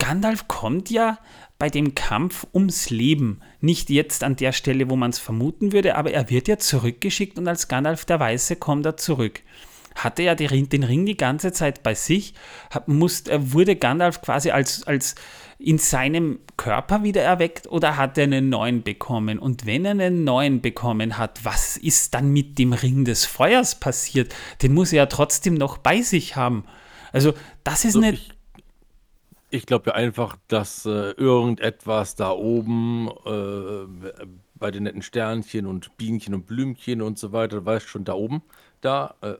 Gandalf 0.00 0.48
kommt 0.48 0.90
ja 0.90 1.20
bei 1.62 1.70
dem 1.70 1.94
Kampf 1.94 2.44
ums 2.52 2.90
Leben. 2.90 3.40
Nicht 3.60 3.88
jetzt 3.88 4.24
an 4.24 4.34
der 4.34 4.50
Stelle, 4.50 4.90
wo 4.90 4.96
man 4.96 5.10
es 5.10 5.20
vermuten 5.20 5.70
würde, 5.70 5.94
aber 5.94 6.10
er 6.10 6.28
wird 6.28 6.48
ja 6.48 6.58
zurückgeschickt 6.58 7.38
und 7.38 7.46
als 7.46 7.68
Gandalf 7.68 8.04
der 8.04 8.18
Weiße 8.18 8.56
kommt 8.56 8.84
er 8.84 8.96
zurück. 8.96 9.42
Hatte 9.94 10.24
er 10.24 10.34
den 10.34 10.82
Ring 10.82 11.06
die 11.06 11.16
ganze 11.16 11.52
Zeit 11.52 11.84
bei 11.84 11.94
sich, 11.94 12.34
muss, 12.86 13.26
wurde 13.32 13.76
Gandalf 13.76 14.22
quasi 14.22 14.50
als, 14.50 14.84
als 14.88 15.14
in 15.56 15.78
seinem 15.78 16.40
Körper 16.56 17.04
wieder 17.04 17.22
erweckt 17.22 17.68
oder 17.68 17.96
hat 17.96 18.18
er 18.18 18.24
einen 18.24 18.48
neuen 18.48 18.82
bekommen? 18.82 19.38
Und 19.38 19.64
wenn 19.64 19.84
er 19.84 19.92
einen 19.92 20.24
neuen 20.24 20.62
bekommen 20.62 21.16
hat, 21.16 21.44
was 21.44 21.76
ist 21.76 22.12
dann 22.14 22.32
mit 22.32 22.58
dem 22.58 22.72
Ring 22.72 23.04
des 23.04 23.24
Feuers 23.24 23.78
passiert? 23.78 24.34
Den 24.62 24.74
muss 24.74 24.92
er 24.92 24.96
ja 24.96 25.06
trotzdem 25.06 25.54
noch 25.54 25.78
bei 25.78 26.02
sich 26.02 26.34
haben. 26.34 26.64
Also, 27.12 27.34
das 27.62 27.84
ist 27.84 27.92
so, 27.92 28.00
eine. 28.00 28.18
Ich, 29.54 29.66
glaube 29.66 29.90
ja 29.90 29.96
einfach, 29.96 30.36
dass 30.48 30.86
äh, 30.86 31.10
irgendetwas 31.12 32.14
da 32.14 32.30
oben 32.30 33.10
äh, 33.26 34.10
bei 34.54 34.70
den 34.70 34.84
netten 34.84 35.02
Sternchen 35.02 35.66
und 35.66 35.96
Bienchen 35.98 36.32
und 36.32 36.46
Blümchen 36.46 37.02
und 37.02 37.18
so 37.18 37.32
weiter, 37.32 37.62
weißt 37.64 37.86
schon, 37.86 38.04
da 38.04 38.14
oben, 38.14 38.42
da, 38.80 39.14
äh, 39.20 39.34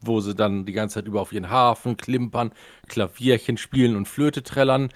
wo 0.00 0.20
sie 0.20 0.34
dann 0.34 0.64
die 0.64 0.72
ganze 0.72 0.94
Zeit 0.94 1.06
über 1.06 1.20
auf 1.20 1.32
ihren 1.32 1.50
Hafen 1.50 1.98
klimpern, 1.98 2.52
Klavierchen 2.88 3.58
spielen 3.58 3.96
und 3.96 4.08
Flöte 4.08 4.42
trällern. 4.42 4.88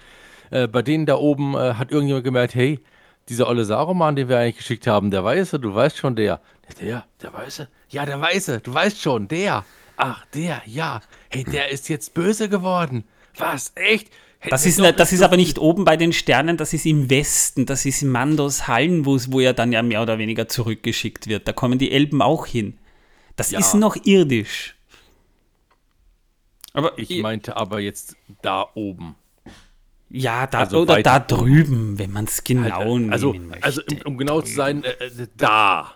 Äh, 0.49 0.67
bei 0.67 0.81
denen 0.81 1.05
da 1.05 1.17
oben 1.17 1.53
äh, 1.53 1.75
hat 1.75 1.91
irgendjemand 1.91 2.23
gemerkt, 2.25 2.55
hey, 2.55 2.79
dieser 3.29 3.47
olle 3.47 3.65
Saruman, 3.65 4.15
den 4.15 4.29
wir 4.29 4.39
eigentlich 4.39 4.57
geschickt 4.57 4.87
haben, 4.87 5.11
der 5.11 5.23
Weiße, 5.23 5.59
du 5.59 5.75
weißt 5.75 5.97
schon, 5.97 6.15
der. 6.15 6.41
Der, 6.81 7.05
der 7.21 7.33
Weiße? 7.33 7.69
Ja, 7.89 8.07
der 8.07 8.19
Weiße, 8.19 8.61
du 8.61 8.73
weißt 8.73 8.99
schon, 8.99 9.27
der. 9.27 9.63
Ach, 9.95 10.25
der, 10.33 10.63
ja. 10.65 11.01
Hey, 11.29 11.43
der 11.43 11.69
ist 11.69 11.87
jetzt 11.87 12.15
böse 12.15 12.49
geworden. 12.49 13.03
Was? 13.37 13.71
Echt? 13.75 14.09
Das 14.49 14.65
ist, 14.65 14.79
doch- 14.79 14.91
das 14.91 15.11
ist 15.13 15.21
aber 15.21 15.37
nicht 15.37 15.57
oben 15.59 15.85
bei 15.85 15.97
den 15.97 16.13
Sternen, 16.13 16.57
das 16.57 16.73
ist 16.73 16.85
im 16.85 17.09
Westen, 17.09 17.65
das 17.65 17.85
ist 17.85 18.01
in 18.01 18.09
Mandos 18.09 18.67
Hallen, 18.67 19.05
wo, 19.05 19.17
wo 19.29 19.39
er 19.39 19.53
dann 19.53 19.71
ja 19.71 19.81
mehr 19.81 20.01
oder 20.01 20.17
weniger 20.17 20.47
zurückgeschickt 20.47 21.27
wird. 21.27 21.47
Da 21.47 21.53
kommen 21.53 21.79
die 21.79 21.91
Elben 21.91 22.21
auch 22.21 22.45
hin. 22.45 22.77
Das 23.35 23.51
Ja. 23.51 23.59
ist 23.59 23.73
noch 23.73 23.95
irdisch. 24.05 24.75
Aber 26.73 26.97
Ich 26.97 27.21
meinte 27.21 27.55
aber 27.55 27.79
jetzt 27.79 28.15
da 28.41 28.67
oben. 28.75 29.15
ja, 30.09 30.45
da, 30.47 30.59
also 30.59 30.81
oder 30.81 31.01
da 31.01 31.19
drüben, 31.19 31.97
wenn 31.97 32.11
man 32.11 32.25
es 32.25 32.43
genau 32.43 32.95
Halt, 32.99 33.11
also, 33.11 33.31
nehmen 33.31 33.47
möchte. 33.47 33.63
also 33.63 33.81
um, 33.89 34.01
um 34.13 34.17
genau 34.17 34.41
zu 34.41 34.53
sein, 34.53 34.83
äh, 34.83 34.89
äh, 34.91 35.27
da. 35.37 35.93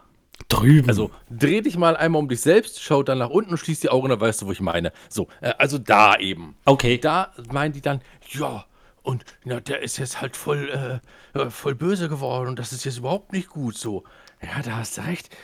Drüben. 0.49 0.89
Also 0.89 1.11
dreh 1.29 1.61
dich 1.61 1.77
mal 1.77 1.95
einmal 1.95 2.21
um 2.21 2.27
dich 2.27 2.41
selbst, 2.41 2.81
schau 2.81 3.03
dann 3.03 3.19
nach 3.19 3.29
unten 3.29 3.51
und 3.51 3.57
schließ 3.57 3.79
die 3.79 3.89
Augen, 3.89 4.09
dann 4.09 4.19
weißt 4.19 4.41
du, 4.41 4.47
wo 4.47 4.51
ich 4.51 4.61
meine. 4.61 4.91
So, 5.07 5.27
äh, 5.41 5.53
also 5.57 5.77
da 5.77 6.17
eben. 6.17 6.55
okay. 6.65 6.97
Da 6.97 7.31
meinen 7.51 7.71
die 7.71 7.81
dann, 7.81 8.01
ja, 8.31 8.65
und 9.01 9.23
na, 9.45 9.59
der 9.59 9.81
ist 9.81 9.97
jetzt 9.97 10.21
halt 10.21 10.35
voll, 10.35 11.01
äh, 11.33 11.39
äh, 11.39 11.49
voll 11.49 11.75
böse 11.75 12.09
geworden 12.09 12.49
und 12.49 12.59
das 12.59 12.73
ist 12.73 12.83
jetzt 12.83 12.97
überhaupt 12.97 13.31
nicht 13.31 13.49
gut 13.49 13.77
so. 13.77 14.03
Ja, 14.41 14.61
da 14.61 14.77
hast 14.77 14.97
du 14.97 15.01
recht. 15.01 15.35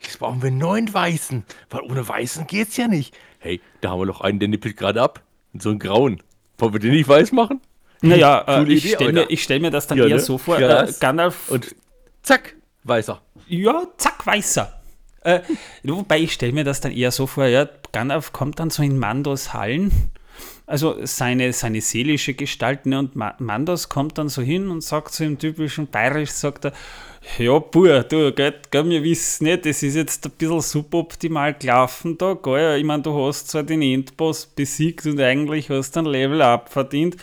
Jetzt 0.00 0.18
brauchen 0.18 0.42
wir 0.42 0.48
einen 0.48 0.58
neuen 0.58 0.92
Weißen, 0.92 1.44
weil 1.70 1.80
ohne 1.82 2.06
Weißen 2.06 2.46
geht's 2.46 2.76
ja 2.76 2.86
nicht. 2.86 3.16
Hey, 3.40 3.60
da 3.80 3.90
haben 3.90 4.00
wir 4.00 4.06
noch 4.06 4.20
einen, 4.20 4.38
der 4.38 4.48
nippelt 4.48 4.76
gerade 4.76 5.02
ab. 5.02 5.22
So 5.58 5.70
einen 5.70 5.78
grauen. 5.78 6.22
Wollen 6.58 6.72
wir 6.72 6.80
den 6.80 6.92
nicht 6.92 7.08
weiß 7.08 7.32
machen? 7.32 7.60
Naja, 8.00 8.44
äh, 8.46 8.72
ich 8.72 8.92
stelle 8.92 9.12
mir, 9.12 9.36
stell 9.36 9.60
mir 9.60 9.70
das 9.70 9.86
dann 9.88 9.98
Ja, 9.98 10.04
eher 10.06 10.16
ne? 10.16 10.20
so 10.20 10.38
vor, 10.38 10.58
äh, 10.58 10.92
Gandalf 11.00 11.50
Und 11.50 11.74
zack, 12.22 12.54
weißer. 12.84 13.20
Ja, 13.48 13.82
zack, 13.96 14.26
weißer. 14.26 14.72
Äh, 15.22 15.40
wobei 15.82 16.20
ich 16.20 16.32
stelle 16.32 16.52
mir 16.52 16.64
das 16.64 16.80
dann 16.80 16.92
eher 16.92 17.10
so 17.10 17.26
vor, 17.26 17.46
ja, 17.46 17.68
Gandalf 17.92 18.32
kommt 18.32 18.60
dann 18.60 18.70
so 18.70 18.82
in 18.82 18.98
Mandos 18.98 19.52
Hallen, 19.52 19.90
also 20.66 20.96
seine, 21.04 21.52
seine 21.52 21.80
seelische 21.80 22.34
Gestalt, 22.34 22.86
ne, 22.86 22.98
und 22.98 23.16
Ma 23.16 23.34
Mandos 23.38 23.88
kommt 23.88 24.18
dann 24.18 24.28
so 24.28 24.42
hin 24.42 24.68
und 24.68 24.82
sagt 24.82 25.12
so 25.12 25.24
im 25.24 25.38
typischen 25.38 25.88
Bayerisch, 25.88 26.30
sagt 26.30 26.66
er, 26.66 26.72
ja, 27.38 27.58
Bur, 27.58 28.04
du, 28.04 28.32
gell, 28.32 28.54
gell, 28.70 28.88
wir 28.88 29.02
wissen 29.02 29.44
nicht, 29.44 29.66
das 29.66 29.82
ist 29.82 29.96
jetzt 29.96 30.24
ein 30.26 30.32
bisschen 30.32 30.60
suboptimal 30.60 31.54
gelaufen 31.54 32.16
da, 32.16 32.34
gell, 32.34 32.78
ich 32.78 32.84
meine, 32.84 33.02
du 33.02 33.26
hast 33.26 33.48
zwar 33.48 33.64
den 33.64 33.82
Endboss 33.82 34.46
besiegt 34.46 35.04
und 35.06 35.20
eigentlich 35.20 35.68
hast 35.68 35.96
ein 35.96 36.04
Level 36.04 36.42
up 36.42 36.68
verdient, 36.68 37.16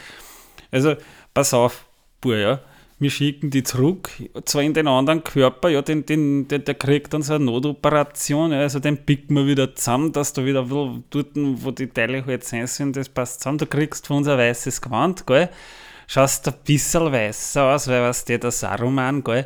also, 0.70 0.96
pass 1.34 1.54
auf, 1.54 1.86
Bur, 2.20 2.36
ja. 2.36 2.60
Wir 2.98 3.10
schicken 3.10 3.50
die 3.50 3.64
zurück, 3.64 4.10
zwar 4.46 4.62
in 4.62 4.74
den 4.74 4.88
anderen 4.88 5.22
Körper, 5.22 5.68
ja, 5.68 5.82
den, 5.82 6.06
den, 6.06 6.48
der, 6.48 6.60
der 6.60 6.76
kriegt 6.76 7.14
dann 7.14 7.24
so 7.24 7.34
eine 7.34 7.44
Notoperation, 7.44 8.54
ja, 8.54 8.60
also 8.60 8.80
den 8.80 9.06
picken 9.06 9.36
wir 9.36 9.48
wieder 9.48 9.76
zusammen, 9.76 10.14
dass 10.14 10.32
du 10.32 10.46
wieder 10.46 10.62
ein 10.62 11.04
dort, 11.10 11.32
wo 11.36 11.72
die 11.72 11.88
Teile 11.88 12.26
halt 12.26 12.46
sein 12.46 12.68
sind, 12.68 12.96
das 12.96 13.10
passt 13.10 13.42
zusammen. 13.42 13.58
Du 13.58 13.66
kriegst 13.66 14.08
von 14.08 14.18
uns 14.18 14.30
ein 14.30 14.38
weißes 14.38 14.82
Gewand, 14.82 15.28
gell? 15.28 15.50
Schaust 16.08 16.48
ein 16.48 16.54
bisschen 16.64 17.12
weißer 17.12 17.76
aus, 17.76 17.90
weil 17.90 18.02
was 18.02 18.24
der, 18.24 18.38
der 18.38 18.52
Saruman, 18.52 19.22
gell? 19.26 19.46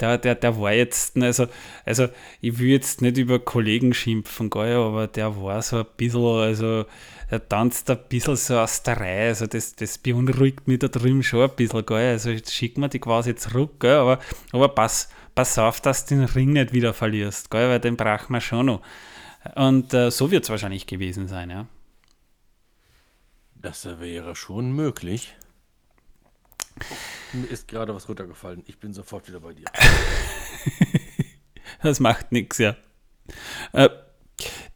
Der, 0.00 0.18
der, 0.18 0.34
der 0.34 0.60
war 0.60 0.72
jetzt, 0.72 1.16
also, 1.16 1.46
also 1.86 2.08
ich 2.42 2.58
will 2.58 2.68
jetzt 2.68 3.00
nicht 3.00 3.16
über 3.16 3.38
Kollegen 3.38 3.94
schimpfen, 3.94 4.50
gell, 4.50 4.76
aber 4.76 5.06
der 5.06 5.40
war 5.40 5.62
so 5.62 5.78
ein 5.78 5.86
bisschen, 5.96 6.20
also 6.22 6.84
er 7.28 7.48
tanzt 7.48 7.88
ein 7.90 7.98
bisschen 8.08 8.36
so 8.36 8.58
aus 8.58 8.82
der 8.82 9.00
Reihe, 9.00 9.28
also 9.28 9.46
das, 9.46 9.74
das 9.74 9.96
beunruhigt 9.96 10.68
mich 10.68 10.80
da 10.80 10.88
drüben 10.88 11.22
schon 11.22 11.48
ein 11.48 11.56
bisschen, 11.56 11.86
gell, 11.86 12.12
also 12.12 12.28
jetzt 12.30 12.52
schicken 12.52 12.82
wir 12.82 12.88
die 12.88 12.98
quasi 12.98 13.34
zurück, 13.36 13.80
gell, 13.80 13.96
aber, 13.96 14.18
aber 14.52 14.68
pass, 14.68 15.08
pass 15.34 15.58
auf, 15.58 15.80
dass 15.80 16.04
du 16.04 16.16
den 16.16 16.24
Ring 16.24 16.52
nicht 16.52 16.74
wieder 16.74 16.92
verlierst, 16.92 17.50
gell, 17.50 17.70
weil 17.70 17.80
den 17.80 17.96
brauchen 17.96 18.34
wir 18.34 18.40
schon 18.42 18.66
noch. 18.66 18.82
Und 19.54 19.94
äh, 19.94 20.10
so 20.10 20.30
wird 20.30 20.44
es 20.44 20.50
wahrscheinlich 20.50 20.86
gewesen 20.86 21.26
sein, 21.28 21.50
ja. 21.50 21.66
Das 23.54 23.86
wäre 23.98 24.36
schon 24.36 24.72
möglich. 24.72 25.34
Mir 27.32 27.46
ist 27.50 27.68
gerade 27.68 27.94
was 27.94 28.08
runtergefallen. 28.08 28.62
Ich 28.66 28.78
bin 28.78 28.92
sofort 28.92 29.28
wieder 29.28 29.40
bei 29.40 29.52
dir. 29.52 29.66
Das 31.82 32.00
macht 32.00 32.32
nichts, 32.32 32.58
ja. 32.58 32.76
Äh, 33.72 33.88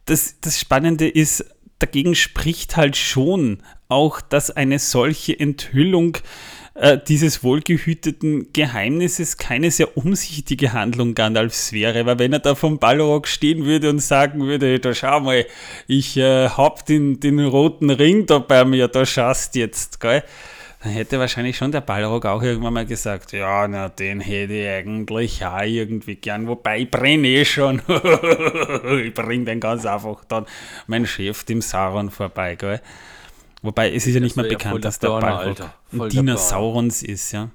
das, 0.05 0.39
das 0.39 0.59
Spannende 0.59 1.07
ist, 1.09 1.45
dagegen 1.79 2.15
spricht 2.15 2.77
halt 2.77 2.95
schon 2.95 3.63
auch, 3.87 4.21
dass 4.21 4.51
eine 4.51 4.79
solche 4.79 5.37
Enthüllung 5.37 6.17
äh, 6.73 6.97
dieses 6.97 7.43
wohlgehüteten 7.43 8.53
Geheimnisses 8.53 9.37
keine 9.37 9.71
sehr 9.71 9.97
umsichtige 9.97 10.73
Handlung 10.73 11.15
Gandalfs 11.15 11.73
wäre, 11.73 12.05
weil 12.05 12.19
wenn 12.19 12.33
er 12.33 12.39
da 12.39 12.55
vom 12.55 12.79
Balrog 12.79 13.27
stehen 13.27 13.65
würde 13.65 13.89
und 13.89 13.99
sagen 13.99 14.41
würde, 14.45 14.79
da 14.79 14.93
schau 14.93 15.19
mal, 15.19 15.45
ich 15.87 16.17
äh, 16.17 16.49
hab 16.49 16.85
den, 16.85 17.19
den 17.19 17.39
roten 17.39 17.89
Ring 17.89 18.25
da 18.25 18.39
bei 18.39 18.63
mir, 18.63 18.87
da 18.87 19.05
schaust 19.05 19.55
jetzt, 19.55 19.99
gell? 19.99 20.23
Dann 20.83 20.93
hätte 20.93 21.19
wahrscheinlich 21.19 21.57
schon 21.57 21.71
der 21.71 21.81
Balrog 21.81 22.25
auch 22.25 22.41
irgendwann 22.41 22.73
mal 22.73 22.87
gesagt, 22.87 23.33
ja, 23.33 23.67
na, 23.67 23.89
den 23.89 24.19
hätte 24.19 24.53
ich 24.53 24.67
eigentlich 24.67 25.45
auch 25.45 25.61
irgendwie 25.61 26.15
gern, 26.15 26.47
wobei 26.47 26.79
ich 26.79 26.91
brenne 26.91 27.27
eh 27.27 27.45
schon. 27.45 27.81
ich 27.87 29.13
bring 29.13 29.45
den 29.45 29.59
ganz 29.59 29.85
einfach 29.85 30.25
dann 30.25 30.47
mein 30.87 31.05
Chef, 31.05 31.43
dem 31.43 31.61
Sauron, 31.61 32.09
vorbei, 32.09 32.55
gell? 32.55 32.81
Wobei, 33.61 33.93
es 33.93 34.07
ist 34.07 34.15
ja 34.15 34.19
nicht 34.19 34.35
mal 34.35 34.45
ja 34.45 34.57
bekannt, 34.57 34.75
der 34.75 34.81
dass 34.81 34.97
der. 34.97 35.09
Voll 35.11 35.23
ein 35.23 35.55
der 35.55 36.07
Diener 36.07 36.33
Burner. 36.33 36.37
Saurons 36.37 37.03
ist, 37.03 37.31
ja. 37.31 37.51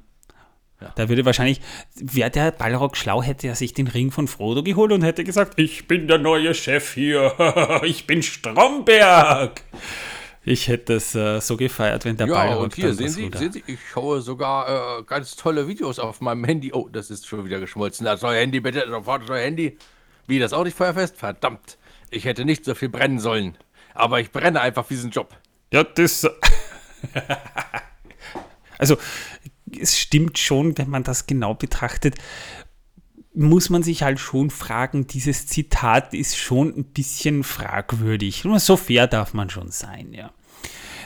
Ja. 0.81 0.93
Da 0.95 1.09
würde 1.09 1.25
wahrscheinlich, 1.25 1.61
wäre 1.95 2.31
der 2.31 2.51
Balrog 2.53 2.97
schlau, 2.97 3.23
hätte 3.23 3.49
er 3.49 3.55
sich 3.55 3.73
den 3.73 3.89
Ring 3.89 4.13
von 4.13 4.29
Frodo 4.29 4.63
geholt 4.63 4.93
und 4.93 5.03
hätte 5.03 5.25
gesagt, 5.25 5.59
ich 5.59 5.89
bin 5.89 6.07
der 6.07 6.19
neue 6.19 6.55
Chef 6.55 6.95
hier, 6.95 7.81
ich 7.83 8.07
bin 8.07 8.23
Stromberg. 8.23 9.63
Ich 10.49 10.69
hätte 10.69 10.95
es 10.95 11.13
äh, 11.17 11.41
so 11.41 11.57
gefeiert, 11.57 12.05
wenn 12.05 12.17
der 12.17 12.29
Ja, 12.29 12.35
Balrog 12.35 12.63
und 12.63 12.75
hier, 12.77 12.95
sehen 12.95 13.09
Sie, 13.09 13.29
sehen 13.35 13.51
Sie, 13.51 13.65
ich 13.67 13.81
schaue 13.93 14.21
sogar 14.23 15.01
äh, 15.01 15.03
ganz 15.03 15.35
tolle 15.35 15.67
Videos 15.67 15.99
auf 15.99 16.21
meinem 16.21 16.45
Handy. 16.45 16.73
Oh, 16.73 16.89
das 16.89 17.11
ist 17.11 17.27
schon 17.27 17.45
wieder 17.45 17.59
geschmolzen. 17.59 18.05
Das 18.05 18.23
neue 18.23 18.39
Handy, 18.39 18.61
bitte, 18.61 18.87
sofort 18.89 19.23
das 19.23 19.29
neue 19.29 19.43
Handy. 19.43 19.77
Wie, 20.29 20.39
das 20.39 20.53
auch 20.53 20.63
nicht 20.63 20.77
feuerfest? 20.77 21.17
Verdammt. 21.17 21.79
Ich 22.11 22.27
hätte 22.27 22.45
nicht 22.45 22.65
so 22.65 22.77
viel 22.77 22.89
brennen 22.89 23.19
sollen. 23.19 23.59
Aber 23.93 24.21
ich 24.21 24.31
brenne 24.31 24.61
einfach 24.61 24.87
für 24.87 24.95
diesen 24.95 25.11
Job. 25.11 25.37
Ja, 25.73 25.83
das. 25.83 26.25
also, 28.79 28.99
es 29.77 29.99
stimmt 29.99 30.39
schon, 30.39 30.79
wenn 30.79 30.89
man 30.89 31.03
das 31.03 31.27
genau 31.27 31.55
betrachtet, 31.55 32.15
muss 33.37 33.71
man 33.71 33.83
sich 33.83 34.03
halt 34.03 34.19
schon 34.19 34.51
fragen, 34.51 35.07
dieses 35.07 35.47
Zitat 35.47 36.15
ist 36.15 36.37
schon 36.37 36.69
ein 36.77 36.85
bisschen 36.85 37.45
fragwürdig. 37.45 38.45
Nur 38.45 38.59
so 38.59 38.77
fair 38.77 39.07
darf 39.07 39.35
man 39.35 39.51
schon 39.51 39.71
sein, 39.71 40.13
ja. 40.13 40.31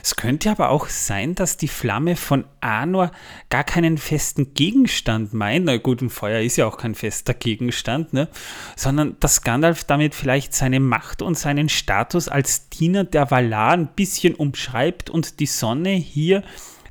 Es 0.02 0.16
könnte 0.16 0.50
aber 0.50 0.70
auch 0.70 0.88
sein, 0.88 1.34
dass 1.34 1.58
die 1.58 1.68
Flamme 1.68 2.16
von 2.16 2.44
Anor 2.60 3.10
gar 3.50 3.64
keinen 3.64 3.98
festen 3.98 4.54
Gegenstand 4.54 5.34
meint. 5.34 5.66
Na 5.66 5.76
gut, 5.76 6.00
ein 6.00 6.08
Feuer 6.08 6.40
ist 6.40 6.56
ja 6.56 6.66
auch 6.66 6.78
kein 6.78 6.94
fester 6.94 7.34
Gegenstand, 7.34 8.14
ne? 8.14 8.28
Sondern 8.76 9.16
dass 9.20 9.42
Gandalf 9.42 9.84
damit 9.84 10.14
vielleicht 10.14 10.54
seine 10.54 10.80
Macht 10.80 11.20
und 11.20 11.36
seinen 11.36 11.68
Status 11.68 12.28
als 12.28 12.70
Diener 12.70 13.04
der 13.04 13.30
Valar 13.30 13.72
ein 13.72 13.88
bisschen 13.88 14.34
umschreibt 14.34 15.10
und 15.10 15.38
die 15.40 15.46
Sonne 15.46 15.90
hier 15.90 16.42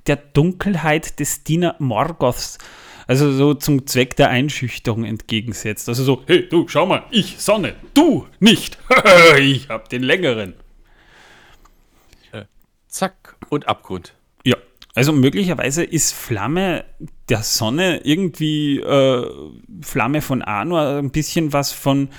der 0.05 0.17
Dunkelheit 0.17 1.19
des 1.19 1.43
Diener 1.43 1.75
Morgoths, 1.79 2.57
also 3.09 3.31
so 3.31 3.55
zum 3.55 3.87
Zweck 3.87 4.15
der 4.17 4.29
Einschüchterung 4.29 5.03
entgegensetzt. 5.03 5.89
Also 5.89 6.03
so, 6.03 6.21
hey, 6.27 6.47
du, 6.47 6.67
schau 6.67 6.85
mal, 6.85 7.05
ich 7.09 7.39
Sonne, 7.39 7.73
du 7.95 8.27
nicht. 8.39 8.77
ich 9.39 9.67
hab 9.67 9.89
den 9.89 10.03
längeren. 10.03 10.53
Zack 12.87 13.35
und 13.49 13.67
Abgrund. 13.67 14.13
Ja, 14.45 14.57
also 14.93 15.11
möglicherweise 15.11 15.83
ist 15.83 16.13
Flamme 16.13 16.85
der 17.29 17.41
Sonne 17.41 18.01
irgendwie 18.03 18.79
äh, 18.79 19.27
Flamme 19.81 20.21
von 20.21 20.43
Anor 20.43 20.99
ein 20.99 21.09
bisschen 21.09 21.51
was 21.51 21.71
von 21.71 22.09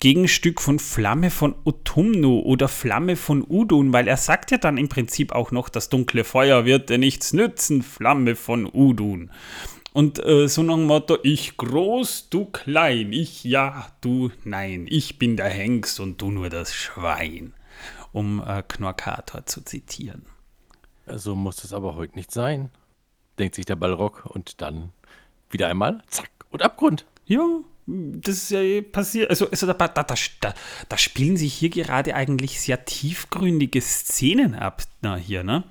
Gegenstück 0.00 0.60
von 0.60 0.80
Flamme 0.80 1.30
von 1.30 1.54
Utumnu 1.64 2.40
oder 2.40 2.66
Flamme 2.66 3.14
von 3.14 3.44
Udun, 3.48 3.92
weil 3.92 4.08
er 4.08 4.16
sagt 4.16 4.50
ja 4.50 4.58
dann 4.58 4.76
im 4.76 4.88
Prinzip 4.88 5.30
auch 5.30 5.52
noch, 5.52 5.68
das 5.68 5.88
dunkle 5.88 6.24
Feuer 6.24 6.64
wird 6.64 6.90
dir 6.90 6.98
nichts 6.98 7.32
nützen, 7.32 7.82
Flamme 7.82 8.34
von 8.34 8.66
Udun. 8.66 9.30
Und 9.92 10.24
äh, 10.24 10.48
so 10.48 10.62
nach 10.62 10.76
dem 10.76 10.86
Motto, 10.86 11.18
ich 11.22 11.56
groß, 11.56 12.30
du 12.30 12.46
klein, 12.46 13.12
ich 13.12 13.44
ja, 13.44 13.88
du 14.00 14.30
nein, 14.44 14.86
ich 14.88 15.18
bin 15.18 15.36
der 15.36 15.50
Hengst 15.50 16.00
und 16.00 16.20
du 16.20 16.30
nur 16.30 16.48
das 16.48 16.74
Schwein, 16.74 17.52
um 18.12 18.42
äh, 18.42 18.62
Knorkator 18.66 19.44
zu 19.44 19.62
zitieren. 19.62 20.24
So 21.06 21.34
muss 21.34 21.62
es 21.62 21.74
aber 21.74 21.94
heute 21.94 22.14
nicht 22.16 22.30
sein, 22.30 22.70
denkt 23.38 23.54
sich 23.54 23.66
der 23.66 23.76
Ballrock 23.76 24.24
und 24.26 24.62
dann 24.62 24.92
wieder 25.50 25.68
einmal 25.68 26.02
zack 26.06 26.30
und 26.50 26.62
Abgrund. 26.62 27.04
Ja, 27.26 27.46
das 27.86 28.36
ist 28.36 28.50
ja 28.50 28.60
eh 28.60 28.80
passiert. 28.80 29.28
Also, 29.28 29.50
also 29.50 29.66
da, 29.66 29.74
da, 29.74 29.88
da, 29.88 30.14
da, 30.40 30.54
da 30.88 30.98
spielen 30.98 31.36
sich 31.36 31.52
hier 31.52 31.70
gerade 31.70 32.14
eigentlich 32.14 32.60
sehr 32.60 32.84
tiefgründige 32.84 33.80
Szenen 33.80 34.54
ab, 34.54 34.82
na, 35.02 35.16
hier, 35.16 35.42
ne? 35.42 35.64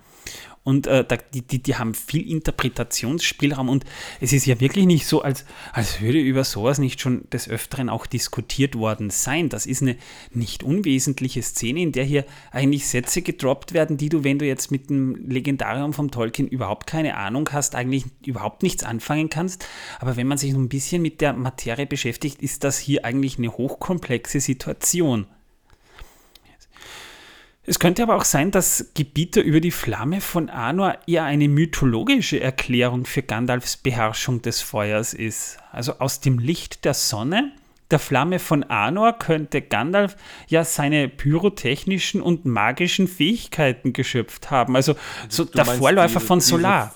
Und 0.63 0.85
äh, 0.85 1.03
die, 1.33 1.41
die, 1.41 1.61
die 1.61 1.75
haben 1.75 1.95
viel 1.95 2.29
Interpretationsspielraum 2.29 3.67
und 3.67 3.83
es 4.19 4.31
ist 4.31 4.45
ja 4.45 4.59
wirklich 4.59 4.85
nicht 4.85 5.07
so, 5.07 5.23
als, 5.23 5.45
als 5.73 6.01
würde 6.01 6.19
über 6.19 6.43
sowas 6.43 6.77
nicht 6.77 7.01
schon 7.01 7.27
des 7.31 7.49
Öfteren 7.49 7.89
auch 7.89 8.05
diskutiert 8.05 8.75
worden 8.75 9.09
sein. 9.09 9.49
Das 9.49 9.65
ist 9.65 9.81
eine 9.81 9.97
nicht 10.31 10.61
unwesentliche 10.61 11.41
Szene, 11.41 11.81
in 11.81 11.91
der 11.91 12.03
hier 12.03 12.25
eigentlich 12.51 12.87
Sätze 12.87 13.23
gedroppt 13.23 13.73
werden, 13.73 13.97
die 13.97 14.09
du, 14.09 14.23
wenn 14.23 14.37
du 14.37 14.45
jetzt 14.45 14.69
mit 14.69 14.91
dem 14.91 15.15
Legendarium 15.27 15.93
vom 15.93 16.11
Tolkien 16.11 16.47
überhaupt 16.47 16.85
keine 16.85 17.17
Ahnung 17.17 17.49
hast, 17.51 17.73
eigentlich 17.73 18.05
überhaupt 18.23 18.61
nichts 18.61 18.83
anfangen 18.83 19.29
kannst. 19.29 19.65
Aber 19.99 20.15
wenn 20.15 20.27
man 20.27 20.37
sich 20.37 20.53
ein 20.53 20.69
bisschen 20.69 21.01
mit 21.01 21.21
der 21.21 21.33
Materie 21.33 21.87
beschäftigt, 21.87 22.39
ist 22.39 22.63
das 22.63 22.77
hier 22.77 23.03
eigentlich 23.03 23.39
eine 23.39 23.51
hochkomplexe 23.51 24.39
Situation. 24.39 25.25
Es 27.71 27.79
könnte 27.79 28.03
aber 28.03 28.17
auch 28.17 28.25
sein, 28.25 28.51
dass 28.51 28.91
Gebieter 28.95 29.41
über 29.41 29.61
die 29.61 29.71
Flamme 29.71 30.19
von 30.19 30.49
Anor 30.49 30.97
eher 31.07 31.23
eine 31.23 31.47
mythologische 31.47 32.37
Erklärung 32.41 33.05
für 33.05 33.23
Gandalfs 33.23 33.77
Beherrschung 33.77 34.41
des 34.41 34.59
Feuers 34.59 35.13
ist. 35.13 35.57
Also 35.71 35.93
aus 35.99 36.19
dem 36.19 36.37
Licht 36.37 36.83
der 36.83 36.93
Sonne, 36.93 37.53
der 37.89 37.99
Flamme 37.99 38.39
von 38.39 38.63
Anor, 38.65 39.13
könnte 39.13 39.61
Gandalf 39.61 40.17
ja 40.49 40.65
seine 40.65 41.07
pyrotechnischen 41.07 42.21
und 42.21 42.43
magischen 42.43 43.07
Fähigkeiten 43.07 43.93
geschöpft 43.93 44.51
haben. 44.51 44.75
Also 44.75 44.95
so 45.29 45.45
Du 45.45 45.53
der 45.53 45.63
Vorläufer 45.63 46.07
diese- 46.15 46.19
von 46.27 46.39
diese- 46.39 46.49
Solar. 46.49 46.93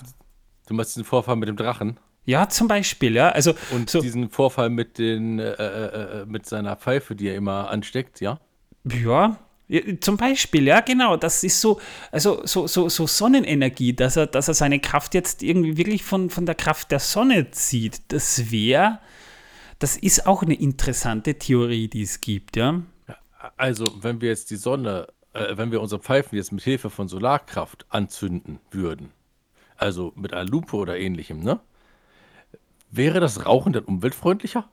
Du 0.68 0.74
meinst 0.74 0.94
den 0.94 1.04
Vorfall 1.04 1.36
mit 1.36 1.48
dem 1.48 1.56
Drachen 1.56 1.98
Ja, 2.26 2.50
zum 2.50 2.68
Beispiel, 2.68 3.14
ja. 3.14 3.30
Also 3.30 3.54
und 3.70 3.88
so, 3.88 4.02
diesen 4.02 4.28
Vorfall 4.28 4.68
mit, 4.68 4.98
den, 4.98 5.38
äh, 5.38 5.52
äh, 5.52 6.20
äh, 6.22 6.26
mit 6.26 6.44
seiner 6.44 6.76
Pfeife, 6.76 7.14
die 7.16 7.28
er 7.28 7.34
immer 7.34 7.70
ansteckt? 7.70 8.20
Ja, 8.20 8.40
ja, 8.84 9.38
zum 10.00 10.16
Beispiel, 10.16 10.66
ja, 10.66 10.80
genau. 10.80 11.16
Das 11.16 11.42
ist 11.42 11.60
so, 11.60 11.80
also 12.12 12.42
so, 12.44 12.66
so, 12.66 12.88
so 12.88 13.06
Sonnenenergie, 13.06 13.94
dass 13.94 14.16
er, 14.16 14.26
dass 14.26 14.48
er 14.48 14.54
seine 14.54 14.78
Kraft 14.78 15.14
jetzt 15.14 15.42
irgendwie 15.42 15.76
wirklich 15.76 16.04
von, 16.04 16.30
von 16.30 16.46
der 16.46 16.54
Kraft 16.54 16.92
der 16.92 17.00
Sonne 17.00 17.50
zieht. 17.50 18.00
Das 18.12 18.50
wäre, 18.50 19.00
das 19.78 19.96
ist 19.96 20.26
auch 20.26 20.42
eine 20.42 20.54
interessante 20.54 21.34
Theorie, 21.34 21.88
die 21.88 22.02
es 22.02 22.20
gibt, 22.20 22.56
ja. 22.56 22.82
Also, 23.56 23.84
wenn 24.02 24.20
wir 24.20 24.28
jetzt 24.28 24.50
die 24.50 24.56
Sonne, 24.56 25.08
äh, 25.32 25.56
wenn 25.56 25.70
wir 25.70 25.80
unsere 25.80 26.00
Pfeifen 26.00 26.36
jetzt 26.36 26.52
mit 26.52 26.62
Hilfe 26.62 26.90
von 26.90 27.08
Solarkraft 27.08 27.86
anzünden 27.88 28.60
würden, 28.70 29.12
also 29.76 30.12
mit 30.16 30.32
einer 30.32 30.48
Lupe 30.48 30.76
oder 30.76 30.98
ähnlichem, 30.98 31.40
ne? 31.40 31.60
Wäre 32.90 33.20
das 33.20 33.44
Rauchen 33.44 33.72
dann 33.72 33.84
umweltfreundlicher? 33.84 34.68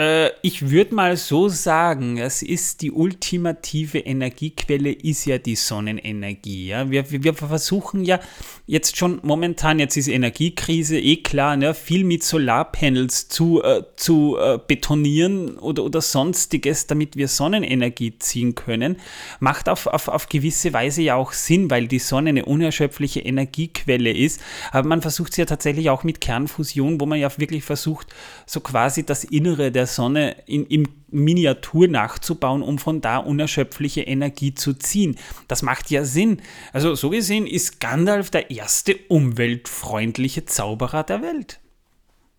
Äh, 0.00 0.30
ich 0.40 0.70
würde 0.70 0.94
mal 0.94 1.18
so 1.18 1.50
sagen, 1.50 2.16
es 2.16 2.40
ist 2.40 2.80
die 2.80 2.90
ultimative 2.90 3.98
Energiequelle, 3.98 4.92
ist 4.92 5.26
ja 5.26 5.36
die 5.36 5.56
Sonnenenergie. 5.56 6.68
Ja? 6.68 6.90
Wir, 6.90 7.04
wir, 7.10 7.34
versuchen 7.34 8.06
ja 8.06 8.18
jetzt 8.66 8.96
schon 8.96 9.20
momentan, 9.22 9.78
jetzt 9.78 9.98
ist 9.98 10.08
Energiekrise, 10.08 10.98
eh 10.98 11.16
klar, 11.16 11.56
ne, 11.58 11.74
viel 11.74 12.04
mit 12.04 12.22
Solarpanels 12.22 13.28
zu, 13.28 13.62
äh, 13.62 13.82
zu 13.96 14.38
äh, 14.38 14.58
betonieren 14.66 15.58
oder, 15.58 15.84
oder 15.84 16.00
sonstiges, 16.00 16.86
damit 16.86 17.16
wir 17.16 17.28
Sonnenenergie 17.28 18.18
ziehen 18.18 18.54
können. 18.54 18.96
Macht 19.38 19.68
auf, 19.68 19.86
auf, 19.86 20.08
auf 20.08 20.30
gewisse 20.30 20.72
Weise 20.72 21.02
ja 21.02 21.16
auch 21.16 21.32
Sinn, 21.32 21.70
weil 21.70 21.88
die 21.88 21.98
Sonne 21.98 22.30
eine 22.30 22.46
unerschöpfliche 22.46 23.20
Energiequelle 23.20 24.12
ist. 24.12 24.40
Aber 24.72 24.88
man 24.88 25.02
versucht 25.02 25.32
es 25.32 25.36
ja 25.36 25.44
tatsächlich 25.44 25.90
auch 25.90 26.04
mit 26.04 26.22
Kernfusion, 26.22 26.98
wo 27.02 27.04
man 27.04 27.18
ja 27.18 27.30
wirklich 27.36 27.64
versucht, 27.64 28.06
so 28.46 28.60
quasi 28.60 29.04
das 29.04 29.24
Innere 29.24 29.70
der 29.70 29.89
Sonne 29.94 30.36
in, 30.46 30.66
in 30.66 30.88
Miniatur 31.10 31.88
nachzubauen, 31.88 32.62
um 32.62 32.78
von 32.78 33.00
da 33.00 33.18
unerschöpfliche 33.18 34.02
Energie 34.02 34.54
zu 34.54 34.74
ziehen. 34.74 35.16
Das 35.48 35.62
macht 35.62 35.90
ja 35.90 36.04
Sinn. 36.04 36.40
Also 36.72 36.94
so 36.94 37.10
gesehen 37.10 37.46
ist 37.46 37.80
Gandalf 37.80 38.30
der 38.30 38.50
erste 38.50 38.96
umweltfreundliche 39.08 40.44
Zauberer 40.44 41.02
der 41.04 41.22
Welt. 41.22 41.60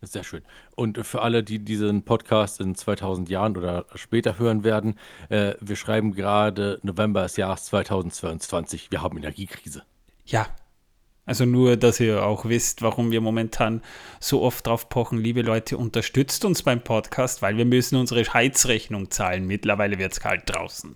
Sehr 0.03 0.23
schön. 0.23 0.41
Und 0.75 1.05
für 1.05 1.21
alle, 1.21 1.43
die 1.43 1.59
diesen 1.59 2.03
Podcast 2.03 2.59
in 2.59 2.73
2000 2.73 3.29
Jahren 3.29 3.55
oder 3.55 3.85
später 3.93 4.39
hören 4.39 4.63
werden, 4.63 4.95
äh, 5.29 5.53
wir 5.59 5.75
schreiben 5.75 6.13
gerade 6.13 6.79
November 6.81 7.21
des 7.21 7.37
Jahres 7.37 7.65
2022. 7.65 8.89
Wir 8.89 9.03
haben 9.03 9.17
Energiekrise. 9.17 9.83
Ja. 10.25 10.47
Also 11.31 11.45
nur, 11.45 11.77
dass 11.77 12.01
ihr 12.01 12.25
auch 12.25 12.43
wisst, 12.43 12.81
warum 12.81 13.09
wir 13.11 13.21
momentan 13.21 13.81
so 14.19 14.41
oft 14.41 14.67
drauf 14.67 14.89
pochen, 14.89 15.17
liebe 15.17 15.43
Leute, 15.43 15.77
unterstützt 15.77 16.43
uns 16.43 16.61
beim 16.61 16.81
Podcast, 16.81 17.41
weil 17.41 17.55
wir 17.55 17.63
müssen 17.63 17.95
unsere 17.95 18.21
Heizrechnung 18.21 19.11
zahlen. 19.11 19.47
Mittlerweile 19.47 19.97
wird 19.97 20.11
es 20.11 20.19
kalt 20.19 20.41
draußen. 20.47 20.93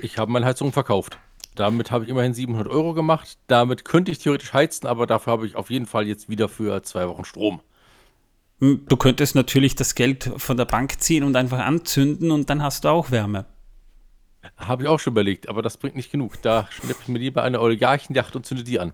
Ich 0.00 0.16
habe 0.16 0.30
meine 0.30 0.46
Heizung 0.46 0.70
verkauft. 0.70 1.18
Damit 1.56 1.90
habe 1.90 2.04
ich 2.04 2.10
immerhin 2.10 2.34
700 2.34 2.68
Euro 2.68 2.94
gemacht. 2.94 3.36
Damit 3.48 3.84
könnte 3.84 4.12
ich 4.12 4.20
theoretisch 4.20 4.52
heizen, 4.52 4.86
aber 4.86 5.08
dafür 5.08 5.32
habe 5.32 5.44
ich 5.48 5.56
auf 5.56 5.70
jeden 5.70 5.86
Fall 5.86 6.06
jetzt 6.06 6.28
wieder 6.28 6.48
für 6.48 6.80
zwei 6.84 7.08
Wochen 7.08 7.24
Strom. 7.24 7.62
Hm, 8.60 8.84
Du 8.88 8.96
könntest 8.96 9.34
natürlich 9.34 9.74
das 9.74 9.96
Geld 9.96 10.30
von 10.36 10.56
der 10.56 10.66
Bank 10.66 11.00
ziehen 11.00 11.24
und 11.24 11.34
einfach 11.34 11.58
anzünden 11.58 12.30
und 12.30 12.48
dann 12.48 12.62
hast 12.62 12.84
du 12.84 12.90
auch 12.90 13.10
Wärme. 13.10 13.46
Habe 14.56 14.84
ich 14.84 14.88
auch 14.88 15.00
schon 15.00 15.14
überlegt, 15.14 15.48
aber 15.48 15.62
das 15.62 15.78
bringt 15.78 15.96
nicht 15.96 16.12
genug. 16.12 16.40
Da 16.42 16.68
schnappe 16.70 17.00
ich 17.02 17.08
mir 17.08 17.18
lieber 17.18 17.42
eine 17.42 17.60
Oligarchenjacht 17.60 18.36
und 18.36 18.46
zünde 18.46 18.62
die 18.62 18.78
an. 18.78 18.92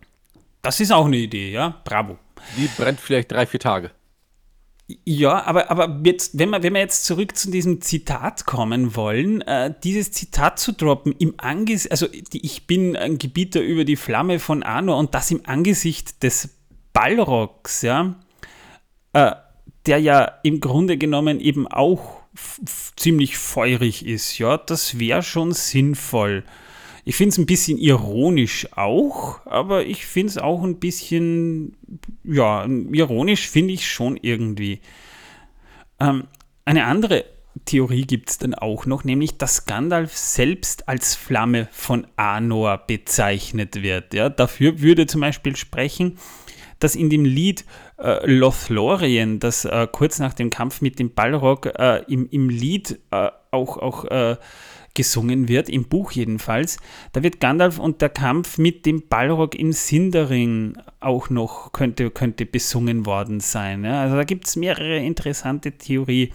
Das 0.62 0.80
ist 0.80 0.92
auch 0.92 1.06
eine 1.06 1.16
Idee, 1.16 1.52
ja? 1.52 1.80
Bravo. 1.84 2.18
Die 2.56 2.68
brennt 2.76 3.00
vielleicht 3.00 3.32
drei, 3.32 3.46
vier 3.46 3.60
Tage. 3.60 3.90
Ja, 5.04 5.44
aber, 5.44 5.70
aber 5.70 6.00
jetzt, 6.04 6.38
wenn, 6.38 6.48
wir, 6.48 6.62
wenn 6.62 6.72
wir 6.72 6.80
jetzt 6.80 7.04
zurück 7.04 7.36
zu 7.36 7.50
diesem 7.50 7.82
Zitat 7.82 8.46
kommen 8.46 8.96
wollen, 8.96 9.42
äh, 9.42 9.74
dieses 9.84 10.12
Zitat 10.12 10.58
zu 10.58 10.72
droppen 10.72 11.14
im 11.18 11.34
Angesicht, 11.36 11.90
also 11.90 12.06
die, 12.06 12.44
ich 12.44 12.66
bin 12.66 12.96
ein 12.96 13.18
Gebieter 13.18 13.60
über 13.60 13.84
die 13.84 13.96
Flamme 13.96 14.38
von 14.38 14.62
Arnor 14.62 14.96
und 14.96 15.14
das 15.14 15.30
im 15.30 15.42
Angesicht 15.44 16.22
des 16.22 16.56
Balrogs, 16.94 17.82
ja, 17.82 18.14
äh, 19.12 19.32
der 19.84 19.98
ja 19.98 20.38
im 20.42 20.58
Grunde 20.60 20.96
genommen 20.96 21.38
eben 21.38 21.68
auch 21.68 22.22
ziemlich 22.96 23.36
feurig 23.36 24.06
ist, 24.06 24.38
ja, 24.38 24.56
das 24.56 24.98
wäre 24.98 25.22
schon 25.22 25.52
sinnvoll. 25.52 26.44
Ich 27.08 27.16
finde 27.16 27.30
es 27.30 27.38
ein 27.38 27.46
bisschen 27.46 27.78
ironisch 27.78 28.68
auch, 28.72 29.40
aber 29.46 29.86
ich 29.86 30.04
finde 30.04 30.28
es 30.28 30.36
auch 30.36 30.62
ein 30.62 30.78
bisschen, 30.78 31.74
ja, 32.22 32.66
ironisch 32.66 33.48
finde 33.48 33.72
ich 33.72 33.90
schon 33.90 34.18
irgendwie. 34.18 34.80
Ähm, 35.98 36.24
eine 36.66 36.84
andere 36.84 37.24
Theorie 37.64 38.02
gibt 38.02 38.28
es 38.28 38.36
dann 38.36 38.52
auch 38.52 38.84
noch, 38.84 39.04
nämlich 39.04 39.38
dass 39.38 39.64
Gandalf 39.64 40.14
selbst 40.18 40.86
als 40.86 41.14
Flamme 41.14 41.68
von 41.72 42.06
Anor 42.16 42.76
bezeichnet 42.86 43.82
wird. 43.82 44.12
Ja? 44.12 44.28
Dafür 44.28 44.82
würde 44.82 45.06
zum 45.06 45.22
Beispiel 45.22 45.56
sprechen, 45.56 46.18
dass 46.78 46.94
in 46.94 47.08
dem 47.08 47.24
Lied 47.24 47.64
äh, 47.98 48.30
Lothlorien, 48.30 49.40
das 49.40 49.64
äh, 49.64 49.88
kurz 49.90 50.18
nach 50.18 50.34
dem 50.34 50.50
Kampf 50.50 50.82
mit 50.82 50.98
dem 50.98 51.14
Balrog 51.14 51.64
äh, 51.74 52.02
im, 52.06 52.28
im 52.28 52.50
Lied 52.50 53.00
äh, 53.12 53.30
auch, 53.50 53.78
auch 53.78 54.04
äh, 54.04 54.36
gesungen 54.98 55.46
wird, 55.46 55.68
im 55.68 55.84
Buch 55.84 56.10
jedenfalls, 56.10 56.76
da 57.12 57.22
wird 57.22 57.40
Gandalf 57.40 57.78
und 57.78 58.02
der 58.02 58.08
Kampf 58.08 58.58
mit 58.58 58.84
dem 58.84 59.08
Balrog 59.08 59.54
in 59.54 59.72
Sindarin 59.72 60.76
auch 60.98 61.30
noch 61.30 61.72
könnte, 61.72 62.10
könnte 62.10 62.44
besungen 62.44 63.06
worden 63.06 63.38
sein. 63.38 63.84
Ja? 63.84 64.02
Also 64.02 64.16
da 64.16 64.24
gibt 64.24 64.48
es 64.48 64.56
mehrere 64.56 64.98
interessante 64.98 65.72
Theorien. 65.72 66.32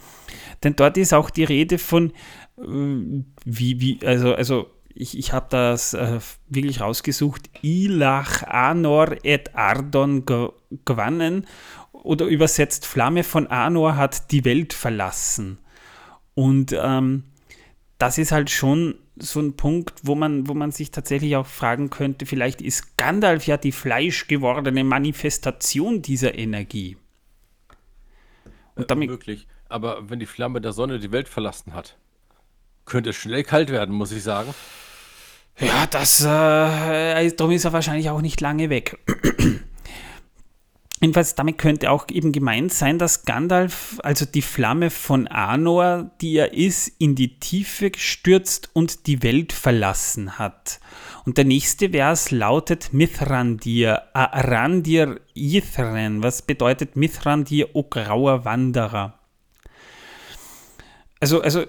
Denn 0.62 0.74
dort 0.76 0.96
ist 0.96 1.12
auch 1.12 1.28
die 1.28 1.44
Rede 1.44 1.76
von, 1.78 2.12
äh, 2.58 3.22
wie, 3.44 3.80
wie, 3.80 3.98
also, 4.04 4.34
also 4.34 4.70
ich, 4.94 5.18
ich 5.18 5.32
habe 5.34 5.46
das 5.50 5.92
äh, 5.92 6.20
wirklich 6.48 6.80
rausgesucht, 6.80 7.50
Ilach 7.60 8.44
Anor 8.44 9.16
et 9.24 9.54
Ardon 9.54 10.24
ge- 10.24 10.52
gewannen 10.86 11.46
oder 11.92 12.24
übersetzt 12.26 12.86
Flamme 12.86 13.24
von 13.24 13.46
Anor 13.48 13.96
hat 13.96 14.30
die 14.30 14.44
Welt 14.44 14.72
verlassen. 14.72 15.58
Und 16.34 16.74
ähm, 16.76 17.24
das 17.98 18.18
ist 18.18 18.32
halt 18.32 18.50
schon 18.50 18.96
so 19.16 19.40
ein 19.40 19.56
Punkt, 19.56 19.94
wo 20.02 20.14
man, 20.14 20.48
wo 20.48 20.54
man 20.54 20.72
sich 20.72 20.90
tatsächlich 20.90 21.36
auch 21.36 21.46
fragen 21.46 21.90
könnte, 21.90 22.26
vielleicht 22.26 22.60
ist 22.60 22.96
Gandalf 22.96 23.46
ja 23.46 23.56
die 23.56 23.72
fleischgewordene 23.72 24.82
Manifestation 24.82 26.02
dieser 26.02 26.36
Energie. 26.36 26.96
Und 28.74 28.90
damit, 28.90 29.08
Möglich. 29.08 29.46
Aber 29.68 30.10
wenn 30.10 30.18
die 30.18 30.26
Flamme 30.26 30.60
der 30.60 30.72
Sonne 30.72 30.98
die 30.98 31.12
Welt 31.12 31.28
verlassen 31.28 31.74
hat, 31.74 31.96
könnte 32.84 33.10
es 33.10 33.16
schnell 33.16 33.44
kalt 33.44 33.70
werden, 33.70 33.94
muss 33.94 34.12
ich 34.12 34.22
sagen. 34.22 34.54
ja, 35.58 35.86
das, 35.86 36.20
äh, 36.20 37.30
darum 37.32 37.52
ist 37.52 37.64
er 37.64 37.72
wahrscheinlich 37.72 38.10
auch 38.10 38.20
nicht 38.20 38.40
lange 38.40 38.70
weg. 38.70 38.98
Jedenfalls, 41.04 41.34
damit 41.34 41.58
könnte 41.58 41.90
auch 41.90 42.08
eben 42.08 42.32
gemeint 42.32 42.72
sein, 42.72 42.98
dass 42.98 43.26
Gandalf, 43.26 44.00
also 44.02 44.24
die 44.24 44.40
Flamme 44.40 44.88
von 44.88 45.26
Anor, 45.26 46.10
die 46.22 46.34
er 46.34 46.54
ist, 46.54 46.88
in 46.98 47.14
die 47.14 47.38
Tiefe 47.38 47.90
gestürzt 47.90 48.70
und 48.72 49.06
die 49.06 49.22
Welt 49.22 49.52
verlassen 49.52 50.38
hat. 50.38 50.80
Und 51.26 51.36
der 51.36 51.44
nächste 51.44 51.90
Vers 51.90 52.30
lautet 52.30 52.94
Mithrandir, 52.94 54.16
Arandir 54.16 55.20
Yithren, 55.34 56.22
was 56.22 56.40
bedeutet 56.40 56.96
Mithrandir, 56.96 57.76
o 57.76 57.82
grauer 57.82 58.46
Wanderer. 58.46 59.18
Also, 61.20 61.42
also, 61.42 61.66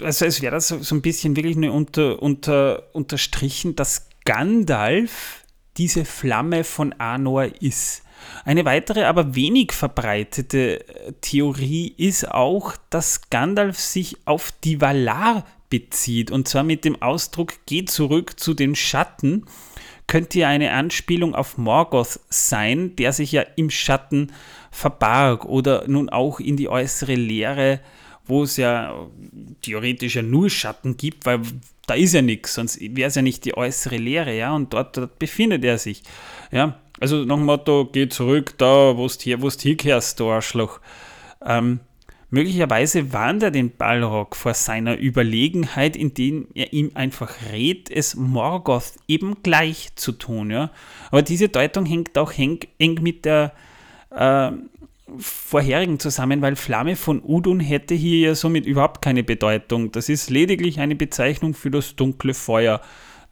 also 0.00 0.26
es 0.26 0.42
wäre 0.42 0.54
das 0.54 0.68
so, 0.68 0.78
so 0.80 0.94
ein 0.94 1.02
bisschen 1.02 1.34
wirklich 1.34 1.56
nur 1.56 1.74
unter, 1.74 2.22
unter, 2.22 2.94
unterstrichen, 2.94 3.74
dass 3.74 4.10
Gandalf 4.24 5.42
diese 5.76 6.04
Flamme 6.04 6.62
von 6.62 6.92
Anor 6.92 7.46
ist. 7.60 8.04
Eine 8.44 8.64
weitere, 8.64 9.04
aber 9.04 9.34
wenig 9.34 9.72
verbreitete 9.72 10.86
äh, 10.88 11.12
Theorie 11.20 11.94
ist 11.96 12.30
auch, 12.30 12.74
dass 12.90 13.30
Gandalf 13.30 13.78
sich 13.78 14.16
auf 14.24 14.52
die 14.64 14.80
Valar 14.80 15.46
bezieht 15.70 16.30
und 16.30 16.46
zwar 16.46 16.62
mit 16.62 16.84
dem 16.84 17.00
Ausdruck 17.02 17.54
Geh 17.66 17.84
zurück 17.84 18.38
zu 18.38 18.54
den 18.54 18.74
Schatten 18.74 19.44
könnte 20.06 20.40
ja 20.40 20.48
eine 20.48 20.72
Anspielung 20.72 21.34
auf 21.34 21.56
Morgoth 21.58 22.20
sein, 22.28 22.96
der 22.96 23.12
sich 23.12 23.32
ja 23.32 23.42
im 23.56 23.70
Schatten 23.70 24.32
verbarg 24.70 25.44
oder 25.44 25.84
nun 25.88 26.08
auch 26.08 26.40
in 26.40 26.56
die 26.56 26.68
äußere 26.68 27.14
Leere, 27.14 27.80
wo 28.26 28.42
es 28.42 28.56
ja 28.56 29.08
theoretisch 29.62 30.16
ja 30.16 30.22
nur 30.22 30.50
Schatten 30.50 30.96
gibt, 30.96 31.26
weil 31.26 31.40
da 31.86 31.94
ist 31.94 32.14
ja 32.14 32.22
nichts, 32.22 32.54
sonst 32.54 32.80
wäre 32.80 33.08
es 33.08 33.14
ja 33.14 33.22
nicht 33.22 33.44
die 33.44 33.56
äußere 33.56 33.96
Leere, 33.96 34.34
ja, 34.36 34.54
und 34.54 34.72
dort, 34.72 34.96
dort 34.96 35.18
befindet 35.18 35.64
er 35.64 35.78
sich, 35.78 36.02
ja. 36.50 36.78
Also 37.00 37.24
nach 37.24 37.36
dem 37.36 37.44
Motto, 37.44 37.88
geh 37.90 38.08
zurück 38.08 38.54
da, 38.58 38.96
wo 38.96 39.06
du 39.06 39.14
hier, 39.20 39.42
wo's 39.42 39.60
hinkehrst, 39.60 40.20
du 40.20 40.30
Arschloch. 40.30 40.80
Ähm, 41.44 41.80
möglicherweise 42.30 43.12
warnt 43.12 43.42
er 43.42 43.50
den 43.50 43.76
Balrog 43.76 44.36
vor 44.36 44.54
seiner 44.54 44.98
Überlegenheit, 44.98 45.96
indem 45.96 46.46
er 46.54 46.72
ihm 46.72 46.92
einfach 46.94 47.32
rät, 47.52 47.90
es 47.90 48.14
Morgoth 48.14 48.94
eben 49.08 49.42
gleich 49.42 49.94
zu 49.96 50.12
tun, 50.12 50.50
ja. 50.50 50.70
Aber 51.10 51.22
diese 51.22 51.48
Deutung 51.48 51.84
hängt 51.84 52.16
auch 52.16 52.32
eng 52.38 52.60
mit 53.02 53.24
der 53.24 53.52
äh, 54.10 54.52
vorherigen 55.18 55.98
zusammen, 55.98 56.42
weil 56.42 56.56
Flamme 56.56 56.96
von 56.96 57.22
Udun 57.22 57.60
hätte 57.60 57.94
hier 57.94 58.28
ja 58.28 58.34
somit 58.34 58.66
überhaupt 58.66 59.02
keine 59.02 59.22
Bedeutung. 59.22 59.92
Das 59.92 60.08
ist 60.08 60.30
lediglich 60.30 60.80
eine 60.80 60.94
Bezeichnung 60.94 61.54
für 61.54 61.70
das 61.70 61.96
dunkle 61.96 62.34
Feuer, 62.34 62.80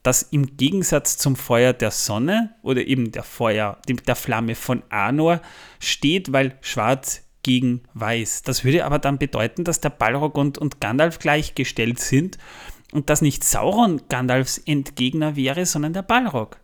das 0.03 0.23
im 0.23 0.57
Gegensatz 0.57 1.17
zum 1.17 1.37
Feuer 1.37 1.73
der 1.73 1.91
Sonne 1.91 2.55
oder 2.63 2.85
eben 2.87 3.13
der 3.13 3.23
Feuer, 3.23 3.79
der 3.87 4.17
Flamme 4.17 4.55
von 4.55 4.83
Anor 4.91 5.41
steht, 5.79 6.33
weil 6.33 6.59
schwarz 6.61 7.23
gegen 7.43 7.83
weiß. 7.95 8.43
Das 8.43 8.65
würde 8.65 8.85
aber 8.85 8.99
dann 8.99 9.19
bedeuten, 9.19 9.65
dass 9.65 9.81
der 9.81 9.91
Balrog 9.91 10.37
und, 10.37 10.59
und 10.59 10.81
Gandalf 10.81 11.19
gleichgestellt 11.19 12.01
sind 12.01 12.39
und 12.93 13.11
dass 13.11 13.23
nicht 13.23 13.45
Sauron 13.45 14.03
Gandalfs 14.09 14.59
Endgegner 14.59 15.37
wäre, 15.37 15.67
sondern 15.67 15.93
der 15.93 16.03
Balrog. 16.03 16.59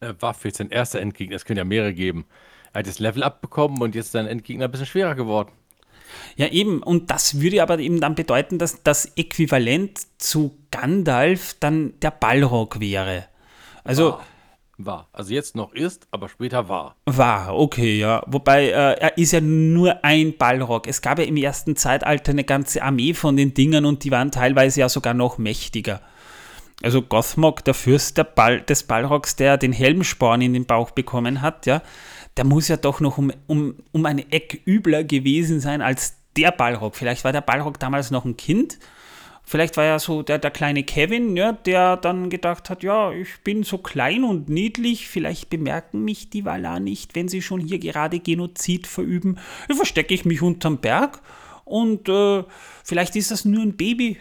Er 0.00 0.20
war 0.20 0.34
für 0.34 0.50
sein 0.50 0.70
erster 0.70 1.00
Endgegner, 1.00 1.36
es 1.36 1.44
können 1.44 1.58
ja 1.58 1.64
mehrere 1.64 1.94
geben. 1.94 2.26
Er 2.72 2.80
hat 2.80 2.86
das 2.86 2.98
Level 2.98 3.22
abbekommen 3.22 3.80
und 3.82 3.94
jetzt 3.94 4.06
ist 4.06 4.12
sein 4.12 4.26
Endgegner 4.26 4.66
ein 4.66 4.70
bisschen 4.70 4.86
schwerer 4.86 5.14
geworden. 5.14 5.52
Ja, 6.36 6.48
eben. 6.48 6.82
Und 6.82 7.10
das 7.10 7.40
würde 7.40 7.62
aber 7.62 7.78
eben 7.78 8.00
dann 8.00 8.14
bedeuten, 8.14 8.58
dass 8.58 8.82
das 8.82 9.06
Äquivalent 9.16 10.00
zu 10.18 10.56
Gandalf 10.70 11.56
dann 11.60 11.94
der 12.00 12.10
Balrog 12.10 12.80
wäre. 12.80 13.26
Also. 13.84 14.12
War. 14.12 14.20
war. 14.78 15.08
Also 15.12 15.34
jetzt 15.34 15.56
noch 15.56 15.72
ist, 15.72 16.06
aber 16.10 16.28
später 16.28 16.68
war. 16.68 16.96
War, 17.06 17.54
okay, 17.54 17.98
ja. 17.98 18.22
Wobei, 18.26 18.66
äh, 18.68 18.98
er 18.98 19.18
ist 19.18 19.32
ja 19.32 19.40
nur 19.40 20.04
ein 20.04 20.36
Balrog. 20.36 20.86
Es 20.86 21.02
gab 21.02 21.18
ja 21.18 21.24
im 21.24 21.36
ersten 21.36 21.76
Zeitalter 21.76 22.32
eine 22.32 22.44
ganze 22.44 22.82
Armee 22.82 23.14
von 23.14 23.36
den 23.36 23.54
Dingern 23.54 23.84
und 23.84 24.04
die 24.04 24.10
waren 24.10 24.30
teilweise 24.30 24.80
ja 24.80 24.88
sogar 24.88 25.14
noch 25.14 25.38
mächtiger. 25.38 26.00
Also 26.82 27.00
Gothmog, 27.00 27.64
der 27.64 27.74
Fürst 27.74 28.18
der 28.18 28.24
Ball, 28.24 28.60
des 28.60 28.82
Balrogs, 28.82 29.36
der 29.36 29.56
den 29.56 29.72
Helmsporn 29.72 30.40
in 30.40 30.52
den 30.52 30.66
Bauch 30.66 30.90
bekommen 30.90 31.40
hat, 31.40 31.66
ja, 31.66 31.80
der 32.36 32.44
muss 32.44 32.68
ja 32.68 32.76
doch 32.76 33.00
noch 33.00 33.18
um, 33.18 33.32
um, 33.46 33.74
um 33.92 34.06
eine 34.06 34.30
Eck 34.32 34.62
übler 34.66 35.04
gewesen 35.04 35.60
sein 35.60 35.82
als 35.82 36.16
der 36.36 36.50
Balrog. 36.50 36.96
Vielleicht 36.96 37.24
war 37.24 37.32
der 37.32 37.40
Balrog 37.40 37.78
damals 37.78 38.10
noch 38.10 38.24
ein 38.24 38.36
Kind. 38.36 38.78
Vielleicht 39.44 39.76
war 39.76 39.84
ja 39.84 39.98
so 39.98 40.22
der, 40.22 40.38
der 40.38 40.50
kleine 40.50 40.84
Kevin, 40.84 41.36
ja, 41.36 41.52
der 41.52 41.96
dann 41.96 42.30
gedacht 42.30 42.70
hat, 42.70 42.82
ja, 42.82 43.12
ich 43.12 43.40
bin 43.42 43.64
so 43.64 43.78
klein 43.78 44.24
und 44.24 44.48
niedlich, 44.48 45.08
vielleicht 45.08 45.50
bemerken 45.50 46.04
mich 46.04 46.30
die 46.30 46.44
Valar 46.44 46.80
nicht, 46.80 47.16
wenn 47.16 47.28
sie 47.28 47.42
schon 47.42 47.60
hier 47.60 47.78
gerade 47.78 48.20
Genozid 48.20 48.86
verüben. 48.86 49.38
Dann 49.66 49.76
verstecke 49.76 50.14
ich 50.14 50.24
mich 50.24 50.42
unterm 50.42 50.78
Berg 50.78 51.20
und 51.64 52.08
äh, 52.08 52.44
vielleicht 52.84 53.16
ist 53.16 53.30
das 53.32 53.44
nur 53.44 53.62
ein 53.62 53.76
Baby. 53.76 54.18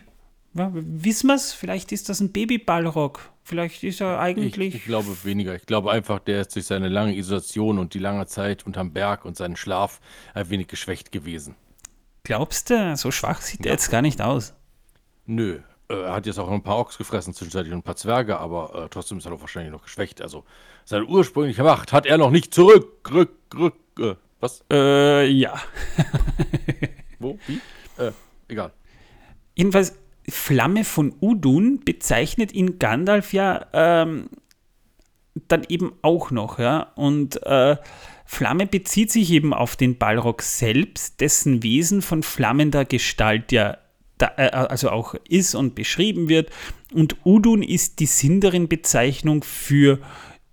Ja, 0.54 0.72
wissen 0.74 1.28
wir 1.28 1.36
es? 1.36 1.54
Vielleicht 1.54 1.92
ist 1.92 2.10
das 2.10 2.20
ein 2.20 2.32
Baby-Balrog. 2.32 3.31
Vielleicht 3.44 3.84
ist 3.84 4.02
er 4.02 4.20
eigentlich. 4.20 4.58
Ich, 4.58 4.76
ich, 4.76 4.86
glaube 4.86 5.16
weniger. 5.24 5.56
Ich 5.56 5.66
glaube 5.66 5.92
einfach, 5.92 6.20
der 6.20 6.42
ist 6.42 6.56
durch 6.56 6.66
seine 6.66 6.90
lange 6.90 7.16
Isolation 7.16 7.80
und 7.80 7.94
die 7.94 8.00
lange 8.00 8.28
Zeit 8.28 8.66
unterm 8.66 8.94
Berg 8.94 9.26
und 9.26 9.36
seinen 9.36 9.56
Schlaf 9.56 10.00
ein 10.34 10.50
wenig 10.50 10.68
geschwächt 10.68 11.12
gewesen. 11.12 11.56
Glaubst 12.24 12.70
du, 12.70 12.96
so 12.96 13.10
schwach 13.12 13.42
sieht 13.42 13.66
ja. 13.66 13.72
er 13.72 13.74
jetzt 13.74 13.90
gar 13.90 14.02
nicht 14.02 14.22
aus? 14.22 14.54
Nö. 15.26 15.60
Äh, 15.90 16.02
er 16.02 16.14
hat 16.14 16.26
jetzt 16.26 16.40
auch 16.40 16.50
ein 16.50 16.62
paar 16.62 16.78
Ochs 16.78 16.98
gefressen, 16.98 17.34
zwischenzeitlich 17.34 17.74
ein 17.74 17.84
paar 17.84 17.96
Zwerge, 17.96 18.38
aber 18.40 18.86
äh, 18.86 18.90
trotzdem 18.90 19.18
ist 19.18 19.26
er 19.26 19.32
doch 19.32 19.42
wahrscheinlich 19.42 19.72
noch 19.72 19.84
geschwächt. 19.84 20.22
Also 20.22 20.46
seine 20.86 21.06
ursprüngliche 21.06 21.64
Macht 21.64 21.94
hat 21.94 22.06
er 22.06 22.18
noch 22.18 22.32
nicht 22.32 22.54
zurück. 22.54 23.10
Rück, 23.12 23.32
rück, 23.56 23.76
äh, 24.00 24.16
was? 24.40 24.64
Äh, 24.72 25.28
ja. 25.28 25.60
Wo? 27.20 27.38
Wie? 27.48 27.62
Äh, 27.98 28.12
egal. 28.48 28.72
Jedenfalls, 29.56 29.96
Flamme 30.32 30.84
von 30.84 31.14
Udun 31.22 31.82
bezeichnet 31.84 32.54
ihn 32.54 32.80
Gandalf 32.80 33.34
ja 33.34 33.66
ähm, 33.74 34.30
dann 35.48 35.64
eben 35.70 35.94
auch 36.02 36.32
noch, 36.32 36.60
ja. 36.60 36.92
Und 36.96 37.42
äh, 37.44 37.78
Flamme 38.26 38.66
bezieht 38.66 39.12
sich 39.12 39.32
eben 39.32 39.54
auf 39.54 39.76
den 39.76 39.98
Balrog 39.98 40.42
selbst, 40.42 41.22
dessen 41.22 41.64
Wesen 41.64 42.02
von 42.02 42.24
flammender 42.24 42.86
Gestalt 42.86 43.52
ja 43.52 43.78
da, 44.18 44.32
äh, 44.38 44.50
also 44.50 44.90
auch 44.90 45.16
ist 45.28 45.56
und 45.56 45.76
beschrieben 45.76 46.30
wird. 46.30 46.50
Und 46.94 47.18
Udun 47.26 47.64
ist 47.64 48.00
die 48.00 48.06
Sindarin-Bezeichnung 48.06 49.44
für 49.44 50.00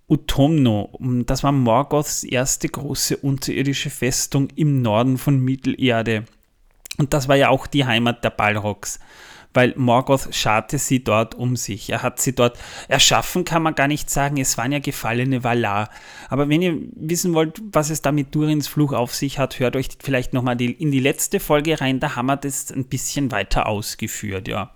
Utomno. 0.07 0.97
Das 1.25 1.43
war 1.43 1.51
Morgoths 1.51 2.23
erste 2.23 2.67
große 2.67 3.17
unterirdische 3.17 3.89
Festung 3.89 4.49
im 4.55 4.81
Norden 4.81 5.17
von 5.17 5.39
Mittelerde. 5.39 6.25
Und 6.97 7.13
das 7.13 7.27
war 7.27 7.35
ja 7.35 7.49
auch 7.49 7.67
die 7.67 7.85
Heimat 7.85 8.23
der 8.23 8.31
Balrogs 8.31 8.99
weil 9.53 9.73
Morgoth 9.75 10.33
scharte 10.35 10.77
sie 10.77 11.03
dort 11.03 11.35
um 11.35 11.55
sich. 11.55 11.89
Er 11.89 12.03
hat 12.03 12.19
sie 12.19 12.33
dort 12.33 12.57
erschaffen, 12.87 13.45
kann 13.45 13.63
man 13.63 13.75
gar 13.75 13.87
nicht 13.87 14.09
sagen. 14.09 14.37
Es 14.37 14.57
waren 14.57 14.71
ja 14.71 14.79
gefallene 14.79 15.43
Valar. 15.43 15.89
Aber 16.29 16.49
wenn 16.49 16.61
ihr 16.61 16.77
wissen 16.95 17.33
wollt, 17.33 17.61
was 17.71 17.89
es 17.89 18.01
da 18.01 18.11
mit 18.11 18.33
Durins 18.35 18.67
Fluch 18.67 18.93
auf 18.93 19.13
sich 19.13 19.39
hat, 19.39 19.59
hört 19.59 19.75
euch 19.75 19.89
vielleicht 19.99 20.33
nochmal 20.33 20.59
in 20.61 20.91
die 20.91 20.99
letzte 20.99 21.39
Folge 21.39 21.81
rein. 21.81 21.99
Da 21.99 22.15
haben 22.15 22.27
wir 22.27 22.37
das 22.37 22.71
ein 22.71 22.85
bisschen 22.85 23.31
weiter 23.31 23.67
ausgeführt, 23.67 24.47
ja. 24.47 24.71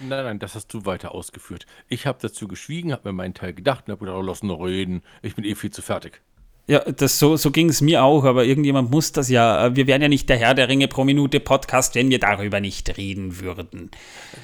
Nein, 0.00 0.24
nein, 0.24 0.38
das 0.38 0.54
hast 0.54 0.72
du 0.72 0.84
weiter 0.84 1.12
ausgeführt. 1.12 1.66
Ich 1.88 2.06
habe 2.06 2.18
dazu 2.22 2.46
geschwiegen, 2.46 2.92
habe 2.92 3.08
mir 3.08 3.12
meinen 3.14 3.34
Teil 3.34 3.52
gedacht 3.52 3.88
und 3.88 3.92
habe 3.92 4.04
gedacht, 4.04 4.18
oh, 4.18 4.22
lass 4.22 4.42
nur 4.42 4.64
reden. 4.64 5.02
Ich 5.22 5.34
bin 5.34 5.44
eh 5.44 5.56
viel 5.56 5.70
zu 5.70 5.82
fertig. 5.82 6.20
Ja, 6.68 6.78
das, 6.78 7.18
so, 7.18 7.36
so 7.36 7.50
ging 7.50 7.68
es 7.68 7.80
mir 7.80 8.04
auch, 8.04 8.24
aber 8.24 8.44
irgendjemand 8.44 8.90
muss 8.90 9.10
das 9.12 9.28
ja. 9.28 9.74
Wir 9.74 9.86
wären 9.86 10.00
ja 10.00 10.08
nicht 10.08 10.28
der 10.28 10.38
Herr 10.38 10.54
der 10.54 10.68
Ringe 10.68 10.86
pro 10.86 11.04
Minute 11.04 11.40
Podcast, 11.40 11.96
wenn 11.96 12.08
wir 12.08 12.20
darüber 12.20 12.60
nicht 12.60 12.96
reden 12.96 13.40
würden. 13.40 13.90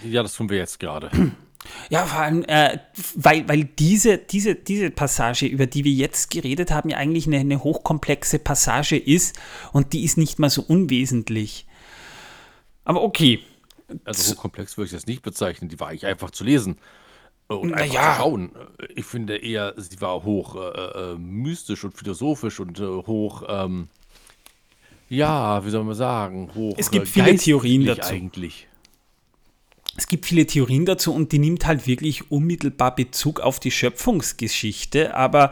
Ja, 0.04 0.22
das 0.22 0.34
tun 0.34 0.50
wir 0.50 0.58
jetzt 0.58 0.80
gerade. 0.80 1.10
Ja, 1.90 2.06
vor 2.06 2.20
allem, 2.20 2.44
äh, 2.44 2.78
weil, 3.16 3.46
weil 3.48 3.64
diese, 3.64 4.16
diese, 4.16 4.54
diese 4.54 4.90
Passage, 4.90 5.44
über 5.44 5.66
die 5.66 5.84
wir 5.84 5.92
jetzt 5.92 6.30
geredet 6.30 6.70
haben, 6.70 6.88
ja 6.88 6.96
eigentlich 6.96 7.26
eine, 7.26 7.38
eine 7.38 7.62
hochkomplexe 7.62 8.38
Passage 8.38 8.96
ist 8.96 9.38
und 9.72 9.92
die 9.92 10.04
ist 10.04 10.16
nicht 10.16 10.38
mal 10.38 10.50
so 10.50 10.62
unwesentlich. 10.62 11.66
Aber 12.84 13.02
okay. 13.02 13.40
Also 14.04 14.32
hochkomplex 14.32 14.76
würde 14.76 14.86
ich 14.86 14.92
das 14.92 15.06
nicht 15.06 15.22
bezeichnen, 15.22 15.68
die 15.68 15.80
war 15.80 15.88
eigentlich 15.88 16.06
einfach 16.06 16.30
zu 16.30 16.44
lesen. 16.44 16.78
Und 17.48 17.70
naja. 17.70 18.16
schauen. 18.16 18.50
Ich 18.94 19.06
finde 19.06 19.38
eher, 19.38 19.72
sie 19.76 20.00
war 20.00 20.22
hoch 20.22 20.54
äh, 20.56 21.12
äh, 21.12 21.14
mystisch 21.16 21.82
und 21.84 21.96
philosophisch 21.96 22.60
und 22.60 22.78
äh, 22.78 22.84
hoch, 22.84 23.42
ähm, 23.48 23.88
ja, 25.08 25.64
wie 25.64 25.70
soll 25.70 25.84
man 25.84 25.94
sagen, 25.94 26.50
hoch. 26.54 26.74
Es 26.76 26.90
gibt 26.90 27.08
viele 27.08 27.34
Theorien 27.36 27.86
dazu. 27.86 28.12
Eigentlich. 28.12 28.68
Es 29.96 30.06
gibt 30.06 30.26
viele 30.26 30.46
Theorien 30.46 30.84
dazu 30.84 31.12
und 31.12 31.32
die 31.32 31.38
nimmt 31.38 31.66
halt 31.66 31.86
wirklich 31.86 32.30
unmittelbar 32.30 32.94
Bezug 32.94 33.40
auf 33.40 33.58
die 33.58 33.70
Schöpfungsgeschichte, 33.70 35.14
aber 35.14 35.50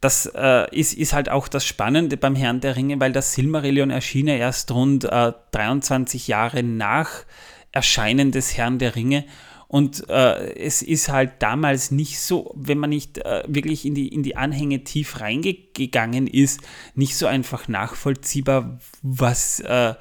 das 0.00 0.26
äh, 0.34 0.74
ist, 0.74 0.94
ist 0.94 1.12
halt 1.12 1.28
auch 1.28 1.46
das 1.46 1.66
Spannende 1.66 2.16
beim 2.16 2.34
Herrn 2.34 2.60
der 2.60 2.76
Ringe, 2.76 2.98
weil 3.00 3.12
das 3.12 3.34
Silmarillion 3.34 3.90
erschien 3.90 4.28
ja 4.28 4.36
erst 4.36 4.70
rund 4.70 5.04
äh, 5.04 5.32
23 5.50 6.28
Jahre 6.28 6.62
nach 6.62 7.24
Erscheinen 7.70 8.32
des 8.32 8.56
Herrn 8.56 8.78
der 8.78 8.96
Ringe 8.96 9.24
und 9.72 10.06
äh, 10.10 10.54
es 10.54 10.82
ist 10.82 11.08
halt 11.08 11.36
damals 11.38 11.90
nicht 11.90 12.20
so, 12.20 12.52
wenn 12.54 12.76
man 12.76 12.90
nicht 12.90 13.16
äh, 13.16 13.42
wirklich 13.46 13.86
in 13.86 13.94
die, 13.94 14.08
in 14.08 14.22
die 14.22 14.36
Anhänge 14.36 14.84
tief 14.84 15.18
reingegangen 15.18 16.26
ist, 16.26 16.60
nicht 16.94 17.16
so 17.16 17.26
einfach 17.26 17.68
nachvollziehbar, 17.68 18.78
was, 19.00 19.60
äh, 19.60 19.94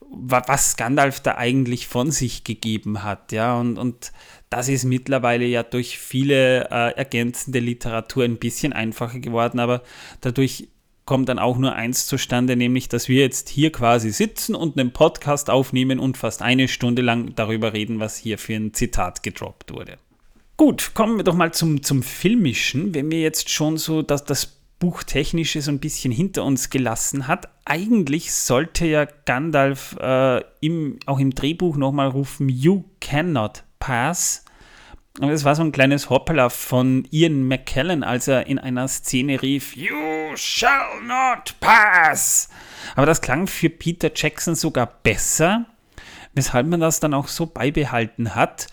was 0.00 0.78
Gandalf 0.78 1.20
da 1.20 1.34
eigentlich 1.36 1.86
von 1.86 2.10
sich 2.10 2.44
gegeben 2.44 3.02
hat. 3.02 3.30
Ja, 3.32 3.60
und, 3.60 3.76
und 3.76 4.10
das 4.48 4.68
ist 4.68 4.84
mittlerweile 4.84 5.44
ja 5.44 5.64
durch 5.64 5.98
viele 5.98 6.70
äh, 6.70 6.96
ergänzende 6.96 7.58
Literatur 7.58 8.24
ein 8.24 8.38
bisschen 8.38 8.72
einfacher 8.72 9.18
geworden, 9.18 9.60
aber 9.60 9.82
dadurch 10.22 10.68
kommt 11.04 11.28
dann 11.28 11.38
auch 11.38 11.58
nur 11.58 11.74
eins 11.74 12.06
zustande, 12.06 12.56
nämlich 12.56 12.88
dass 12.88 13.08
wir 13.08 13.20
jetzt 13.20 13.48
hier 13.48 13.72
quasi 13.72 14.10
sitzen 14.10 14.54
und 14.54 14.78
einen 14.78 14.92
Podcast 14.92 15.50
aufnehmen 15.50 15.98
und 15.98 16.16
fast 16.16 16.42
eine 16.42 16.68
Stunde 16.68 17.02
lang 17.02 17.34
darüber 17.34 17.72
reden, 17.72 18.00
was 18.00 18.16
hier 18.16 18.38
für 18.38 18.54
ein 18.54 18.74
Zitat 18.74 19.22
gedroppt 19.22 19.72
wurde. 19.72 19.96
Gut, 20.56 20.92
kommen 20.94 21.16
wir 21.16 21.24
doch 21.24 21.34
mal 21.34 21.52
zum, 21.52 21.82
zum 21.82 22.02
Filmischen. 22.02 22.94
Wenn 22.94 23.10
wir 23.10 23.20
jetzt 23.20 23.50
schon 23.50 23.76
so 23.76 24.02
das, 24.02 24.24
das 24.24 24.60
Buchtechnische 24.78 25.60
so 25.62 25.70
ein 25.70 25.80
bisschen 25.80 26.12
hinter 26.12 26.44
uns 26.44 26.70
gelassen 26.70 27.26
hat, 27.26 27.48
eigentlich 27.64 28.32
sollte 28.32 28.86
ja 28.86 29.06
Gandalf 29.24 29.96
äh, 30.00 30.42
im, 30.60 30.98
auch 31.06 31.18
im 31.18 31.34
Drehbuch 31.34 31.76
nochmal 31.76 32.08
rufen, 32.08 32.48
You 32.48 32.84
cannot 33.00 33.64
pass. 33.78 34.43
Aber 35.20 35.30
das 35.30 35.44
war 35.44 35.54
so 35.54 35.62
ein 35.62 35.70
kleines 35.70 36.10
Hoppala 36.10 36.48
von 36.48 37.06
Ian 37.12 37.46
McKellen, 37.46 38.02
als 38.02 38.26
er 38.26 38.48
in 38.48 38.58
einer 38.58 38.88
Szene 38.88 39.40
rief, 39.40 39.76
You 39.76 40.34
shall 40.34 41.02
not 41.06 41.54
pass. 41.60 42.48
Aber 42.96 43.06
das 43.06 43.20
klang 43.20 43.46
für 43.46 43.70
Peter 43.70 44.10
Jackson 44.12 44.56
sogar 44.56 44.86
besser, 45.04 45.66
weshalb 46.32 46.66
man 46.66 46.80
das 46.80 46.98
dann 46.98 47.14
auch 47.14 47.28
so 47.28 47.46
beibehalten 47.46 48.34
hat. 48.34 48.66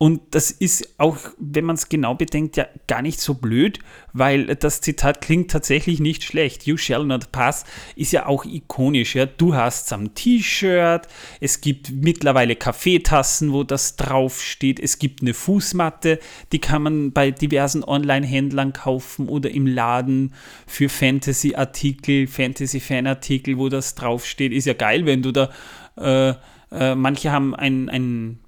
Und 0.00 0.20
das 0.30 0.52
ist 0.52 0.94
auch, 0.98 1.18
wenn 1.38 1.64
man 1.64 1.74
es 1.74 1.88
genau 1.88 2.14
bedenkt, 2.14 2.56
ja 2.56 2.68
gar 2.86 3.02
nicht 3.02 3.20
so 3.20 3.34
blöd, 3.34 3.80
weil 4.12 4.54
das 4.54 4.80
Zitat 4.80 5.20
klingt 5.20 5.50
tatsächlich 5.50 5.98
nicht 5.98 6.22
schlecht. 6.22 6.64
You 6.68 6.76
shall 6.76 7.04
not 7.04 7.32
pass 7.32 7.64
ist 7.96 8.12
ja 8.12 8.26
auch 8.26 8.44
ikonisch. 8.44 9.16
Ja? 9.16 9.26
Du 9.26 9.56
hast 9.56 9.92
am 9.92 10.14
T-Shirt, 10.14 11.08
es 11.40 11.60
gibt 11.60 11.90
mittlerweile 11.90 12.54
Kaffeetassen, 12.54 13.52
wo 13.52 13.64
das 13.64 13.96
draufsteht, 13.96 14.78
es 14.78 15.00
gibt 15.00 15.20
eine 15.20 15.34
Fußmatte, 15.34 16.20
die 16.52 16.60
kann 16.60 16.82
man 16.82 17.12
bei 17.12 17.32
diversen 17.32 17.82
Online-Händlern 17.82 18.72
kaufen 18.72 19.28
oder 19.28 19.50
im 19.50 19.66
Laden 19.66 20.32
für 20.68 20.88
Fantasy-Artikel, 20.88 22.28
Fantasy-Fan-Artikel, 22.28 23.58
wo 23.58 23.68
das 23.68 23.96
draufsteht. 23.96 24.52
Ist 24.52 24.66
ja 24.66 24.74
geil, 24.74 25.06
wenn 25.06 25.22
du 25.22 25.32
da, 25.32 25.50
äh, 25.96 26.34
äh, 26.70 26.94
manche 26.94 27.32
haben 27.32 27.56
ein, 27.56 27.88
ein 27.88 28.38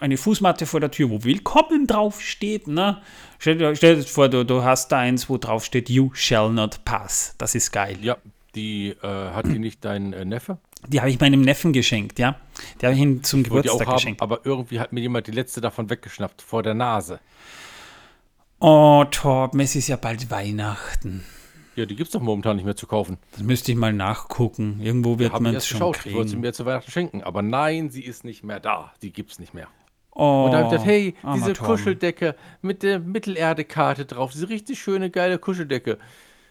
eine 0.00 0.16
Fußmatte 0.16 0.66
vor 0.66 0.80
der 0.80 0.90
Tür, 0.90 1.10
wo 1.10 1.24
Willkommen 1.24 1.86
draufsteht. 1.86 2.66
Ne? 2.68 3.00
Stell, 3.38 3.58
dir, 3.58 3.74
stell 3.76 3.96
dir 3.96 4.02
vor, 4.02 4.28
du, 4.28 4.44
du 4.44 4.62
hast 4.62 4.88
da 4.92 4.98
eins, 4.98 5.28
wo 5.28 5.38
draufsteht 5.38 5.88
You 5.88 6.10
shall 6.14 6.50
not 6.50 6.84
pass. 6.84 7.34
Das 7.38 7.54
ist 7.54 7.70
geil. 7.72 7.96
Ja, 8.00 8.16
die 8.54 8.90
äh, 9.02 9.06
hat 9.06 9.46
die 9.46 9.58
nicht 9.58 9.84
dein 9.84 10.12
äh, 10.12 10.24
Neffe? 10.24 10.58
Die 10.86 11.00
habe 11.00 11.10
ich 11.10 11.18
meinem 11.18 11.40
Neffen 11.40 11.72
geschenkt, 11.72 12.18
ja. 12.18 12.36
Die 12.80 12.86
habe 12.86 12.94
ich 12.94 13.00
ihm 13.00 13.22
zum 13.22 13.40
Ich 13.40 13.44
Geburtstag 13.44 13.74
auch 13.74 13.86
haben, 13.86 13.94
geschenkt. 13.96 14.22
aber 14.22 14.40
irgendwie 14.44 14.80
hat 14.80 14.92
mir 14.92 15.00
jemand 15.00 15.26
die 15.26 15.32
letzte 15.32 15.60
davon 15.60 15.88
weggeschnappt, 15.88 16.42
vor 16.42 16.62
der 16.62 16.74
Nase. 16.74 17.20
Oh, 18.58 19.04
Torben, 19.10 19.60
es 19.60 19.76
ist 19.76 19.88
ja 19.88 19.96
bald 19.96 20.30
Weihnachten. 20.30 21.24
Ja, 21.76 21.86
die 21.86 21.96
gibt 21.96 22.08
es 22.08 22.12
doch 22.12 22.20
momentan 22.20 22.56
nicht 22.56 22.64
mehr 22.64 22.76
zu 22.76 22.86
kaufen. 22.86 23.18
Das 23.32 23.42
müsste 23.42 23.72
ich 23.72 23.78
mal 23.78 23.92
nachgucken. 23.92 24.80
Irgendwo 24.80 25.18
wird 25.18 25.40
man 25.40 25.54
es 25.56 25.66
schon 25.66 25.78
geschaut. 25.78 26.06
Ich 26.06 26.14
wollte 26.14 26.28
sie 26.28 26.34
kriegen. 26.34 26.42
mir 26.42 26.52
zu 26.52 26.64
Weihnachten 26.66 26.90
schenken. 26.90 27.22
Aber 27.22 27.42
nein, 27.42 27.90
sie 27.90 28.02
ist 28.04 28.24
nicht 28.24 28.44
mehr 28.44 28.60
da. 28.60 28.92
Die 29.02 29.12
gibt 29.12 29.32
es 29.32 29.38
nicht 29.38 29.54
mehr. 29.54 29.66
Oh, 30.14 30.44
Und 30.44 30.52
da 30.52 30.58
habe 30.58 30.66
ich 30.66 30.70
gedacht, 30.70 30.86
hey, 30.86 31.14
armer 31.22 31.36
diese 31.36 31.52
Torben. 31.54 31.74
Kuscheldecke 31.76 32.36
mit 32.62 32.82
der 32.82 33.00
Mittelerde-Karte 33.00 34.04
drauf, 34.04 34.32
diese 34.32 34.48
richtig 34.48 34.78
schöne, 34.78 35.10
geile 35.10 35.38
Kuscheldecke. 35.38 35.98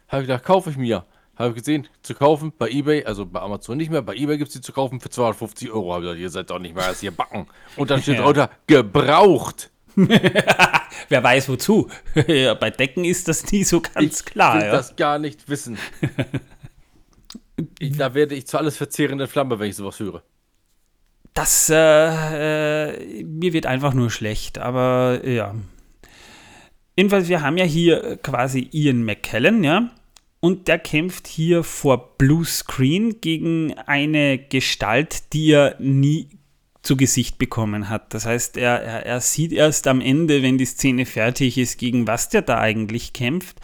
Habe 0.10 0.24
ich 0.24 0.28
gedacht, 0.28 0.44
kaufe 0.44 0.70
ich 0.70 0.78
mir. 0.78 1.06
Habe 1.36 1.50
ich 1.50 1.56
gesehen, 1.56 1.88
zu 2.04 2.14
kaufen 2.14 2.54
bei 2.56 2.70
Ebay, 2.70 3.06
also 3.06 3.26
bei 3.26 3.40
Amazon 3.40 3.78
nicht 3.78 3.90
mehr, 3.90 4.04
bei 4.04 4.16
Ebay 4.16 4.38
gibt 4.38 4.50
es 4.50 4.54
die 4.54 4.62
zu 4.62 4.72
kaufen 4.72 5.00
für 5.00 5.10
250 5.10 5.72
Euro. 5.72 5.94
Habe 5.94 6.04
ich 6.04 6.10
gesagt, 6.10 6.22
ihr 6.22 6.30
seid 6.30 6.50
doch 6.50 6.60
nicht 6.60 6.76
mehr 6.76 6.86
als 6.86 7.00
hier 7.00 7.12
backen. 7.12 7.48
Und 7.76 7.90
dann 7.90 8.02
steht 8.02 8.20
drunter, 8.20 8.52
gebraucht. 8.68 9.72
Wer 9.96 11.24
weiß 11.24 11.50
wozu. 11.50 11.90
bei 12.14 12.70
Decken 12.70 13.06
ist 13.06 13.28
das 13.28 13.52
nie 13.52 13.64
so 13.64 13.82
ganz 13.82 14.26
klar. 14.26 14.56
will 14.58 14.66
Ja. 14.66 14.72
das 14.72 14.96
gar 14.96 15.18
nicht 15.20 15.50
wissen. 15.50 15.78
ich, 17.80 17.98
da 17.98 18.14
werde 18.14 18.36
ich 18.36 18.46
zu 18.46 18.58
alles 18.58 18.78
verzehrenden 18.78 19.28
Flamme, 19.28 19.58
wenn 19.60 19.70
ich 19.70 19.76
sowas 19.76 20.00
höre. 20.00 20.24
Das, 21.34 21.70
äh, 21.70 22.90
äh, 22.92 23.24
mir 23.24 23.54
wird 23.54 23.66
einfach 23.66 23.94
nur 23.94 24.12
schlecht, 24.12 24.60
aber 24.60 25.22
äh, 25.24 25.36
ja. 25.36 25.56
Jedenfalls, 26.96 27.28
wir 27.28 27.42
haben 27.42 27.58
ja 27.58 27.66
hier 27.66 28.04
äh, 28.04 28.18
quasi 28.18 28.70
Ian 28.72 29.04
McKellen, 29.04 29.64
ja, 29.64 29.90
und 30.40 30.68
der 30.68 30.78
kämpft 30.78 31.28
hier 31.28 31.64
vor 31.64 32.18
Bluescreen 32.18 33.22
gegen 33.22 33.74
eine 33.86 34.38
Gestalt, 34.38 35.34
die 35.34 35.52
er 35.52 35.76
nie 35.80 36.28
zu 36.84 36.98
Gesicht 36.98 37.38
bekommen 37.38 37.90
hat. 37.90 38.14
Das 38.14 38.26
heißt, 38.26 38.58
er, 38.58 38.84
er, 38.84 39.06
er 39.06 39.22
sieht 39.22 39.54
erst 39.54 39.88
am 39.88 40.02
Ende, 40.02 40.44
wenn 40.44 40.58
die 40.58 40.66
Szene 40.66 41.06
fertig 41.06 41.58
ist, 41.58 41.80
gegen 41.80 42.08
was 42.08 42.28
der 42.28 42.42
da 42.42 42.60
eigentlich 42.60 43.14
kämpft. 43.14 43.58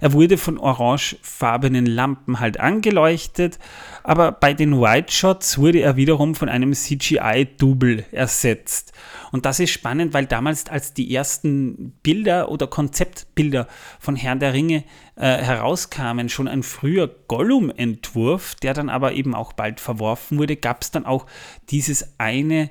Er 0.00 0.12
wurde 0.12 0.36
von 0.36 0.58
orangefarbenen 0.58 1.86
Lampen 1.86 2.40
halt 2.40 2.58
angeleuchtet, 2.58 3.60
aber 4.04 4.32
bei 4.32 4.52
den 4.52 4.78
White 4.78 5.10
Shots 5.10 5.56
wurde 5.56 5.80
er 5.80 5.96
wiederum 5.96 6.34
von 6.34 6.50
einem 6.50 6.74
CGI-Double 6.74 8.04
ersetzt. 8.12 8.92
Und 9.32 9.46
das 9.46 9.60
ist 9.60 9.70
spannend, 9.70 10.12
weil 10.12 10.26
damals, 10.26 10.68
als 10.68 10.92
die 10.92 11.12
ersten 11.12 11.94
Bilder 12.02 12.50
oder 12.50 12.66
Konzeptbilder 12.66 13.66
von 13.98 14.14
Herrn 14.14 14.40
der 14.40 14.52
Ringe 14.52 14.84
äh, 15.16 15.38
herauskamen, 15.38 16.28
schon 16.28 16.48
ein 16.48 16.62
früher 16.62 17.08
Gollum-Entwurf, 17.08 18.56
der 18.56 18.74
dann 18.74 18.90
aber 18.90 19.14
eben 19.14 19.34
auch 19.34 19.54
bald 19.54 19.80
verworfen 19.80 20.36
wurde, 20.38 20.56
gab 20.56 20.82
es 20.82 20.90
dann 20.90 21.06
auch 21.06 21.24
dieses 21.70 22.18
eine 22.18 22.68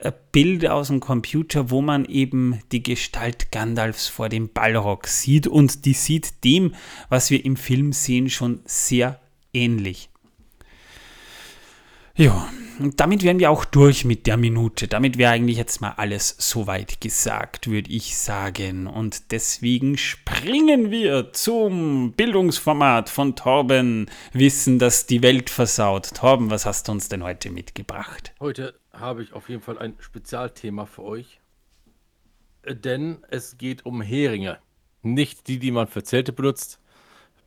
äh, 0.00 0.10
Bild 0.32 0.66
aus 0.66 0.88
dem 0.88 0.98
Computer, 0.98 1.70
wo 1.70 1.82
man 1.82 2.04
eben 2.04 2.58
die 2.72 2.82
Gestalt 2.82 3.52
Gandalfs 3.52 4.08
vor 4.08 4.28
dem 4.28 4.48
Ballrock 4.48 5.06
sieht 5.06 5.46
und 5.46 5.84
die 5.84 5.94
sieht 5.94 6.42
dem, 6.42 6.74
was 7.08 7.30
wir 7.30 7.44
im 7.44 7.54
Film 7.54 7.92
sehen, 7.92 8.28
schon 8.28 8.60
sehr 8.64 9.20
ähnlich. 9.52 10.10
Ja, 12.16 12.48
und 12.78 13.00
damit 13.00 13.24
wären 13.24 13.40
wir 13.40 13.50
auch 13.50 13.64
durch 13.64 14.04
mit 14.04 14.28
der 14.28 14.36
Minute. 14.36 14.86
Damit 14.86 15.18
wäre 15.18 15.32
eigentlich 15.32 15.56
jetzt 15.56 15.80
mal 15.80 15.94
alles 15.96 16.36
soweit 16.38 17.00
gesagt, 17.00 17.68
würde 17.68 17.90
ich 17.90 18.16
sagen. 18.16 18.86
Und 18.86 19.32
deswegen 19.32 19.96
springen 19.96 20.92
wir 20.92 21.32
zum 21.32 22.12
Bildungsformat 22.12 23.10
von 23.10 23.34
Torben. 23.34 24.08
Wissen, 24.32 24.78
das 24.78 25.06
die 25.06 25.22
Welt 25.22 25.50
versaut. 25.50 26.14
Torben, 26.14 26.50
was 26.50 26.66
hast 26.66 26.86
du 26.86 26.92
uns 26.92 27.08
denn 27.08 27.24
heute 27.24 27.50
mitgebracht? 27.50 28.32
Heute 28.38 28.78
habe 28.92 29.24
ich 29.24 29.32
auf 29.32 29.48
jeden 29.48 29.62
Fall 29.62 29.78
ein 29.78 29.94
Spezialthema 29.98 30.86
für 30.86 31.02
euch. 31.02 31.40
Denn 32.64 33.24
es 33.28 33.58
geht 33.58 33.84
um 33.86 34.00
Heringe. 34.02 34.58
Nicht 35.02 35.48
die, 35.48 35.58
die 35.58 35.72
man 35.72 35.88
für 35.88 36.04
Zelte 36.04 36.32
benutzt. 36.32 36.80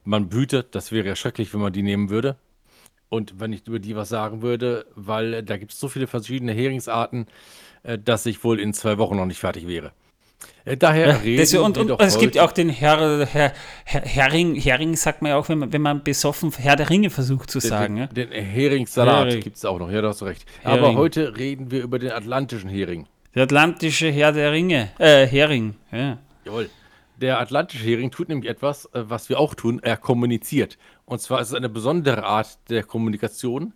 Man 0.03 0.28
brütet, 0.28 0.76
das 0.76 0.91
wäre 0.91 1.07
ja 1.07 1.15
schrecklich, 1.15 1.53
wenn 1.53 1.61
man 1.61 1.72
die 1.72 1.84
nehmen 1.84 2.09
würde. 2.09 2.38
Und 3.10 3.39
wenn 3.39 3.53
ich 3.53 3.66
über 3.68 3.80
die 3.80 3.95
was 3.95 4.10
sagen 4.10 4.41
würde, 4.41 4.86
weil 4.95 5.34
äh, 5.34 5.43
da 5.43 5.58
gibt 5.58 5.72
es 5.72 5.80
so 5.80 5.88
viele 5.88 6.08
verschiedene 6.08 6.51
Heringsarten, 6.51 7.28
äh, 7.84 7.97
dass 7.97 8.26
ich 8.26 8.43
wohl 8.43 8.60
in 8.60 8.74
zwei 8.74 8.97
Wochen 8.97 9.16
noch 9.16 9.26
nicht 9.26 9.39
fertig 9.39 9.68
wäre. 9.68 9.91
Äh, 10.66 10.78
Daher 10.78 11.24
reden 11.24 11.39
Das, 11.39 11.53
und 11.53 11.78
und 11.78 11.88
doch 11.88 11.99
es 11.99 12.20
gibt 12.20 12.36
ja 12.36 12.43
auch 12.43 12.51
den 12.51 12.70
Herr, 12.70 13.26
Herr, 13.26 13.53
Herr, 13.86 14.01
Hering, 14.01 14.55
Hering 14.55 14.95
sagt 14.95 15.22
man 15.22 15.32
ja 15.32 15.38
auch, 15.38 15.47
wenn 15.49 15.60
man, 15.60 15.74
wenn 15.74 15.82
man 15.82 16.03
besoffen 16.03 16.51
Herr 16.51 16.76
der 16.76 16.89
Ringe 16.89 17.10
versucht 17.10 17.49
zu 17.49 17.60
sagen. 17.60 17.95
den, 17.95 18.01
ja? 18.01 18.08
den 18.08 18.32
Heringssalat 18.32 19.28
Hering. 19.28 19.41
gibt 19.41 19.58
es 19.58 19.66
auch 19.66 19.80
noch, 19.80 19.89
ja, 19.89 20.01
da 20.01 20.10
hast 20.10 20.22
du 20.22 20.26
recht. 20.26 20.45
Hering. 20.62 20.84
Aber 20.84 20.95
heute 20.95 21.38
reden 21.38 21.72
wir 21.72 21.82
über 21.82 21.99
den 21.99 22.12
atlantischen 22.12 22.70
Hering. 22.70 23.08
Der 23.36 23.43
atlantische 23.43 24.10
Herr 24.10 24.32
der 24.32 24.51
Ringe. 24.51 24.89
Äh, 24.97 25.26
Hering. 25.26 25.76
Ja. 25.91 26.18
Jawohl. 26.43 26.70
Der 27.18 27.39
atlantische 27.39 27.84
Hering 27.84 28.12
tut 28.12 28.30
nämlich 28.30 28.49
etwas, 28.49 28.88
was 28.93 29.30
wir 29.30 29.39
auch 29.39 29.55
tun. 29.55 29.80
Er 29.82 29.97
kommuniziert. 29.97 30.78
Und 31.08 31.22
zwar 31.22 31.39
ist 31.39 31.47
es 31.47 31.53
eine 31.53 31.70
besondere 31.70 32.26
Art 32.26 32.60
der 32.70 32.84
Kommunikation, 32.84 33.74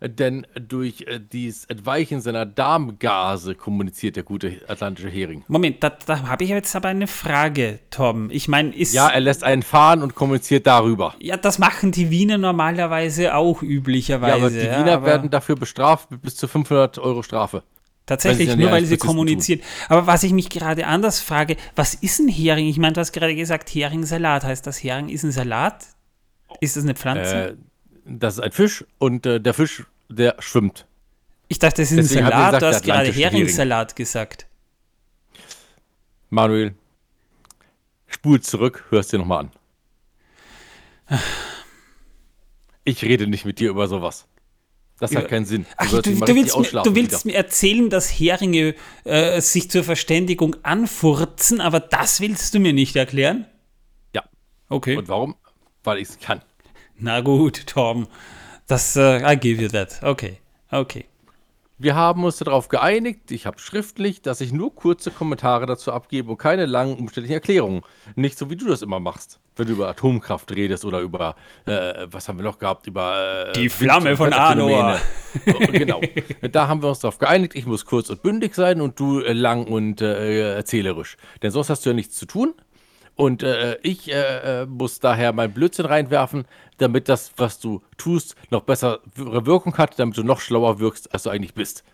denn 0.00 0.44
durch 0.54 1.02
äh, 1.02 1.20
dieses 1.20 1.64
Entweichen 1.66 2.20
seiner 2.20 2.44
Darmgase 2.44 3.54
kommuniziert 3.54 4.16
der 4.16 4.24
gute 4.24 4.60
atlantische 4.66 5.08
Hering. 5.08 5.44
Moment, 5.46 5.80
da, 5.84 5.90
da 5.90 6.26
habe 6.26 6.42
ich 6.42 6.50
jetzt 6.50 6.74
aber 6.74 6.88
eine 6.88 7.06
Frage, 7.06 7.78
Tom. 7.90 8.30
Ich 8.30 8.48
meine, 8.48 8.74
ist. 8.74 8.92
Ja, 8.94 9.08
er 9.08 9.20
lässt 9.20 9.44
einen 9.44 9.62
fahren 9.62 10.02
und 10.02 10.16
kommuniziert 10.16 10.66
darüber. 10.66 11.14
Ja, 11.20 11.36
das 11.36 11.60
machen 11.60 11.92
die 11.92 12.10
Wiener 12.10 12.36
normalerweise 12.36 13.36
auch 13.36 13.62
üblicherweise. 13.62 14.38
Ja, 14.38 14.44
aber 14.44 14.50
die 14.50 14.58
ja, 14.58 14.80
Wiener 14.80 14.94
aber 14.94 15.06
werden 15.06 15.30
dafür 15.30 15.54
bestraft 15.54 16.10
mit 16.10 16.22
bis 16.22 16.34
zu 16.34 16.48
500 16.48 16.98
Euro 16.98 17.22
Strafe. 17.22 17.62
Tatsächlich, 18.06 18.56
nur 18.56 18.72
weil 18.72 18.84
sie 18.84 18.96
kommunizieren. 18.96 19.60
Aber 19.88 20.08
was 20.08 20.24
ich 20.24 20.32
mich 20.32 20.50
gerade 20.50 20.88
anders 20.88 21.20
frage, 21.20 21.56
was 21.76 21.94
ist 21.94 22.18
ein 22.18 22.26
Hering? 22.26 22.66
Ich 22.66 22.78
meine, 22.78 22.94
du 22.94 23.00
hast 23.00 23.12
gerade 23.12 23.36
gesagt, 23.36 23.72
Heringsalat. 23.72 24.42
Heißt 24.42 24.66
das, 24.66 24.82
Hering 24.82 25.08
ist 25.08 25.22
ein 25.22 25.30
Salat? 25.30 25.86
Ist 26.60 26.76
das 26.76 26.84
eine 26.84 26.94
Pflanze? 26.94 27.48
Äh, 27.50 27.56
das 28.04 28.34
ist 28.34 28.40
ein 28.40 28.52
Fisch 28.52 28.84
und 28.98 29.26
äh, 29.26 29.40
der 29.40 29.54
Fisch, 29.54 29.84
der 30.08 30.36
schwimmt. 30.40 30.86
ich 31.48 31.58
dachte, 31.58 31.82
das 31.82 31.92
ist 31.92 31.98
ein 31.98 32.02
deswegen 32.02 32.26
ich 32.26 32.30
Salat. 32.30 32.46
gesagt, 32.46 32.62
du 32.62 32.66
hast 32.66 32.84
gerade. 32.84 33.12
Heringssalat 33.12 33.96
gesagt. 33.96 34.46
Manuel, 36.30 36.74
spul 38.06 38.40
zurück, 38.40 38.84
hörst 38.90 39.12
dir 39.12 39.18
nochmal 39.18 39.40
an. 39.40 39.52
Ich 42.84 43.02
rede 43.02 43.26
nicht 43.26 43.44
mit 43.44 43.60
dir 43.60 43.70
über 43.70 43.86
sowas. 43.86 44.26
Das 44.98 45.16
hat 45.16 45.28
keinen 45.28 45.44
Sinn. 45.44 45.66
Ach, 45.76 45.90
du, 45.90 46.00
du, 46.00 46.10
richtig 46.10 46.36
willst, 46.36 46.56
mir, 46.74 46.82
du 46.82 46.94
willst 46.94 47.26
mir 47.26 47.34
erzählen, 47.34 47.90
dass 47.90 48.08
Heringe 48.08 48.76
äh, 49.02 49.40
sich 49.40 49.68
zur 49.68 49.82
Verständigung 49.82 50.54
anfurzen, 50.62 51.60
aber 51.60 51.80
das 51.80 52.20
willst 52.20 52.54
du 52.54 52.60
mir 52.60 52.72
nicht 52.72 52.94
erklären? 52.94 53.46
Ja. 54.14 54.22
Okay. 54.68 54.96
Und 54.96 55.08
warum? 55.08 55.34
Weil 55.84 55.98
ich 55.98 56.08
es 56.08 56.18
kann. 56.18 56.40
Na 56.96 57.20
gut, 57.20 57.66
Tom. 57.66 58.06
Das, 58.66 58.96
äh, 58.96 59.32
I 59.32 59.36
give 59.36 59.60
you 59.60 59.68
that. 59.68 60.00
Okay. 60.02 60.38
Okay. 60.70 61.06
Wir 61.78 61.96
haben 61.96 62.22
uns 62.22 62.36
darauf 62.36 62.68
geeinigt, 62.68 63.32
ich 63.32 63.44
habe 63.44 63.58
schriftlich, 63.58 64.22
dass 64.22 64.40
ich 64.40 64.52
nur 64.52 64.72
kurze 64.72 65.10
Kommentare 65.10 65.66
dazu 65.66 65.90
abgebe 65.90 66.30
und 66.30 66.36
keine 66.36 66.64
langen 66.64 66.96
umständlichen 66.96 67.34
Erklärungen. 67.34 67.82
Nicht 68.14 68.38
so, 68.38 68.50
wie 68.50 68.56
du 68.56 68.68
das 68.68 68.82
immer 68.82 69.00
machst, 69.00 69.40
wenn 69.56 69.66
du 69.66 69.72
über 69.72 69.88
Atomkraft 69.88 70.54
redest 70.54 70.84
oder 70.84 71.00
über, 71.00 71.34
äh, 71.66 72.06
was 72.06 72.28
haben 72.28 72.38
wir 72.38 72.44
noch 72.44 72.60
gehabt, 72.60 72.86
über... 72.86 73.48
Äh, 73.48 73.52
Die 73.54 73.68
Flamme 73.68 74.16
von 74.16 74.32
Arnoa. 74.32 75.00
genau. 75.72 76.00
Da 76.52 76.68
haben 76.68 76.82
wir 76.82 76.88
uns 76.88 77.00
darauf 77.00 77.18
geeinigt, 77.18 77.56
ich 77.56 77.66
muss 77.66 77.84
kurz 77.84 78.10
und 78.10 78.22
bündig 78.22 78.54
sein 78.54 78.80
und 78.80 79.00
du 79.00 79.18
äh, 79.20 79.32
lang 79.32 79.66
und 79.66 80.00
äh, 80.00 80.54
erzählerisch. 80.54 81.16
Denn 81.42 81.50
sonst 81.50 81.68
hast 81.68 81.84
du 81.84 81.90
ja 81.90 81.94
nichts 81.94 82.14
zu 82.14 82.26
tun. 82.26 82.54
Und 83.14 83.42
äh, 83.42 83.78
ich 83.82 84.12
äh, 84.12 84.66
muss 84.66 84.98
daher 84.98 85.32
mein 85.32 85.52
Blödsinn 85.52 85.86
reinwerfen, 85.86 86.44
damit 86.78 87.08
das, 87.08 87.32
was 87.36 87.60
du 87.60 87.82
tust, 87.96 88.34
noch 88.50 88.62
bessere 88.62 89.00
Wirkung 89.14 89.76
hat, 89.78 89.98
damit 89.98 90.16
du 90.16 90.22
noch 90.22 90.40
schlauer 90.40 90.78
wirkst, 90.78 91.12
als 91.12 91.24
du 91.24 91.30
eigentlich 91.30 91.54
bist. 91.54 91.84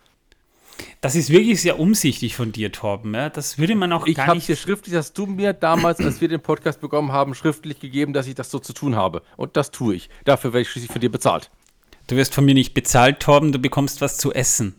Das 1.01 1.15
ist 1.15 1.29
wirklich 1.29 1.61
sehr 1.61 1.79
umsichtig 1.79 2.35
von 2.35 2.51
dir, 2.51 2.71
Torben. 2.71 3.13
Ja? 3.13 3.29
Das 3.29 3.57
würde 3.57 3.75
man 3.75 3.91
auch 3.91 4.05
ich 4.05 4.15
gar 4.15 4.33
nicht. 4.33 4.49
Ich 4.49 4.49
habe 4.49 4.57
dir 4.57 4.61
schriftlich, 4.61 4.93
dass 4.93 5.13
du 5.13 5.25
mir 5.25 5.53
damals, 5.53 5.99
als 5.99 6.21
wir 6.21 6.27
den 6.27 6.41
Podcast 6.41 6.81
bekommen 6.81 7.11
haben, 7.11 7.35
schriftlich 7.35 7.79
gegeben, 7.79 8.13
dass 8.13 8.27
ich 8.27 8.35
das 8.35 8.51
so 8.51 8.59
zu 8.59 8.73
tun 8.73 8.95
habe. 8.95 9.21
Und 9.37 9.57
das 9.57 9.71
tue 9.71 9.95
ich. 9.95 10.09
Dafür 10.25 10.53
werde 10.53 10.61
ich 10.61 10.69
schließlich 10.69 10.91
von 10.91 11.01
dir 11.01 11.11
bezahlt. 11.11 11.49
Du 12.07 12.15
wirst 12.15 12.33
von 12.33 12.45
mir 12.45 12.53
nicht 12.53 12.73
bezahlt, 12.73 13.19
Torben. 13.19 13.51
Du 13.51 13.59
bekommst 13.59 14.01
was 14.01 14.17
zu 14.17 14.33
essen, 14.33 14.75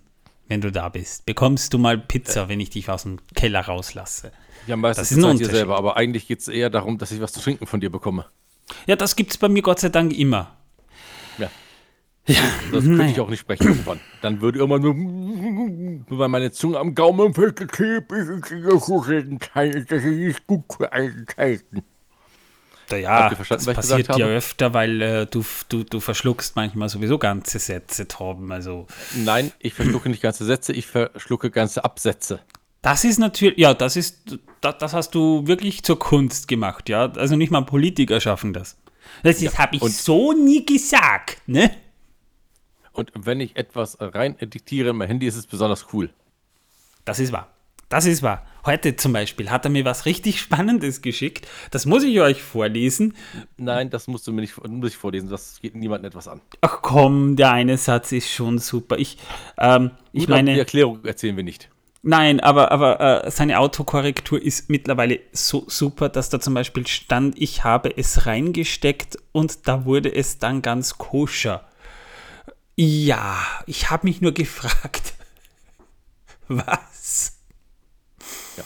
wenn 0.49 0.61
du 0.61 0.73
da 0.73 0.89
bist. 0.89 1.27
Bekommst 1.27 1.73
du 1.73 1.79
mal 1.79 1.99
Pizza, 1.99 2.45
äh. 2.45 2.49
wenn 2.49 2.61
ich 2.61 2.71
dich 2.71 2.89
aus 2.89 3.05
dem 3.05 3.19
Keller 3.35 3.61
rauslasse. 3.61 4.33
Ja, 4.71 4.77
meistens 4.77 5.09
das 5.09 5.19
ist 5.19 5.25
ein 5.25 5.39
dir 5.39 5.51
selber, 5.51 5.77
aber 5.77 5.97
eigentlich 5.97 6.29
geht 6.29 6.41
es 6.41 6.49
eher 6.49 6.71
darum, 6.71 6.99
dass 6.99 7.11
ich 7.13 7.21
was 7.21 7.33
zu 7.33 7.41
trinken 7.41 7.67
von 7.67 7.81
dir 7.81 7.91
bekomme. 7.91 8.27
Ja, 8.87 8.97
das 8.97 9.17
gibt 9.17 9.33
es 9.33 9.39
bei 9.39 9.49
mir 9.49 9.63
Gott 9.63 9.81
sei 9.81 9.89
Dank 9.89 10.17
immer. 10.17 10.57
Ja. 11.39 11.51
Ja, 12.27 12.43
das 12.71 12.85
könnte 12.85 13.07
ich 13.07 13.21
auch 13.21 13.29
nicht 13.29 13.41
sprechen 13.41 13.67
irgendwann. 13.67 13.99
Dann 14.23 14.41
würde 14.41 14.61
irgendwann 14.61 16.07
nur, 16.07 16.19
weil 16.19 16.29
meine 16.29 16.53
Zunge 16.53 16.79
am 16.79 16.95
Gaumen 16.95 17.35
festgeklebt 17.35 18.13
ist 18.13 18.29
und 18.29 18.49
das 18.71 20.05
ist 20.05 20.05
nicht 20.05 20.47
gut 20.47 20.65
für 20.77 20.93
Eigenschaften. 20.93 21.83
Ja, 22.93 23.31
das 23.31 23.67
passiert 23.67 24.17
ja 24.17 24.27
öfter, 24.27 24.75
weil 24.75 25.01
äh, 25.03 25.27
du, 25.27 25.45
du, 25.69 25.85
du 25.85 26.01
verschluckst 26.01 26.57
manchmal 26.57 26.89
sowieso 26.89 27.19
ganze 27.19 27.59
Sätze, 27.59 28.09
Torben. 28.09 28.51
Also. 28.53 28.87
Nein, 29.15 29.53
ich 29.59 29.75
verschlucke 29.75 30.09
nicht 30.09 30.23
ganze 30.23 30.45
Sätze, 30.45 30.73
ich 30.73 30.87
verschlucke 30.87 31.51
ganze 31.51 31.85
Absätze. 31.85 32.41
Das 32.83 33.05
ist 33.05 33.19
natürlich, 33.19 33.59
ja, 33.59 33.75
das 33.75 33.97
ist, 33.97 34.39
das, 34.61 34.79
das, 34.79 34.95
hast 34.95 35.15
du 35.15 35.47
wirklich 35.47 35.83
zur 35.83 35.99
Kunst 35.99 36.49
gemacht, 36.49 36.89
ja. 36.89 37.11
Also 37.13 37.37
nicht 37.37 37.51
mal 37.51 37.61
Politiker 37.63 38.21
schaffen 38.21 38.53
das. 38.53 38.79
Das 39.23 39.41
ja, 39.41 39.57
habe 39.59 39.77
ich 39.77 39.83
so 39.97 40.33
nie 40.33 40.65
gesagt, 40.65 41.43
ne? 41.47 41.71
Und 42.93 43.13
wenn 43.15 43.41
ich 43.41 43.57
etwas 43.57 43.99
rein 44.01 44.37
diktiere 44.41 44.91
in 44.91 44.97
mein 44.97 45.09
Handy, 45.09 45.27
ist 45.27 45.37
es 45.37 45.47
besonders 45.47 45.87
cool. 45.93 46.11
Das 47.05 47.19
ist 47.19 47.33
wahr. 47.33 47.49
Das 47.89 48.07
ist 48.07 48.23
wahr. 48.23 48.47
Heute 48.65 48.95
zum 48.95 49.13
Beispiel 49.13 49.51
hat 49.51 49.65
er 49.65 49.71
mir 49.71 49.85
was 49.85 50.07
richtig 50.07 50.41
Spannendes 50.41 51.03
geschickt. 51.03 51.49
Das 51.71 51.87
muss 51.87 52.05
ich 52.05 52.21
euch 52.21 52.43
vorlesen. 52.43 53.15
Nein, 53.57 53.91
das 53.91 54.07
musst 54.07 54.27
du 54.27 54.33
mir 54.33 54.43
nicht, 54.43 54.57
muss 54.65 54.91
ich 54.91 54.97
vorlesen. 54.97 55.29
Das 55.29 55.61
geht 55.61 55.75
niemandem 55.75 56.09
etwas 56.09 56.29
an. 56.29 56.41
Ach 56.61 56.83
komm, 56.83 57.37
der 57.37 57.53
eine 57.53 57.79
Satz 57.79 58.13
ist 58.13 58.31
schon 58.31 58.59
super. 58.59 58.99
Ich, 58.99 59.19
ähm, 59.59 59.91
ich 60.13 60.23
Gut, 60.23 60.31
meine. 60.31 60.53
Die 60.53 60.59
Erklärung 60.61 61.05
erzählen 61.05 61.37
wir 61.37 61.45
nicht. 61.45 61.69
Nein, 62.03 62.41
aber, 62.41 62.73
aber 62.73 63.25
äh, 63.27 63.31
seine 63.31 63.59
Autokorrektur 63.59 64.41
ist 64.41 64.71
mittlerweile 64.71 65.21
so 65.33 65.65
super, 65.69 66.09
dass 66.09 66.31
da 66.31 66.41
zum 66.41 66.55
Beispiel 66.55 66.87
stand, 66.87 67.41
ich 67.41 67.63
habe 67.63 67.95
es 67.95 68.25
reingesteckt 68.25 69.19
und 69.33 69.69
da 69.69 69.85
wurde 69.85 70.15
es 70.15 70.39
dann 70.39 70.63
ganz 70.63 70.97
koscher. 70.97 71.69
Ja, 72.75 73.37
ich 73.67 73.91
habe 73.91 74.07
mich 74.07 74.23
nur 74.23 74.33
gefragt, 74.33 75.13
was? 76.49 77.37
Ja, 78.57 78.65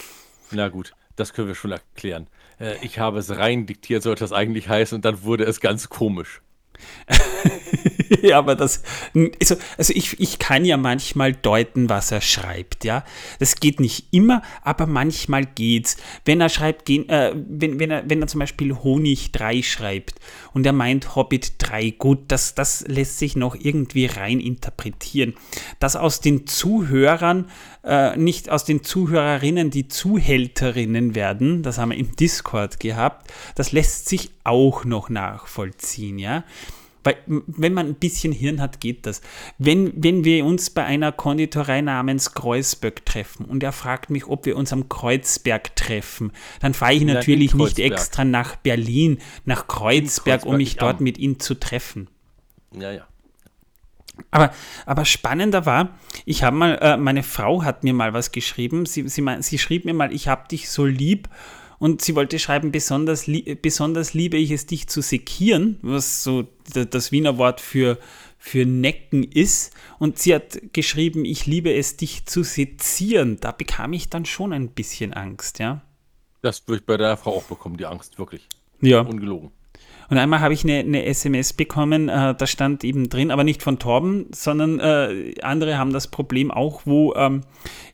na 0.52 0.68
gut, 0.68 0.94
das 1.16 1.32
können 1.32 1.48
wir 1.48 1.56
schon 1.56 1.72
erklären. 1.72 2.28
Äh, 2.60 2.76
ich 2.84 3.00
habe 3.00 3.18
es 3.18 3.36
rein 3.36 3.66
diktiert, 3.66 4.04
sollte 4.04 4.22
das 4.22 4.32
eigentlich 4.32 4.68
heißen, 4.68 4.94
und 4.94 5.04
dann 5.04 5.24
wurde 5.24 5.44
es 5.44 5.60
ganz 5.60 5.88
komisch. 5.88 6.40
ja, 8.22 8.38
aber 8.38 8.54
das, 8.54 8.82
also, 9.40 9.56
also 9.76 9.92
ich, 9.94 10.18
ich 10.20 10.38
kann 10.38 10.64
ja 10.64 10.76
manchmal 10.76 11.32
deuten, 11.32 11.88
was 11.88 12.10
er 12.10 12.20
schreibt, 12.20 12.84
ja. 12.84 13.04
Das 13.38 13.56
geht 13.56 13.80
nicht 13.80 14.06
immer, 14.10 14.42
aber 14.62 14.86
manchmal 14.86 15.44
geht's. 15.44 15.96
Wenn 16.24 16.40
er 16.40 16.48
schreibt, 16.48 16.88
äh, 16.88 17.32
wenn, 17.34 17.78
wenn, 17.78 17.90
er, 17.90 18.08
wenn 18.08 18.20
er 18.20 18.28
zum 18.28 18.40
Beispiel 18.40 18.74
Honig 18.74 19.32
3 19.32 19.62
schreibt 19.62 20.14
und 20.52 20.66
er 20.66 20.72
meint 20.72 21.16
Hobbit 21.16 21.54
3, 21.58 21.90
gut, 21.90 22.20
das, 22.28 22.54
das 22.54 22.86
lässt 22.86 23.18
sich 23.18 23.36
noch 23.36 23.54
irgendwie 23.54 24.06
rein 24.06 24.40
interpretieren. 24.40 25.34
Dass 25.78 25.96
aus 25.96 26.20
den 26.20 26.46
Zuhörern, 26.46 27.50
äh, 27.84 28.16
nicht 28.16 28.50
aus 28.50 28.64
den 28.64 28.82
Zuhörerinnen 28.82 29.70
die 29.70 29.88
Zuhälterinnen 29.88 31.14
werden, 31.14 31.62
das 31.62 31.78
haben 31.78 31.90
wir 31.90 31.98
im 31.98 32.16
Discord 32.16 32.80
gehabt, 32.80 33.32
das 33.54 33.72
lässt 33.72 34.08
sich 34.08 34.30
auch 34.42 34.84
noch 34.84 35.08
nachvollziehen, 35.08 36.18
ja. 36.18 36.44
Weil, 37.04 37.16
wenn 37.26 37.74
man 37.74 37.86
ein 37.88 37.94
bisschen 37.96 38.32
Hirn 38.32 38.62
hat, 38.62 38.80
geht 38.80 39.04
das. 39.04 39.20
Wenn, 39.58 39.92
wenn 40.02 40.24
wir 40.24 40.46
uns 40.46 40.70
bei 40.70 40.84
einer 40.84 41.12
Konditorei 41.12 41.82
namens 41.82 42.32
Kreuzberg 42.32 43.04
treffen 43.04 43.44
und 43.44 43.62
er 43.62 43.72
fragt 43.72 44.08
mich, 44.08 44.26
ob 44.26 44.46
wir 44.46 44.56
uns 44.56 44.72
am 44.72 44.88
Kreuzberg 44.88 45.76
treffen, 45.76 46.32
dann 46.60 46.72
fahre 46.72 46.94
ich 46.94 47.02
ja, 47.02 47.12
natürlich 47.12 47.54
nicht 47.54 47.78
extra 47.78 48.24
nach 48.24 48.56
Berlin, 48.56 49.18
nach 49.44 49.68
Kreuzberg, 49.68 50.40
Kreuzberg 50.40 50.46
um 50.46 50.56
mich 50.56 50.76
dort 50.76 51.02
mit 51.02 51.18
ihm 51.18 51.38
zu 51.38 51.54
treffen. 51.54 52.08
Ja, 52.72 52.90
ja. 52.90 53.06
Aber, 54.30 54.52
aber 54.86 55.04
spannender 55.04 55.66
war, 55.66 55.98
ich 56.24 56.42
habe 56.42 56.56
mal, 56.56 56.78
äh, 56.80 56.96
meine 56.96 57.22
Frau 57.22 57.62
hat 57.62 57.84
mir 57.84 57.94
mal 57.94 58.12
was 58.12 58.32
geschrieben. 58.32 58.86
Sie, 58.86 59.08
sie, 59.08 59.24
sie 59.40 59.58
schrieb 59.58 59.84
mir 59.84 59.94
mal, 59.94 60.12
ich 60.12 60.28
habe 60.28 60.48
dich 60.48 60.70
so 60.70 60.84
lieb 60.84 61.28
und 61.78 62.02
sie 62.02 62.14
wollte 62.14 62.38
schreiben, 62.38 62.72
besonders, 62.72 63.30
besonders 63.60 64.14
liebe 64.14 64.36
ich 64.36 64.50
es, 64.50 64.66
dich 64.66 64.88
zu 64.88 65.02
sekieren, 65.02 65.78
was 65.82 66.22
so 66.22 66.48
das 66.72 67.12
Wiener 67.12 67.38
Wort 67.38 67.60
für, 67.60 67.98
für 68.38 68.64
Necken 68.64 69.24
ist. 69.24 69.72
Und 69.98 70.18
sie 70.18 70.34
hat 70.34 70.60
geschrieben, 70.72 71.24
ich 71.24 71.46
liebe 71.46 71.74
es, 71.74 71.96
dich 71.96 72.26
zu 72.26 72.42
sezieren. 72.42 73.38
Da 73.40 73.52
bekam 73.52 73.92
ich 73.92 74.10
dann 74.10 74.24
schon 74.24 74.52
ein 74.52 74.70
bisschen 74.70 75.12
Angst, 75.12 75.58
ja. 75.58 75.82
Das 76.42 76.66
würde 76.68 76.80
ich 76.80 76.86
bei 76.86 76.96
der 76.96 77.16
Frau 77.16 77.36
auch 77.36 77.44
bekommen, 77.44 77.76
die 77.76 77.86
Angst, 77.86 78.18
wirklich. 78.18 78.48
Ja. 78.80 79.00
Ungelogen. 79.00 79.50
Und 80.10 80.18
einmal 80.18 80.40
habe 80.40 80.54
ich 80.54 80.64
eine, 80.64 80.78
eine, 80.80 81.04
SMS 81.04 81.52
bekommen, 81.52 82.08
äh, 82.08 82.34
da 82.34 82.46
stand 82.46 82.84
eben 82.84 83.08
drin, 83.08 83.30
aber 83.30 83.44
nicht 83.44 83.62
von 83.62 83.78
Torben, 83.78 84.26
sondern 84.32 84.80
äh, 84.80 85.34
andere 85.42 85.78
haben 85.78 85.92
das 85.92 86.08
Problem 86.08 86.50
auch, 86.50 86.82
wo 86.84 87.14
ähm, 87.14 87.42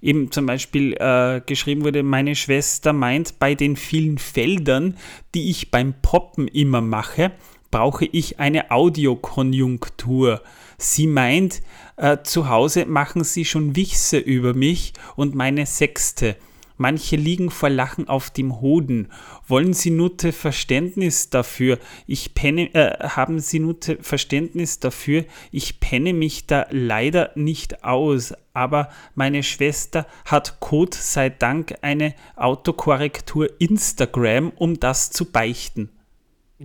eben 0.02 0.30
zum 0.32 0.46
Beispiel 0.46 0.94
äh, 0.94 1.40
geschrieben 1.44 1.84
wurde, 1.84 2.02
meine 2.02 2.34
Schwester 2.34 2.92
meint, 2.92 3.38
bei 3.38 3.54
den 3.54 3.76
vielen 3.76 4.18
Feldern, 4.18 4.96
die 5.34 5.50
ich 5.50 5.70
beim 5.70 5.94
Poppen 6.02 6.48
immer 6.48 6.80
mache, 6.80 7.32
brauche 7.70 8.04
ich 8.04 8.40
eine 8.40 8.70
Audiokonjunktur. 8.70 10.42
Sie 10.78 11.06
meint, 11.06 11.62
äh, 11.96 12.18
zu 12.22 12.48
Hause 12.48 12.86
machen 12.86 13.22
sie 13.22 13.44
schon 13.44 13.76
Wichse 13.76 14.18
über 14.18 14.54
mich 14.54 14.92
und 15.16 15.34
meine 15.34 15.66
Sechste. 15.66 16.36
Manche 16.80 17.16
liegen 17.16 17.50
vor 17.50 17.68
Lachen 17.68 18.08
auf 18.08 18.30
dem 18.30 18.62
Hoden. 18.62 19.12
Wollen 19.46 19.74
Sie 19.74 19.90
Nutte 19.90 20.32
Verständnis 20.32 21.28
dafür? 21.28 21.78
Ich 22.06 22.32
penne, 22.32 22.74
äh, 22.74 23.06
haben 23.06 23.38
Sie 23.38 23.58
Nutte 23.58 23.98
Verständnis 24.00 24.80
dafür? 24.80 25.26
Ich 25.52 25.80
penne 25.80 26.14
mich 26.14 26.46
da 26.46 26.64
leider 26.70 27.32
nicht 27.34 27.84
aus. 27.84 28.32
Aber 28.54 28.88
meine 29.14 29.42
Schwester 29.42 30.06
hat 30.24 30.58
Gott 30.60 30.94
sei 30.94 31.28
Dank 31.28 31.74
eine 31.82 32.14
Autokorrektur 32.34 33.50
Instagram, 33.60 34.50
um 34.56 34.80
das 34.80 35.10
zu 35.10 35.26
beichten. 35.26 35.90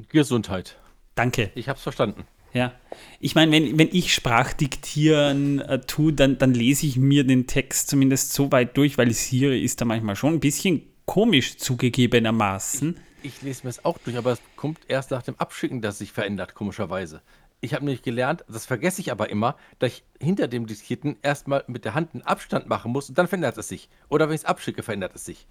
Gesundheit. 0.08 0.78
Danke. 1.16 1.52
Ich 1.56 1.68
hab's 1.68 1.84
verstanden. 1.84 2.24
Ja, 2.56 2.72
ich 3.20 3.36
meine, 3.36 3.52
wenn, 3.52 3.78
wenn 3.78 3.90
ich 3.92 4.14
Sprachdiktieren 4.14 5.60
äh, 5.60 5.82
tue, 5.82 6.14
dann, 6.14 6.38
dann 6.38 6.54
lese 6.54 6.86
ich 6.86 6.96
mir 6.96 7.26
den 7.26 7.48
Text 7.48 7.90
zumindest 7.90 8.32
so 8.32 8.50
weit 8.50 8.78
durch, 8.78 8.98
weil 8.98 9.12
Siri 9.12 9.62
ist 9.62 9.82
da 9.82 9.86
manchmal 9.86 10.16
schon 10.16 10.36
ein 10.36 10.40
bisschen 10.40 10.84
komisch 11.04 11.58
zugegebenermaßen. 11.58 12.98
Ich, 13.24 13.36
ich 13.36 13.42
lese 13.42 13.64
mir 13.64 13.72
es 13.72 13.84
auch 13.84 13.98
durch, 13.98 14.16
aber 14.16 14.32
es 14.32 14.42
kommt 14.56 14.80
erst 14.88 15.12
nach 15.12 15.22
dem 15.22 15.36
Abschicken, 15.38 15.82
dass 15.82 15.96
es 15.96 16.00
sich 16.00 16.14
verändert, 16.14 16.56
komischerweise. 16.56 17.22
Ich 17.60 17.74
habe 17.74 17.84
nämlich 17.84 18.04
gelernt, 18.04 18.46
das 18.48 18.66
vergesse 18.66 19.02
ich 19.02 19.12
aber 19.12 19.30
immer, 19.30 19.58
dass 19.80 19.92
ich 19.92 20.04
hinter 20.22 20.48
dem 20.48 20.66
Diskierten 20.66 21.18
erstmal 21.24 21.66
mit 21.68 21.84
der 21.84 21.94
Hand 21.94 22.14
einen 22.14 22.24
Abstand 22.24 22.70
machen 22.70 22.94
muss 22.94 23.10
und 23.10 23.18
dann 23.18 23.28
verändert 23.28 23.58
es 23.58 23.68
sich. 23.68 23.90
Oder 24.08 24.30
wenn 24.30 24.36
ich 24.36 24.42
es 24.42 24.46
abschicke, 24.46 24.82
verändert 24.82 25.14
es 25.14 25.26
sich. 25.26 25.46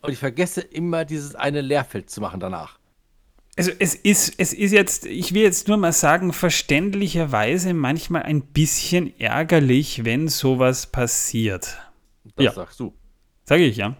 Und 0.00 0.10
ich 0.10 0.18
vergesse 0.18 0.62
immer 0.62 1.04
dieses 1.04 1.34
eine 1.34 1.60
Leerfeld 1.60 2.08
zu 2.08 2.22
machen 2.22 2.40
danach 2.40 2.78
also 3.56 3.72
es 3.78 3.94
ist, 3.94 4.34
es 4.38 4.52
ist 4.52 4.72
jetzt, 4.72 5.06
ich 5.06 5.32
will 5.32 5.42
jetzt 5.42 5.66
nur 5.68 5.78
mal 5.78 5.92
sagen, 5.92 6.32
verständlicherweise 6.32 7.72
manchmal 7.72 8.22
ein 8.22 8.42
bisschen 8.42 9.18
ärgerlich, 9.18 10.04
wenn 10.04 10.28
sowas 10.28 10.86
passiert. 10.86 11.78
Das 12.36 12.44
ja. 12.44 12.52
sagst 12.52 12.80
du. 12.80 12.92
Sage 13.44 13.64
ich, 13.64 13.78
ja. 13.78 13.96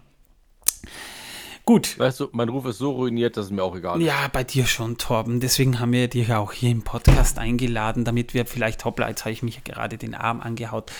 Gut. 1.67 1.99
Weißt 1.99 2.21
du, 2.21 2.29
mein 2.31 2.49
Ruf 2.49 2.65
ist 2.67 2.79
so 2.79 2.93
ruiniert, 2.93 3.37
dass 3.37 3.47
es 3.47 3.51
mir 3.51 3.65
auch 3.65 3.75
egal 3.75 4.01
ist. 4.01 4.07
Ja, 4.07 4.29
bei 4.33 4.45
dir 4.45 4.67
schon, 4.67 4.99
Torben. 4.99 5.41
Deswegen 5.41 5.81
haben 5.81 5.91
wir 5.91 6.07
dich 6.07 6.33
auch 6.33 6.53
hier 6.53 6.71
im 6.71 6.83
Podcast 6.83 7.41
eingeladen, 7.41 8.05
damit 8.05 8.35
wir 8.35 8.47
vielleicht, 8.47 8.85
hoppla, 8.85 9.09
jetzt 9.09 9.25
habe 9.25 9.33
ich 9.33 9.43
mich 9.43 9.65
gerade 9.65 9.99
den 9.99 10.15
Arm 10.15 10.41
angehaut, 10.41 10.93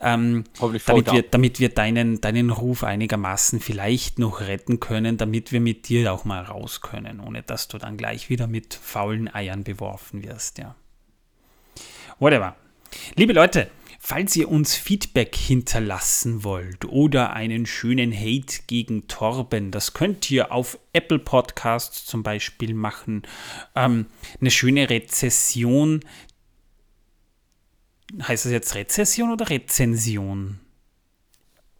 ähm, 0.00 0.44
Hoffentlich 0.58 0.86
damit, 0.86 1.12
wir, 1.12 1.22
damit 1.22 1.60
wir 1.60 1.68
deinen, 1.68 2.18
deinen 2.22 2.48
Ruf 2.48 2.82
einigermaßen 2.82 3.60
vielleicht 3.60 4.18
noch 4.18 4.40
retten 4.40 4.80
können, 4.80 5.18
damit 5.18 5.52
wir 5.52 5.60
mit 5.60 5.90
dir 5.90 6.10
auch 6.14 6.24
mal 6.24 6.42
raus 6.44 6.80
können, 6.80 7.20
ohne 7.20 7.42
dass 7.42 7.68
du 7.68 7.76
dann 7.76 7.98
gleich 7.98 8.30
wieder 8.30 8.46
mit 8.46 8.72
faulen 8.72 9.32
Eiern 9.32 9.64
beworfen 9.64 10.24
wirst, 10.24 10.56
ja. 10.56 10.76
Whatever. 12.18 12.56
Liebe 13.16 13.34
Leute, 13.34 13.70
falls 14.02 14.34
ihr 14.34 14.50
uns 14.50 14.74
Feedback 14.74 15.36
hinterlassen 15.36 16.42
wollt 16.42 16.86
oder 16.86 17.34
einen 17.34 17.66
schönen 17.66 18.12
Hate 18.12 18.62
gegen 18.66 19.06
Torben, 19.06 19.70
das 19.70 19.92
könnt 19.92 20.30
ihr 20.30 20.50
auf 20.52 20.78
Apple 20.94 21.18
Podcasts 21.18 22.06
zum 22.06 22.22
Beispiel 22.22 22.72
machen. 22.72 23.22
Ähm, 23.76 24.06
eine 24.40 24.50
schöne 24.50 24.88
Rezession. 24.88 26.00
Heißt 28.22 28.46
das 28.46 28.52
jetzt 28.52 28.74
Rezession 28.74 29.30
oder 29.32 29.50
Rezension? 29.50 30.58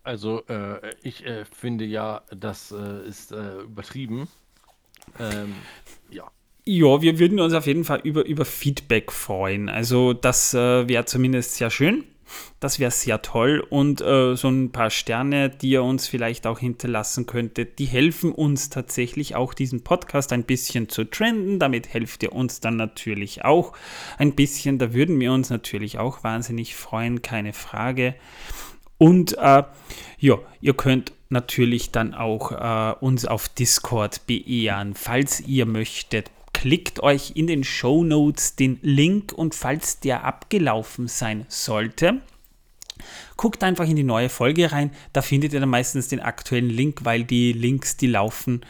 Also, 0.03 0.45
äh, 0.47 0.95
ich 1.03 1.25
äh, 1.25 1.47
finde 1.47 1.87
ja, 1.87 2.23
das 2.31 2.71
äh, 2.71 3.09
ist 3.09 3.33
äh, 3.33 3.63
übertrieben. 3.63 4.29
Ähm, 5.19 5.55
ja. 6.11 6.31
Ja, 6.73 7.03
wir 7.03 7.19
würden 7.19 7.41
uns 7.41 7.53
auf 7.53 7.67
jeden 7.67 7.83
Fall 7.83 7.99
über, 8.05 8.25
über 8.25 8.45
Feedback 8.45 9.11
freuen. 9.11 9.69
Also 9.69 10.13
das 10.13 10.55
äh, 10.55 10.87
wäre 10.87 11.05
zumindest 11.05 11.57
sehr 11.57 11.69
schön. 11.69 12.05
Das 12.61 12.79
wäre 12.79 12.93
sehr 12.93 13.23
toll. 13.23 13.67
Und 13.71 14.01
äh, 14.01 14.37
so 14.37 14.47
ein 14.47 14.71
paar 14.71 14.91
Sterne, 14.91 15.51
die 15.51 15.71
ihr 15.71 15.83
uns 15.83 16.07
vielleicht 16.07 16.47
auch 16.47 16.61
hinterlassen 16.61 17.27
könntet, 17.27 17.81
die 17.81 17.87
helfen 17.87 18.31
uns 18.31 18.71
tatsächlich 18.71 19.35
auch, 19.35 19.53
diesen 19.53 19.83
Podcast 19.83 20.33
ein 20.33 20.45
bisschen 20.45 20.89
zu 20.89 21.03
trenden. 21.03 21.59
Damit 21.59 21.93
helft 21.93 22.23
ihr 22.23 22.33
uns 22.33 22.61
dann 22.61 22.77
natürlich 22.77 23.45
auch 23.45 23.73
ein 24.19 24.37
bisschen. 24.37 24.79
Da 24.79 24.95
würden 24.95 25.19
wir 25.19 25.33
uns 25.33 25.51
natürlich 25.51 25.99
auch 25.99 26.23
wahnsinnig 26.23 26.77
freuen, 26.77 27.21
keine 27.21 27.53
Frage. 27.53 28.15
Und 28.97 29.37
äh, 29.39 29.65
ja, 30.21 30.39
ihr 30.61 30.75
könnt 30.75 31.15
natürlich 31.31 31.91
dann 31.91 32.15
auch 32.15 32.53
äh, 32.53 32.95
uns 33.05 33.27
auf 33.27 33.49
Discord 33.49 34.29
beehren, 34.29 34.95
falls 34.95 35.41
ihr 35.41 35.67
möchtet. 35.67 36.31
Klickt 36.61 37.03
euch 37.03 37.33
in 37.37 37.47
den 37.47 37.65
Show 37.65 38.05
Notes 38.05 38.55
den 38.55 38.79
Link 38.83 39.33
und 39.33 39.55
falls 39.55 39.99
der 39.99 40.25
abgelaufen 40.25 41.09
sein 41.09 41.47
sollte, 41.49 42.21
guckt 43.39 43.65
einfach 43.65 43.89
in 43.89 43.97
die 43.97 44.03
neue 44.03 44.29
Folge 44.29 44.71
rein. 44.71 44.91
Da 45.15 45.23
findet 45.23 45.55
ihr 45.55 45.61
dann 45.61 45.71
meistens 45.71 46.09
den 46.09 46.21
aktuellen 46.21 46.69
Link, 46.69 47.03
weil 47.03 47.25
die 47.25 47.55
Links, 47.55 47.97
die 47.97 48.09
laufen 48.09 48.61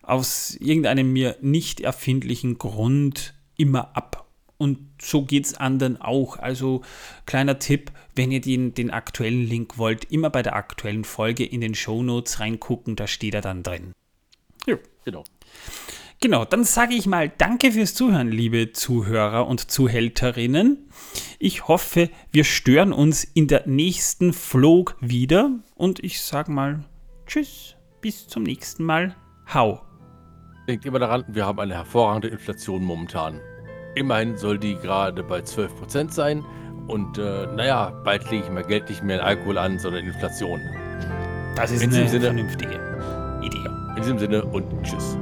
aus 0.00 0.56
irgendeinem 0.58 1.12
mir 1.12 1.36
nicht 1.42 1.80
erfindlichen 1.80 2.56
Grund 2.56 3.34
immer 3.58 3.94
ab. 3.94 4.26
Und 4.56 4.78
so 4.98 5.26
geht 5.26 5.44
es 5.44 5.52
anderen 5.52 6.00
auch. 6.00 6.38
Also 6.38 6.80
kleiner 7.26 7.58
Tipp, 7.58 7.92
wenn 8.14 8.32
ihr 8.32 8.40
den, 8.40 8.72
den 8.72 8.90
aktuellen 8.90 9.46
Link 9.46 9.76
wollt, 9.76 10.10
immer 10.10 10.30
bei 10.30 10.40
der 10.40 10.56
aktuellen 10.56 11.04
Folge 11.04 11.44
in 11.44 11.60
den 11.60 11.74
Show 11.74 12.02
Notes 12.02 12.40
reingucken, 12.40 12.96
da 12.96 13.06
steht 13.06 13.34
er 13.34 13.42
dann 13.42 13.62
drin. 13.62 13.92
ja, 14.66 14.78
genau. 15.04 15.24
Genau, 16.20 16.44
dann 16.44 16.64
sage 16.64 16.94
ich 16.94 17.06
mal 17.06 17.28
Danke 17.36 17.72
fürs 17.72 17.94
Zuhören, 17.94 18.28
liebe 18.30 18.72
Zuhörer 18.72 19.46
und 19.46 19.70
Zuhälterinnen. 19.70 20.88
Ich 21.38 21.68
hoffe, 21.68 22.08
wir 22.32 22.44
stören 22.44 22.92
uns 22.92 23.24
in 23.24 23.46
der 23.46 23.66
nächsten 23.66 24.32
Flog 24.32 24.96
wieder 25.00 25.50
und 25.74 26.02
ich 26.02 26.22
sage 26.22 26.50
mal 26.50 26.84
Tschüss, 27.26 27.76
bis 28.00 28.26
zum 28.26 28.42
nächsten 28.42 28.84
Mal. 28.84 29.14
Hau. 29.52 29.82
Denkt 30.66 30.86
immer 30.86 30.98
daran, 30.98 31.24
wir 31.28 31.44
haben 31.44 31.60
eine 31.60 31.74
hervorragende 31.74 32.28
Inflation 32.28 32.82
momentan. 32.82 33.40
Immerhin 33.94 34.36
soll 34.38 34.58
die 34.58 34.76
gerade 34.76 35.22
bei 35.22 35.40
12% 35.40 36.10
sein. 36.10 36.42
Und 36.86 37.18
äh, 37.18 37.46
naja, 37.54 37.90
bald 38.04 38.30
lege 38.30 38.44
ich 38.44 38.50
mein 38.50 38.66
Geld 38.66 38.88
nicht 38.88 39.02
mehr 39.02 39.16
in 39.18 39.22
Alkohol 39.22 39.58
an, 39.58 39.78
sondern 39.78 40.04
Inflation. 40.04 40.60
Das 41.56 41.70
ist 41.70 41.82
In 41.82 41.94
eine 41.94 42.08
Sinne- 42.08 42.24
vernünftige 42.26 42.74
Idee. 43.42 43.68
In 43.90 44.02
diesem 44.02 44.18
Sinne 44.18 44.44
und 44.44 44.64
tschüss. 44.82 45.16